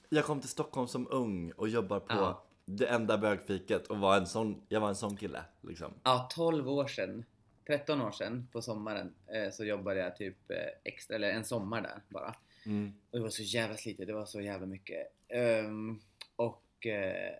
jag 0.08 0.24
kom 0.24 0.40
till 0.40 0.48
Stockholm 0.48 0.88
som 0.88 1.08
ung 1.10 1.52
och 1.52 1.68
jobbar 1.68 2.00
på 2.00 2.14
Ja. 2.14 2.44
det 2.64 2.86
enda 2.86 3.18
bögfiket 3.18 3.86
och 3.86 3.98
var 3.98 4.16
en 4.16 4.26
sån, 4.26 4.62
jag 4.68 4.80
var 4.80 4.88
en 4.88 4.96
sån 4.96 5.16
kille 5.16 5.44
liksom. 5.60 5.94
Ja, 6.02 6.28
12 6.34 6.68
år 6.68 6.86
sedan 6.86 7.24
13 7.66 8.00
år 8.02 8.10
sedan 8.10 8.48
på 8.52 8.62
sommaren 8.62 9.14
eh, 9.26 9.50
så 9.50 9.64
jobbade 9.64 10.00
jag 10.00 10.16
typ 10.16 10.50
eh, 10.50 10.56
extra, 10.84 11.16
eller 11.16 11.30
en 11.30 11.44
sommar 11.44 11.82
där 11.82 12.02
bara. 12.08 12.34
Mm. 12.66 12.92
Och 13.10 13.18
det 13.18 13.22
var 13.22 13.30
så 13.30 13.42
jävla 13.42 13.76
slitigt, 13.76 14.06
det 14.06 14.14
var 14.14 14.26
så 14.26 14.40
jävla 14.40 14.66
mycket. 14.66 15.12
Ehm, 15.28 16.00
och 16.36 16.86
eh, 16.86 17.34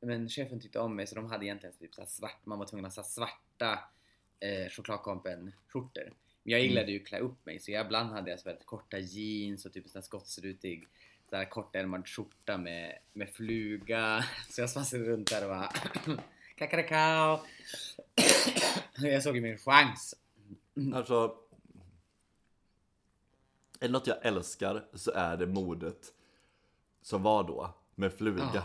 men 0.00 0.28
chefen 0.28 0.60
tyckte 0.60 0.80
om 0.80 0.96
mig 0.96 1.06
så 1.06 1.14
de 1.14 1.26
hade 1.30 1.44
egentligen 1.44 1.74
typ 1.76 1.94
så 1.94 2.00
här 2.00 2.08
svart, 2.08 2.46
man 2.46 2.58
var 2.58 2.66
tvungen 2.66 2.84
att 2.86 2.96
ha 2.96 3.02
så 3.02 3.20
här 3.20 3.28
svarta 3.28 3.78
eh, 4.40 4.68
chokladkompen 4.70 5.52
skjortor. 5.68 6.12
Men 6.42 6.52
jag 6.52 6.60
gillade 6.60 6.92
ju 6.92 7.00
att 7.00 7.06
klä 7.06 7.18
upp 7.18 7.46
mig 7.46 7.58
så 7.58 7.70
jag, 7.70 7.86
ibland 7.86 8.10
hade 8.10 8.30
jag 8.30 8.40
så 8.40 8.48
väldigt 8.48 8.66
korta 8.66 8.98
jeans 8.98 9.66
och 9.66 9.72
typ 9.72 9.84
en 9.84 9.90
sån 9.90 9.98
här 9.98 10.04
skottstrutig 10.04 10.88
så 11.30 11.36
här 11.36 11.44
kortärmad 11.44 12.08
skjorta 12.08 12.58
med, 12.58 12.98
med 13.12 13.28
fluga. 13.28 14.24
Så 14.50 14.60
jag 14.60 14.70
svanslade 14.70 15.04
runt 15.04 15.30
där 15.30 15.42
och 15.42 15.48
bara 15.48 15.72
kakarakao. 16.56 17.40
jag 18.96 19.22
såg 19.22 19.36
ju 19.36 19.42
min 19.42 19.58
chans. 19.58 20.14
Alltså, 20.94 21.36
är 23.80 23.86
det 23.86 23.92
något 23.92 24.06
jag 24.06 24.26
älskar 24.26 24.84
så 24.94 25.10
är 25.10 25.36
det 25.36 25.46
modet 25.46 26.12
som 27.02 27.22
var 27.22 27.44
då 27.44 27.74
med 27.94 28.12
fluga. 28.12 28.50
Ja. 28.54 28.62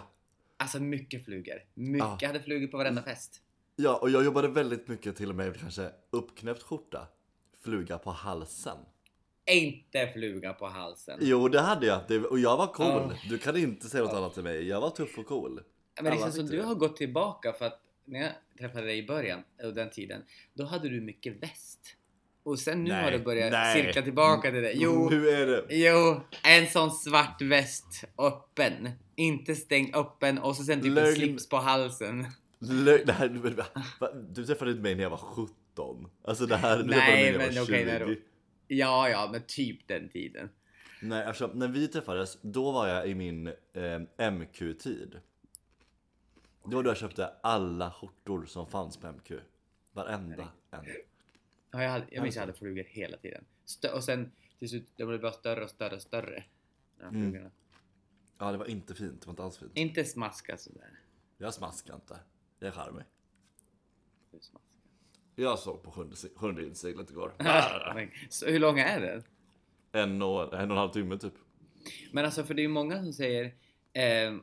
Alltså 0.57 0.79
mycket 0.79 1.25
flugor. 1.25 1.63
Mycket. 1.73 2.21
Ja. 2.21 2.27
Hade 2.27 2.39
flugor 2.39 2.67
på 2.67 2.77
varenda 2.77 3.03
fest. 3.03 3.41
Ja, 3.75 3.97
och 4.01 4.09
jag 4.09 4.25
jobbade 4.25 4.47
väldigt 4.47 4.87
mycket 4.87 5.15
till 5.15 5.29
och 5.29 5.35
med 5.35 5.59
kanske 5.59 5.91
uppknäppt 6.09 6.63
skjorta, 6.63 7.07
fluga 7.65 7.97
på 7.97 8.11
halsen. 8.11 8.77
Inte 9.51 10.07
fluga 10.13 10.53
på 10.53 10.67
halsen. 10.67 11.17
Jo, 11.21 11.47
det 11.47 11.61
hade 11.61 11.85
jag. 11.85 11.99
Det, 12.07 12.19
och 12.19 12.39
jag 12.39 12.57
var 12.57 12.67
cool. 12.67 12.87
Ja. 12.87 13.29
Du 13.29 13.37
kan 13.37 13.57
inte 13.57 13.89
säga 13.89 14.03
något 14.03 14.13
annat 14.13 14.33
till 14.33 14.43
mig. 14.43 14.67
Jag 14.67 14.81
var 14.81 14.89
tuff 14.89 15.17
och 15.17 15.25
cool. 15.25 15.61
Men 16.01 16.11
det 16.13 16.19
känns 16.19 16.35
som 16.35 16.45
du 16.47 16.61
har 16.61 16.75
gått 16.75 16.97
tillbaka 16.97 17.53
för 17.53 17.65
att 17.65 17.81
när 18.05 18.19
jag 18.21 18.31
träffade 18.59 18.85
dig 18.85 18.97
i 18.97 19.07
början 19.07 19.39
och 19.63 19.73
den 19.73 19.89
tiden, 19.89 20.21
då 20.53 20.65
hade 20.65 20.89
du 20.89 21.01
mycket 21.01 21.43
väst. 21.43 21.79
Och 22.43 22.59
sen 22.59 22.83
nu 22.83 22.89
Nej, 22.89 23.03
har 23.03 23.11
du 23.11 23.19
börjat 23.19 23.51
nej. 23.51 23.83
cirkla 23.83 24.01
tillbaka 24.01 24.51
till 24.51 24.61
det. 24.61 24.71
Jo, 24.75 25.09
Nu 25.11 25.29
är 25.29 25.47
det... 25.47 25.65
jo, 25.69 26.21
en 26.43 26.67
sån 26.67 26.91
svart 26.91 27.41
väst 27.41 28.03
öppen. 28.17 28.89
Inte 29.15 29.55
stängd 29.55 29.95
öppen 29.95 30.37
och 30.37 30.55
så 30.55 30.63
sen 30.63 30.81
typ 30.81 30.87
en 30.89 30.93
Lögn. 30.93 31.15
slips 31.15 31.49
på 31.49 31.57
halsen. 31.57 32.25
Va? 33.99 34.09
du 34.29 34.45
träffade 34.45 34.71
inte 34.71 34.83
mig 34.83 34.95
när 34.95 35.03
jag 35.03 35.09
var 35.09 35.17
17. 35.17 35.55
Alltså 36.27 36.45
det 36.45 36.55
här, 36.57 36.77
du 36.77 36.83
Nej, 36.83 37.25
jag 37.25 37.37
men 37.37 37.49
okej, 37.49 37.65
20. 37.65 37.85
när 37.85 37.99
du- 38.05 38.23
Ja, 38.67 39.09
ja, 39.09 39.29
men 39.31 39.41
typ 39.47 39.87
den 39.87 40.09
tiden. 40.09 40.49
Nej, 41.01 41.25
alltså 41.25 41.47
när 41.53 41.67
vi 41.67 41.87
träffades, 41.87 42.37
då 42.41 42.71
var 42.71 42.87
jag 42.87 43.07
i 43.07 43.15
min 43.15 43.47
eh, 43.73 44.31
MQ-tid. 44.31 45.19
Det 46.65 46.75
var 46.75 46.83
då 46.83 46.89
jag 46.89 46.97
köpte 46.97 47.27
alla 47.43 47.91
skjortor 47.91 48.45
som 48.45 48.67
fanns 48.67 48.97
på 48.97 49.07
MQ. 49.07 49.31
Varenda 49.91 50.47
en. 50.71 50.85
Ja, 51.71 51.83
jag, 51.83 51.89
hade, 51.89 52.05
jag 52.09 52.21
minns 52.23 52.25
Alltså. 52.25 52.39
jag 52.39 52.41
hade 52.47 52.53
flugor 52.57 52.83
hela 52.83 53.17
tiden. 53.17 53.45
Stö- 53.65 53.91
och 53.93 54.03
sen 54.03 54.31
till 54.59 54.69
slut, 54.69 54.87
det 54.95 55.05
blev 55.05 55.21
bara 55.21 55.31
större 55.31 55.63
och 55.63 55.69
större 55.69 55.95
och 55.95 56.01
större. 56.01 56.43
De 56.99 57.05
Mm. 57.15 57.49
Ja, 58.37 58.51
det 58.51 58.57
var 58.57 58.65
inte 58.65 58.93
fint. 58.95 59.21
Det 59.21 59.27
var 59.27 59.31
inte 59.31 59.43
alls 59.43 59.57
fint. 59.57 59.71
Inte 59.75 60.05
smaska 60.05 60.57
sådär. 60.57 60.99
Jag 61.37 61.53
smaskar 61.53 61.95
inte. 61.95 62.19
Jag 62.59 62.67
är 62.67 62.71
charmig. 62.71 63.03
Jag 65.35 65.59
såg 65.59 65.83
på 65.83 65.91
sjunde, 65.91 66.15
sjunde 66.35 66.63
inseglet 66.65 67.11
igår. 67.11 67.33
Så 68.29 68.45
hur 68.45 68.59
långa 68.59 68.85
är 68.85 69.01
den? 69.01 69.23
En 69.91 70.21
och, 70.21 70.41
en 70.53 70.59
och 70.59 70.61
en 70.61 70.77
halv 70.77 70.89
timme 70.91 71.17
typ. 71.17 71.33
Men 72.11 72.25
alltså 72.25 72.43
för 72.43 72.53
det 72.53 72.61
är 72.61 72.63
ju 72.63 72.67
många 72.69 73.03
som 73.03 73.13
säger 73.13 73.45
eh, 73.93 74.33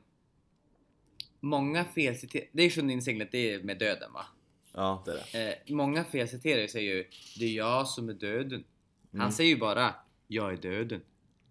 Många 1.41 1.85
felciterar, 1.85 2.47
det 2.53 2.63
är 2.63 2.71
sjunde 2.71 2.93
inseglet, 2.93 3.29
det 3.33 3.39
är 3.55 3.63
med 3.63 3.79
döden 3.79 4.13
va? 4.13 4.27
Ja, 4.73 5.03
det 5.07 5.11
är 5.13 5.25
det. 5.33 5.53
Eh, 5.69 5.75
många 5.75 6.05
felciterar 6.05 6.67
säger 6.67 6.95
ju 6.95 7.05
Det 7.39 7.45
är 7.45 7.53
jag 7.57 7.89
som 7.89 8.09
är 8.09 8.13
döden. 8.15 8.65
Han 9.13 9.21
Mm. 9.21 9.33
säger 9.33 9.51
ju 9.51 9.57
bara 9.61 9.95
Jag 10.29 10.53
är 10.53 10.57
döden. 10.57 11.01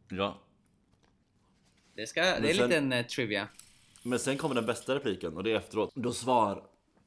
Ja. 0.09 0.41
Det, 1.95 2.07
ska, 2.07 2.21
det 2.21 2.27
är 2.27 2.35
en 2.43 2.53
sen- 2.55 2.69
liten 2.69 2.93
eh, 2.93 3.05
trivia. 3.05 3.47
Men 4.03 4.19
sen 4.19 4.37
kommer 4.37 4.55
den 4.55 4.65
bästa 4.65 4.95
repliken 4.95 5.37
och 5.37 5.43
det 5.43 5.51
är 5.51 5.55
efteråt. 5.55 5.91
Då, 5.95 6.11
svar, 6.11 6.63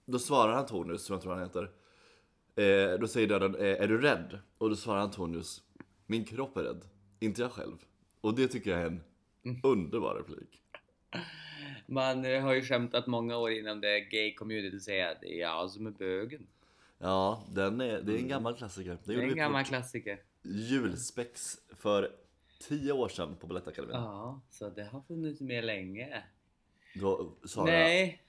då 0.07 0.19
svarar 0.19 0.53
Antonius, 0.53 1.03
som 1.05 1.13
jag 1.15 1.23
tror 1.23 1.33
han 1.35 1.43
heter. 1.43 1.71
Eh, 2.57 2.99
då 3.01 3.07
säger 3.09 3.29
döden, 3.29 3.55
eh, 3.55 3.83
är 3.83 3.89
du 3.89 4.01
rädd? 4.01 4.39
Och 4.59 4.71
då 4.71 4.77
svarar 4.77 5.01
Antonius, 5.01 5.63
min 6.07 6.25
kropp 6.25 6.57
är 6.57 6.63
rädd, 6.63 6.85
inte 7.21 7.43
jag 7.43 7.53
själv. 7.53 7.77
Och 8.21 8.35
det 8.35 8.49
tycker 8.49 8.71
jag 8.71 8.81
är 8.81 8.87
en 8.87 9.01
Mm. 9.47 9.61
underbar 9.63 10.15
replik. 10.15 10.63
Man 11.87 12.25
eh, 12.25 12.43
har 12.43 12.55
ju 12.55 12.63
skämtat 12.63 13.07
många 13.07 13.37
år 13.37 13.51
inom 13.53 13.81
det 13.81 14.01
gay 14.01 14.35
community 14.35 14.77
och 14.77 14.83
säga 14.83 15.11
att 15.11 15.21
det 15.21 15.35
är 15.37 15.41
jag 15.41 15.71
som 15.71 15.87
är 15.87 15.91
bögen. 15.91 16.47
Ja, 16.99 17.45
den 17.51 17.81
är, 17.81 18.01
det 18.03 18.13
är 18.15 18.19
en 18.19 18.29
gammal 18.29 18.57
klassiker. 18.57 18.99
Det 19.05 19.15
Det 19.15 19.21
är 19.25 19.29
en 19.29 19.37
gammal 19.37 19.65
klassiker. 19.65 20.21
julspex 20.43 21.59
för 21.77 22.11
tio 22.69 22.93
år 22.93 23.09
sedan 23.09 23.37
på 23.41 23.47
Balettakademin. 23.47 23.97
Ja, 23.97 24.41
så 24.51 24.71
det 24.71 24.85
har 24.85 25.01
funnits 25.01 25.41
med 25.41 25.65
länge. 25.65 26.23
Då 26.95 27.35
sa 27.45 27.61
jag, 27.61 27.67
Nej, 27.67 28.23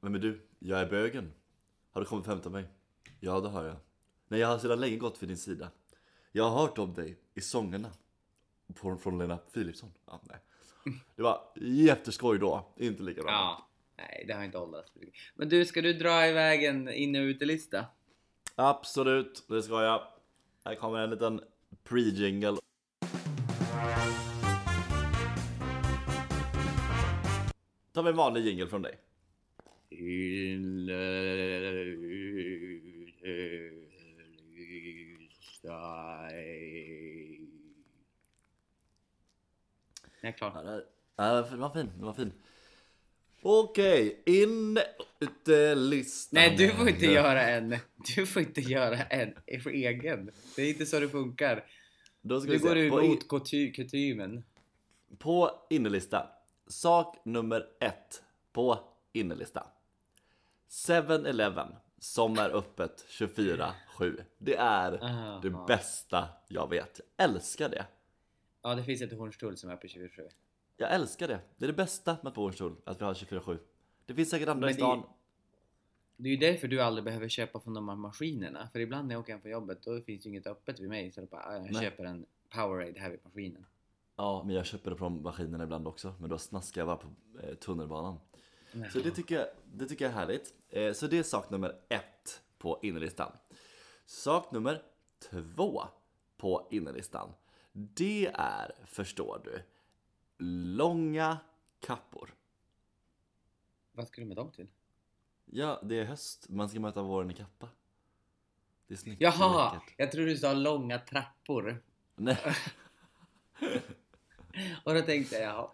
vem 0.00 0.14
är 0.14 0.18
du? 0.18 0.40
Jag 0.58 0.80
är 0.80 0.90
bögen. 0.90 1.32
Har 1.92 2.00
du 2.00 2.06
kommit 2.06 2.26
och 2.26 2.32
hämtat 2.32 2.52
mig? 2.52 2.64
Ja, 3.20 3.40
det 3.40 3.48
har 3.48 3.64
jag. 3.64 3.76
Nej, 4.28 4.40
jag 4.40 4.48
har 4.48 4.58
sedan 4.58 4.80
länge 4.80 4.96
gått 4.96 5.22
vid 5.22 5.28
din 5.28 5.38
sida. 5.38 5.70
Jag 6.32 6.50
har 6.50 6.60
hört 6.60 6.78
om 6.78 6.94
dig 6.94 7.16
i 7.34 7.40
sångerna. 7.40 7.90
Från, 8.74 8.98
från 8.98 9.18
Lena 9.18 9.36
Philipsson. 9.36 9.90
Ja, 10.06 10.20
nej. 10.22 10.38
Det 11.16 11.22
var 11.22 11.52
jätteskoj 11.60 12.38
då, 12.38 12.72
inte 12.76 13.02
lika 13.02 13.22
bra. 13.22 13.30
Ja, 13.30 13.68
nej 13.96 14.24
det 14.28 14.34
har 14.34 14.44
inte 14.44 14.58
åldrats. 14.58 14.92
Men 15.34 15.48
du, 15.48 15.64
ska 15.64 15.82
du 15.82 15.92
dra 15.92 16.26
iväg 16.26 16.64
en 16.64 16.88
in 16.88 17.16
och 17.16 17.22
utelista? 17.22 17.84
Absolut, 18.54 19.44
det 19.48 19.62
ska 19.62 19.82
jag. 19.82 20.02
Här 20.64 20.74
kommer 20.74 20.98
en 20.98 21.10
liten 21.10 21.40
pre-jingle. 21.84 22.58
tar 27.98 28.02
vi 28.02 28.10
en 28.10 28.16
vanlig 28.16 28.46
jingle 28.46 28.66
från 28.66 28.82
dig. 28.82 28.98
Jag 40.20 40.28
är 40.28 40.32
klar. 40.32 40.52
Ja, 40.54 40.62
det, 40.62 40.84
ja, 41.16 41.56
var 41.56 41.70
fin, 41.74 41.90
den 41.96 42.06
var 42.06 42.12
fin. 42.14 42.32
Okej, 43.42 44.22
in 44.26 44.78
utelistan. 45.20 46.36
Nej, 46.40 46.56
du 46.56 46.68
får 46.70 46.88
inte 46.88 47.06
göra 47.06 47.42
en. 47.42 47.76
Du 48.16 48.26
får 48.26 48.42
inte 48.42 48.60
göra 48.60 48.96
en 49.02 49.34
för 49.62 49.70
egen. 49.70 50.30
Det 50.56 50.62
är 50.62 50.68
inte 50.68 50.86
så 50.86 51.00
det 51.00 51.08
funkar. 51.08 51.64
Då 52.20 52.40
ska 52.40 52.50
Du 52.50 52.58
går 52.58 52.76
emot 52.78 53.26
kuty- 53.28 53.72
kutymen. 53.72 54.44
på 55.18 55.66
innerlistan. 55.70 56.26
Sak 56.66 57.16
nummer 57.24 57.66
ett 57.80 58.22
på 58.52 58.78
innerlistan. 59.12 59.66
7-Eleven 60.70 61.68
som 61.98 62.38
är 62.38 62.50
öppet 62.50 63.04
24-7. 63.08 64.22
Det 64.38 64.56
är 64.56 65.04
Aha. 65.04 65.40
det 65.42 65.50
bästa 65.66 66.28
jag 66.48 66.70
vet. 66.70 67.00
Jag 67.16 67.24
älskar 67.30 67.68
det. 67.68 67.86
Ja, 68.62 68.74
det 68.74 68.84
finns 68.84 69.02
ett 69.02 69.12
Hornstull 69.18 69.56
som 69.56 69.70
är 69.70 69.76
på 69.76 69.88
27. 69.88 70.22
Jag 70.76 70.92
älskar 70.94 71.28
det. 71.28 71.40
Det 71.56 71.64
är 71.64 71.66
det 71.66 71.72
bästa 71.76 72.16
med 72.22 72.32
Bornstol, 72.32 72.76
att 72.84 73.00
vi 73.00 73.04
har 73.04 73.14
24-7. 73.14 73.58
Det 74.06 74.14
finns 74.14 74.30
säkert 74.30 74.48
andra 74.48 74.60
Men 74.60 74.70
i 74.70 74.72
det- 74.72 74.78
stan. 74.78 75.02
Det 76.16 76.28
är 76.28 76.30
ju 76.30 76.36
därför 76.36 76.68
du 76.68 76.80
aldrig 76.82 77.04
behöver 77.04 77.28
köpa 77.28 77.60
från 77.60 77.74
de 77.74 77.88
här 77.88 77.96
maskinerna. 77.96 78.68
För 78.72 78.78
ibland 78.80 79.08
när 79.08 79.14
jag 79.14 79.20
åker 79.20 79.32
hem 79.32 79.40
från 79.42 79.50
jobbet 79.52 79.82
då 79.82 80.00
finns 80.00 80.22
det 80.22 80.28
inget 80.28 80.46
öppet 80.46 80.80
vid 80.80 80.88
mig. 80.88 81.12
Så 81.12 81.26
bara, 81.26 81.42
ah, 81.42 81.52
jag 81.54 81.72
Nej. 81.72 81.82
köper 81.82 82.04
en 82.04 82.26
Powerade 82.54 83.00
här 83.00 83.10
vid 83.10 83.20
maskinen. 83.24 83.66
Ja, 84.16 84.42
men 84.46 84.54
jag 84.56 84.66
köper 84.66 84.90
det 84.90 84.96
från 84.96 85.22
maskinerna 85.22 85.64
ibland 85.64 85.86
också. 85.86 86.14
Men 86.20 86.30
då 86.30 86.38
snaskar 86.38 86.80
jag 86.80 86.88
bara 86.88 86.96
på 86.96 87.08
eh, 87.42 87.54
tunnelbanan. 87.54 88.20
Så 88.92 88.98
det 88.98 89.10
tycker, 89.10 89.38
jag, 89.38 89.48
det 89.72 89.86
tycker 89.86 90.04
jag 90.04 90.12
är 90.12 90.16
härligt. 90.16 90.54
Eh, 90.68 90.92
så 90.92 91.06
det 91.06 91.18
är 91.18 91.22
sak 91.22 91.50
nummer 91.50 91.80
ett 91.88 92.42
på 92.58 92.78
innerlistan. 92.82 93.32
Sak 94.06 94.52
nummer 94.52 94.82
två 95.30 95.82
på 96.36 96.68
innerlistan. 96.70 97.32
Det 97.72 98.30
är, 98.34 98.72
förstår 98.86 99.40
du, 99.44 99.62
långa 100.76 101.38
kappor. 101.80 102.34
Vad 103.92 104.08
ska 104.08 104.20
du 104.20 104.26
med 104.26 104.36
dem 104.36 104.50
till? 104.50 104.68
Ja, 105.44 105.80
det 105.82 106.00
är 106.00 106.04
höst. 106.04 106.46
Man 106.48 106.68
ska 106.68 106.80
möta 106.80 107.02
våren 107.02 107.30
i 107.30 107.34
kappa. 107.34 107.68
Det 108.86 108.94
är 108.94 108.98
snyggt. 108.98 109.20
Jaha! 109.20 109.74
läckert. 109.74 109.94
Jag 109.96 110.12
trodde 110.12 110.30
du 110.30 110.36
sa 110.36 110.52
långa 110.52 110.98
trappor. 110.98 111.82
Nej, 112.16 112.54
Och 114.84 114.94
då 114.94 115.00
tänkte 115.02 115.34
jag, 115.34 115.44
jaha. 115.44 115.70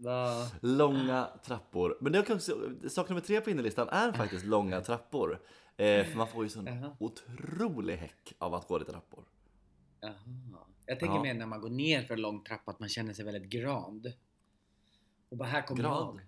Vad... 0.00 0.46
långa 0.62 1.28
trappor. 1.44 1.98
Men 2.00 2.12
det 2.12 2.18
är 2.28 2.34
också, 2.34 2.60
sak 2.88 3.08
nummer 3.08 3.20
tre 3.20 3.40
på 3.40 3.50
innerlistan 3.50 3.88
är 3.88 4.12
faktiskt 4.12 4.44
långa 4.44 4.80
trappor. 4.80 5.40
Eh, 5.76 6.04
för 6.06 6.16
man 6.16 6.28
får 6.28 6.44
ju 6.44 6.50
sån 6.50 6.66
Jaha. 6.66 6.96
otrolig 7.00 7.96
häck 7.96 8.32
av 8.38 8.54
att 8.54 8.68
gå 8.68 8.78
lite 8.78 8.92
trappor. 8.92 9.24
Jaha. 10.00 10.14
Jag 10.86 11.00
tänker 11.00 11.16
Ja. 11.16 11.22
mer 11.22 11.34
när 11.34 11.46
man 11.46 11.60
går 11.60 11.70
ner 11.70 12.02
för 12.04 12.14
en 12.14 12.20
lång 12.20 12.44
trappa 12.44 12.70
att 12.70 12.80
man 12.80 12.88
känner 12.88 13.12
sig 13.14 13.24
väldigt 13.24 13.50
grand. 13.50 14.12
Och 15.28 15.36
bara 15.36 15.48
här 15.48 15.62
kommer 15.62 15.82
Grad. 15.82 16.20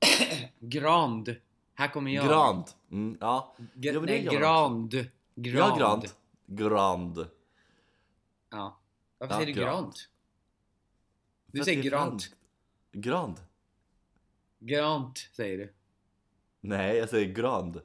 jag. 0.00 0.50
Grand. 0.70 1.36
Här 1.74 1.88
kommer 1.88 2.10
jag. 2.10 2.26
Grand. 2.26 2.64
Mm, 2.90 3.18
ja. 3.20 3.54
G- 3.74 3.90
Ja, 3.94 4.00
nej, 4.00 4.24
jag 4.24 4.34
grand. 4.34 4.94
Ja, 5.34 5.76
grand. 5.78 6.04
Grand. 6.46 7.26
Ja. 8.50 8.80
Varför 9.18 9.34
Ja, 9.34 9.40
säger 9.40 9.46
du 9.54 9.60
grand. 9.60 9.74
grand? 9.76 9.94
Du 11.46 11.64
säger 11.64 11.90
franskt. 11.90 12.36
Grand. 12.92 13.36
Grant 14.60 15.18
säger 15.36 15.58
du. 15.58 15.72
Nej, 16.60 16.96
jag 16.96 17.08
säger 17.08 17.34
grand. 17.34 17.80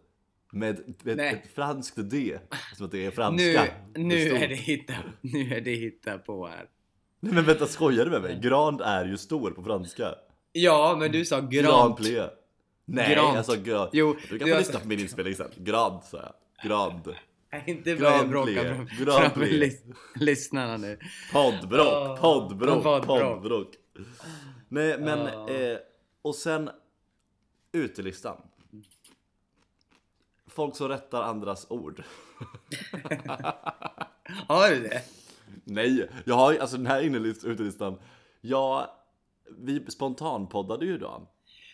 Med 0.51 0.79
ett, 0.79 0.85
Nej. 1.17 1.33
ett 1.43 1.53
franskt 1.55 2.09
D. 2.09 2.37
Som 2.75 2.85
att 2.85 2.91
det 2.91 3.05
är 3.05 3.11
franska. 3.11 3.65
Nu, 3.95 4.03
nu 4.03 4.15
är 4.29 4.47
det 4.47 4.55
hitta, 4.55 4.93
nu 5.21 5.53
är 5.55 5.61
det 5.61 5.71
hitta 5.71 6.17
på 6.17 6.47
här. 6.47 6.69
Nej 7.19 7.33
men 7.33 7.43
vänta, 7.45 7.67
skojar 7.67 8.05
du 8.05 8.11
med 8.11 8.21
mig? 8.21 8.39
Grand 8.43 8.81
är 8.81 9.05
ju 9.05 9.17
stor 9.17 9.51
på 9.51 9.63
franska. 9.63 10.15
Ja, 10.51 10.95
men 10.99 11.11
du 11.11 11.25
sa 11.25 11.39
Grand 11.39 11.51
grant. 11.51 11.97
Plé. 11.97 12.23
Nej, 12.85 13.15
Grant. 13.15 13.35
jag 13.35 13.45
sa 13.45 13.55
grand. 13.55 13.89
Jo, 13.93 14.15
du 14.29 14.39
kan 14.39 14.49
få 14.49 14.57
lyssna 14.57 14.79
på 14.79 14.87
min 14.87 14.99
inspelning 14.99 15.35
sen. 15.35 15.51
Grand 15.57 16.03
sa 16.03 16.17
jag. 16.17 16.69
Grand. 16.69 17.13
Inte 17.65 17.95
börja 17.95 18.17
Grand 18.17 18.29
bråka 18.29 18.51
fram- 18.63 18.85
Grand 18.99 19.21
framför 19.21 19.45
lys- 19.45 19.93
lyssnarna 20.15 20.77
nu. 20.77 20.99
Poddbråk, 21.33 22.19
poddbråk. 22.21 22.83
poddbråk. 23.05 23.67
Nej 24.69 24.99
men, 24.99 25.19
eh, 25.49 25.77
och 26.21 26.35
sen 26.35 26.69
utelistan. 27.71 28.41
Folk 30.47 30.75
som 30.75 30.87
rättar 30.87 31.23
andras 31.23 31.65
ord. 31.69 32.03
Har 34.47 34.69
du 34.69 34.79
det? 34.81 35.01
Nej, 35.63 36.09
jag 36.25 36.35
har 36.35 36.55
alltså 36.55 36.77
den 36.77 36.85
här 36.87 37.01
innerlist- 37.03 37.45
utelistan. 37.47 37.99
Jag, 38.41 38.89
vi 39.57 39.85
spontanpoddade 39.91 40.85
ju 40.85 40.97
då. 40.97 41.27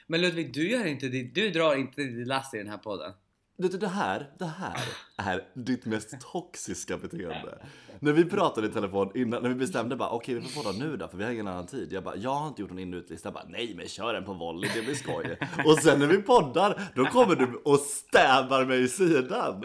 Men 0.08 0.22
Ludvig, 0.22 0.54
du 0.54 0.70
gör 0.72 0.86
inte 0.86 1.08
ditt, 1.08 1.36
du 1.36 1.50
drar 1.50 1.76
inte 1.76 2.02
ditt 2.04 2.28
lass 2.28 2.54
i 2.54 2.58
den 2.58 2.68
här 2.70 2.78
podden. 2.78 3.14
Vet 3.62 3.72
du, 3.72 3.78
det 3.78 3.88
här, 3.88 4.30
det 4.38 4.46
här 4.46 4.76
är 5.18 5.48
ditt 5.54 5.86
mest 5.86 6.22
toxiska 6.32 6.98
beteende. 6.98 7.58
När 8.00 8.12
vi 8.12 8.26
pratade 8.26 8.68
i 8.68 8.70
telefon 8.70 9.12
innan, 9.16 9.42
när 9.44 9.50
vi 9.50 9.56
bestämde 9.56 9.96
bara 9.96 10.10
okej 10.10 10.36
vi 10.36 10.42
får 10.42 10.64
podda 10.64 10.78
nu 10.86 10.98
då 10.98 11.08
för 11.08 11.18
vi 11.18 11.24
har 11.24 11.32
ingen 11.32 11.48
annan 11.48 11.68
tid. 11.68 11.94
Jag 11.94 12.04
bara, 12.04 12.16
jag 12.16 12.34
har 12.34 12.48
inte 12.48 12.62
gjort 12.62 12.70
någon 12.72 12.80
in 12.80 12.94
och 12.94 12.98
utlista. 12.98 13.28
Jag 13.28 13.34
bara, 13.34 13.46
nej 13.48 13.74
men 13.78 13.88
kör 13.88 14.14
den 14.14 14.24
på 14.26 14.34
volley, 14.34 14.72
det 14.76 14.82
blir 14.82 14.96
skoj. 14.96 15.38
Och 15.66 15.78
sen 15.78 16.00
när 16.00 16.08
vi 16.08 16.18
poddar, 16.22 16.82
då 16.96 17.06
kommer 17.06 17.36
du 17.36 17.56
och 17.66 17.80
stävar 17.80 18.66
mig 18.66 18.84
i 18.84 18.88
sidan. 18.88 19.64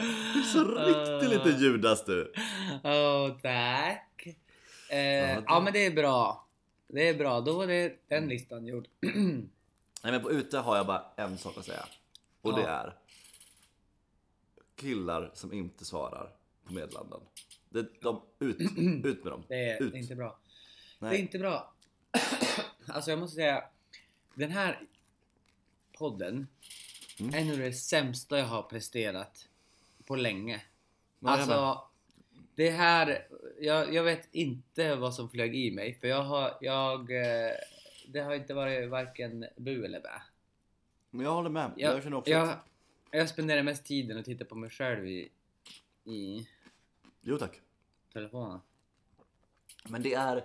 Så 0.54 0.64
riktigt 0.64 1.30
lite 1.46 1.58
Judas 1.64 2.04
du. 2.04 2.32
Åh, 2.84 3.28
tack. 3.42 4.26
Eh, 4.90 4.98
Ja, 4.98 5.42
ja, 5.46 5.58
det- 5.58 5.64
men 5.64 5.72
det 5.72 5.86
är 5.86 5.90
bra. 5.94 6.46
Det 6.88 7.08
är 7.08 7.14
bra, 7.14 7.40
då 7.40 7.62
är 7.62 7.66
det 7.66 7.92
den 8.08 8.28
listan 8.28 8.66
gjord. 8.66 8.86
Nej 10.02 10.12
men 10.12 10.20
på 10.22 10.30
ute 10.30 10.58
har 10.58 10.76
jag 10.76 10.86
bara 10.86 11.02
en 11.16 11.38
sak 11.38 11.58
att 11.58 11.64
säga. 11.64 11.84
Och 12.42 12.54
det 12.56 12.60
Ja. 12.62 12.68
är 12.68 12.94
killar 14.76 15.30
som 15.34 15.52
inte 15.52 15.84
svarar 15.84 16.32
på 16.64 16.72
meddelanden. 16.72 17.20
Det, 17.68 18.00
de, 18.00 18.22
ut, 18.38 18.60
ut 19.04 19.24
med 19.24 19.32
dem. 19.32 19.44
Det 19.48 19.70
är, 19.70 19.82
ut. 19.82 19.92
det 19.92 19.98
är 19.98 20.02
inte 20.02 20.16
bra. 20.16 20.38
Nej. 20.98 21.10
Det 21.10 21.16
är 21.16 21.20
inte 21.20 21.38
bra. 21.38 21.74
alltså 22.86 23.10
jag 23.10 23.18
måste 23.18 23.34
säga, 23.34 23.64
den 24.34 24.50
här 24.50 24.82
podden 25.98 26.46
Mm. 27.20 27.34
är 27.34 27.44
nog 27.44 27.58
det 27.58 27.72
sämsta 27.72 28.38
jag 28.38 28.46
har 28.46 28.62
presterat 28.62 29.48
på 30.06 30.16
länge. 30.16 30.52
Jag 30.52 31.24
med. 31.24 31.32
alltså, 31.32 31.82
det 32.54 32.70
här, 32.70 33.26
jag, 33.60 33.94
jag 33.94 34.02
vet 34.02 34.28
inte 34.32 34.94
vad 34.94 35.14
som 35.14 35.30
flög 35.30 35.56
i 35.56 35.70
mig 35.70 35.98
för 36.00 36.08
jag 36.08 36.22
har, 36.22 36.58
jag, 36.60 37.00
eh, 37.10 37.52
det 38.08 38.20
har 38.20 38.34
inte 38.34 38.54
varit 38.54 38.90
varken 38.90 39.46
bu 39.56 39.84
eller 39.84 40.00
bä. 40.00 40.22
Men 41.10 41.24
jag 41.24 41.32
håller 41.32 41.50
med. 41.50 41.72
Jag, 41.76 42.02
känner 42.02 42.16
också 42.16 42.30
jag, 42.30 42.48
att... 42.48 42.58
jag 43.10 43.28
spenderar 43.28 43.62
mest 43.62 43.84
tiden 43.84 44.18
och 44.18 44.24
tittar 44.24 44.44
på 44.44 44.54
mig 44.54 44.70
själv 44.70 45.06
i, 45.08 45.28
i 46.04 46.48
Jo 47.20 47.38
tack. 47.38 47.60
telefonen. 48.12 48.60
Men 49.88 50.02
det 50.02 50.14
är... 50.14 50.44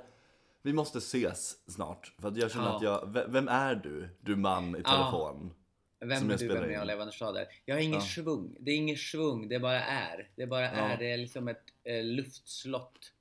Vi 0.61 0.73
måste 0.73 0.97
ses 0.97 1.71
snart. 1.71 2.13
För 2.19 2.27
att 2.27 2.37
jag 2.37 2.51
känner 2.51 2.65
Ja. 2.65 2.75
att 2.75 2.81
jag... 2.83 3.13
v- 3.13 3.25
Vem 3.27 3.47
är 3.47 3.75
du? 3.75 4.09
Du 4.21 4.35
man 4.35 4.75
i 4.75 4.81
Ja. 4.85 4.91
telefon. 5.11 5.53
Vem 5.99 6.19
Som 6.19 6.27
är 6.27 6.31
jag 6.31 6.39
du, 6.39 6.45
spelar 6.45 6.61
vem 6.61 6.69
är 6.69 6.73
jag, 6.73 6.87
levande 6.87 7.13
stader? 7.13 7.47
Jag 7.65 7.75
har 7.75 7.81
ingen 7.81 7.99
Ja. 7.99 8.05
svung. 8.05 8.55
Det 8.59 8.71
är 8.71 8.75
ingen 8.75 8.97
svung, 8.97 9.47
det 9.49 9.59
bara 9.59 9.81
är. 9.83 10.29
Det 10.35 10.47
bara 10.47 10.69
är. 10.69 10.97
Det 10.97 11.11
är 11.11 11.17
liksom 11.17 11.47
ett 11.47 11.63
eh, 11.83 12.03
luftslott. 12.03 13.11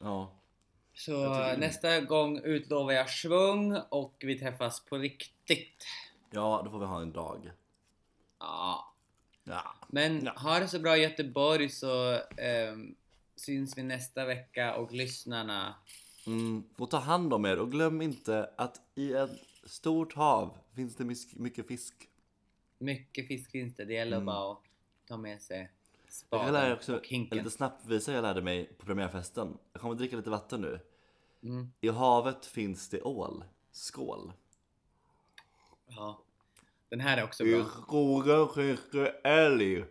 Ja. 0.00 0.32
Så 0.94 1.28
nästa 1.56 2.00
gång 2.00 2.38
utlovar 2.38 2.92
jag 2.92 3.10
svung 3.10 3.76
och 3.88 4.14
vi 4.20 4.38
träffas 4.38 4.84
på 4.84 4.98
riktigt. 4.98 5.84
Ja, 6.30 6.62
då 6.64 6.70
får 6.70 6.78
vi 6.78 6.86
ha 6.86 7.02
en 7.02 7.12
dag. 7.12 7.50
Ja. 8.46 8.94
Ja. 9.44 9.62
Men 9.88 10.24
Ja. 10.24 10.32
ha 10.36 10.58
det 10.58 10.68
så 10.68 10.78
bra 10.78 10.96
i 10.96 11.02
Göteborg 11.02 11.68
så 11.68 12.20
ehm, 12.36 12.94
syns 13.36 13.78
vi 13.78 13.82
nästa 13.82 14.24
vecka 14.24 14.74
och 14.76 14.92
lyssnarna. 14.92 15.74
Mm, 16.26 16.64
och 16.78 16.90
ta 16.90 16.98
hand 16.98 17.34
om 17.34 17.44
er 17.44 17.58
och 17.58 17.70
glöm 17.72 18.02
inte 18.02 18.50
att 18.56 18.80
i 18.94 19.12
ett 19.12 19.30
stort 19.64 20.14
hav 20.14 20.56
finns 20.74 20.96
det 20.96 21.04
mycket 21.36 21.68
fisk. 21.68 22.08
Mycket 22.78 23.28
fisk 23.28 23.50
finns 23.50 23.74
det. 23.76 23.84
Det 23.84 23.94
gäller 23.94 24.16
Mm. 24.16 24.26
bara 24.26 24.52
att 24.52 24.58
ta 25.08 25.16
med 25.16 25.42
sig 25.42 25.70
Jag 26.04 26.12
spaden 26.12 26.72
också 26.72 26.96
och 26.96 27.06
hinken. 27.06 27.38
lite 27.38 27.50
snabbt 27.50 27.86
visa 27.86 28.12
jag 28.12 28.22
lärde 28.22 28.42
mig 28.42 28.64
på 28.64 28.86
premiärfesten. 28.86 29.58
Jag 29.72 29.80
kommer 29.82 29.94
dricka 29.94 30.16
lite 30.16 30.30
vatten 30.30 30.60
nu. 30.60 30.80
Mm. 31.42 31.72
I 31.80 31.88
havet 31.88 32.46
finns 32.46 32.88
det 32.88 33.02
ål. 33.02 33.44
Skål. 33.72 34.32
Ja. 35.86 36.20
Den 36.94 37.00
här 37.00 37.16
är 37.16 37.24
också 37.24 37.44
I 37.44 37.54
bra. 37.54 37.64
skogen 37.64 38.48
finns 38.48 38.80
det 38.92 39.08
älg. 39.08 39.84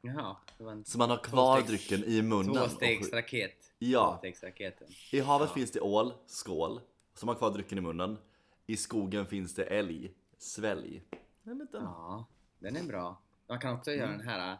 Jaha, 0.00 0.36
det 0.58 0.64
var 0.64 0.72
en 0.72 0.84
Så 0.84 0.98
man 0.98 1.10
har 1.10 1.16
kvar 1.16 1.60
Tvåstegs- 1.60 1.66
drycken 1.66 2.04
i 2.04 2.22
munnen. 2.22 2.50
och- 2.50 2.56
tvåstegsraket. 2.56 3.72
Ja. 3.78 4.10
Tvåstegsraketen. 4.12 4.88
I 5.12 5.20
havet 5.20 5.50
finns 5.50 5.70
det 5.70 5.80
ål. 5.80 6.12
Skål. 6.26 6.80
Som 7.14 7.28
har 7.28 7.34
kvar 7.36 7.50
drycken 7.50 7.78
i 7.78 7.80
munnen. 7.80 8.18
I 8.66 8.76
skogen 8.76 9.26
finns 9.26 9.54
det 9.54 9.64
älg. 9.64 10.12
Svälj. 10.38 11.02
En 11.44 11.58
liten... 11.58 11.82
Ja, 11.82 12.26
den 12.58 12.76
är 12.76 12.82
bra. 12.82 13.22
Man 13.48 13.58
kan 13.60 13.74
också 13.74 13.90
göra 13.92 14.06
Mm. 14.06 14.18
den 14.18 14.28
här. 14.28 14.58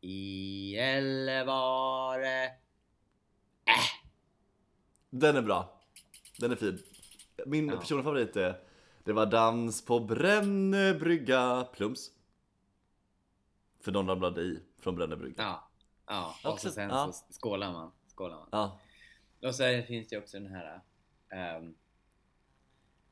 I 0.00 0.76
Älvare. 0.76 2.50
Den 5.10 5.36
är 5.36 5.42
bra. 5.42 5.80
Den 6.38 6.52
är 6.52 6.56
fin. 6.56 6.78
Min 7.46 7.68
Ja. 7.68 7.76
personliga 7.76 8.04
favorit 8.04 8.36
är 8.36 8.60
Det 9.06 9.12
var 9.12 9.26
dans 9.26 9.84
på 9.84 10.00
Brännö 10.00 10.94
brygga 10.94 11.64
plums. 11.72 12.10
För 13.80 13.92
de 13.92 14.08
ramlade 14.08 14.42
i 14.42 14.60
från 14.78 14.94
Brännö 14.94 15.16
brygga. 15.16 15.42
Ja. 15.42 15.68
Ja, 16.06 16.34
och 16.44 16.52
Också- 16.52 16.68
så 16.68 16.74
sen 16.74 16.90
ja. 16.90 17.12
så 17.12 17.32
skålar 17.32 17.72
man. 17.72 17.92
Skålar 18.08 18.36
man. 18.36 18.48
Ja. 18.52 18.78
Och 19.48 19.54
så 19.54 19.82
finns 19.86 20.08
det 20.08 20.18
också 20.18 20.40
den 20.40 20.52
här. 20.52 20.80
ehm, 21.28 21.74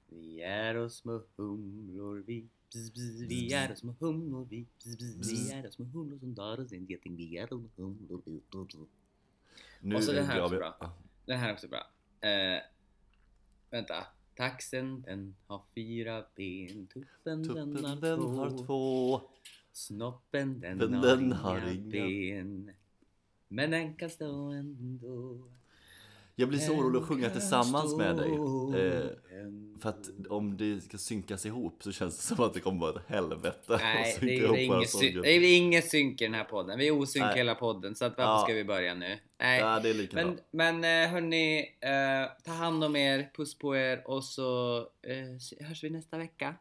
vi 0.08 0.42
är 0.42 0.74
och 0.74 0.92
små 0.92 1.22
humlor 1.36 2.24
vi. 2.26 2.48
Bzz, 2.72 2.92
bzz, 2.92 3.20
vi 3.28 3.52
är 3.52 3.74
små 3.74 3.94
humlor 4.00 4.46
vi. 4.50 4.66
Bzz, 4.78 4.98
bzz, 4.98 5.32
vi 5.32 5.52
är 5.52 5.70
små 5.70 5.84
humlor 5.84 6.18
som 6.18 6.34
dör 6.34 6.60
och 6.60 6.68
sen 6.68 6.86
geting. 6.86 7.16
Vi 7.16 7.38
är 7.38 7.46
små 7.46 7.62
humlor 7.76 8.22
vi. 8.24 8.40
Nu 9.80 9.96
Och 9.96 10.04
så 10.04 10.12
den 10.12 10.26
här 10.26 10.42
också 10.42 10.56
bra. 10.56 10.94
Den 11.26 11.38
här 11.38 11.48
är 11.48 11.52
också 11.52 11.68
bra. 11.68 11.86
Eh, 12.28 12.62
vänta. 13.70 14.06
Taxen 14.36 15.02
den 15.02 15.34
har 15.46 15.62
fyra 15.74 16.24
ben. 16.36 16.86
Tuppen, 16.86 17.44
Tuppen 17.44 17.74
den, 17.74 17.84
har, 17.84 17.96
den 17.96 18.18
två. 18.18 18.28
har 18.36 18.66
två. 18.66 19.20
Snoppen 19.72 20.60
den, 20.60 20.78
Men 20.78 20.94
har, 20.94 21.06
den 21.06 21.24
inga 21.24 21.34
har 21.34 21.60
inga- 21.60 21.90
ben. 21.90 22.70
Men 23.48 23.70
den 23.70 23.94
kan 23.94 24.10
stå 24.10 24.48
ändå. 24.50 25.38
Jag 26.36 26.48
blir 26.48 26.58
så 26.58 26.72
orolig 26.72 26.98
att 27.00 27.04
sjunga 27.08 27.30
tillsammans 27.30 27.96
med 27.96 28.16
dig. 28.16 28.30
Eh, 28.32 29.04
för 29.80 29.88
att 29.88 30.10
om 30.28 30.56
det 30.56 30.80
ska 30.80 30.98
synkas 30.98 31.46
ihop 31.46 31.82
så 31.82 31.92
känns 31.92 32.16
det 32.16 32.22
som 32.34 32.44
att 32.44 32.54
det 32.54 32.60
kommer 32.60 32.80
vara 32.80 32.90
ett 33.00 33.06
helvete. 33.08 33.74
att 33.74 33.80
Nej, 33.80 34.16
det 34.20 34.26
är, 34.26 34.42
ihop 34.42 34.56
det 34.56 34.64
är 34.64 34.68
våra 34.68 34.76
inget 34.78 34.90
sy- 34.90 34.98
sånger. 35.12 35.22
det 35.22 35.30
är 35.30 35.56
inget 35.56 35.90
synk 35.90 36.20
i 36.20 36.24
den 36.24 36.34
här 36.34 36.44
podden. 36.44 36.78
Vi 36.78 36.88
är 36.88 36.92
osynk 36.92 37.24
Nej. 37.24 37.36
hela 37.36 37.54
podden. 37.54 37.94
Så 37.94 38.04
att 38.04 38.16
varför 38.18 38.32
Ja. 38.32 38.42
ska 38.44 38.52
vi 38.54 38.64
börja 38.64 38.94
nu? 38.94 39.18
Nej. 39.40 39.60
Ja, 39.60 39.80
det 39.80 39.90
är 39.90 39.94
lika 39.94 40.16
Men, 40.16 40.34
bra. 40.34 40.44
men 40.50 40.84
eh, 41.04 41.10
hörni, 41.10 41.58
eh, 41.80 42.42
ta 42.44 42.52
hand 42.52 42.84
om 42.84 42.96
er, 42.96 43.30
puss 43.36 43.58
på 43.58 43.76
er 43.76 44.02
och 44.10 44.24
så 44.24 44.78
eh, 45.02 45.66
hörs 45.68 45.84
vi 45.84 45.90
nästa 45.90 46.18
vecka. 46.18 46.54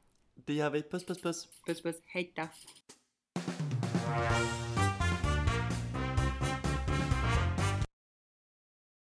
Det 0.45 0.53
gör 0.53 0.69
vi. 0.69 0.81
Puss, 0.81 1.05
puss, 1.05 1.21
puss. 1.21 1.47
Puss 1.67 1.81
puss, 1.81 1.95
hej 2.05 2.33
då! 2.35 2.47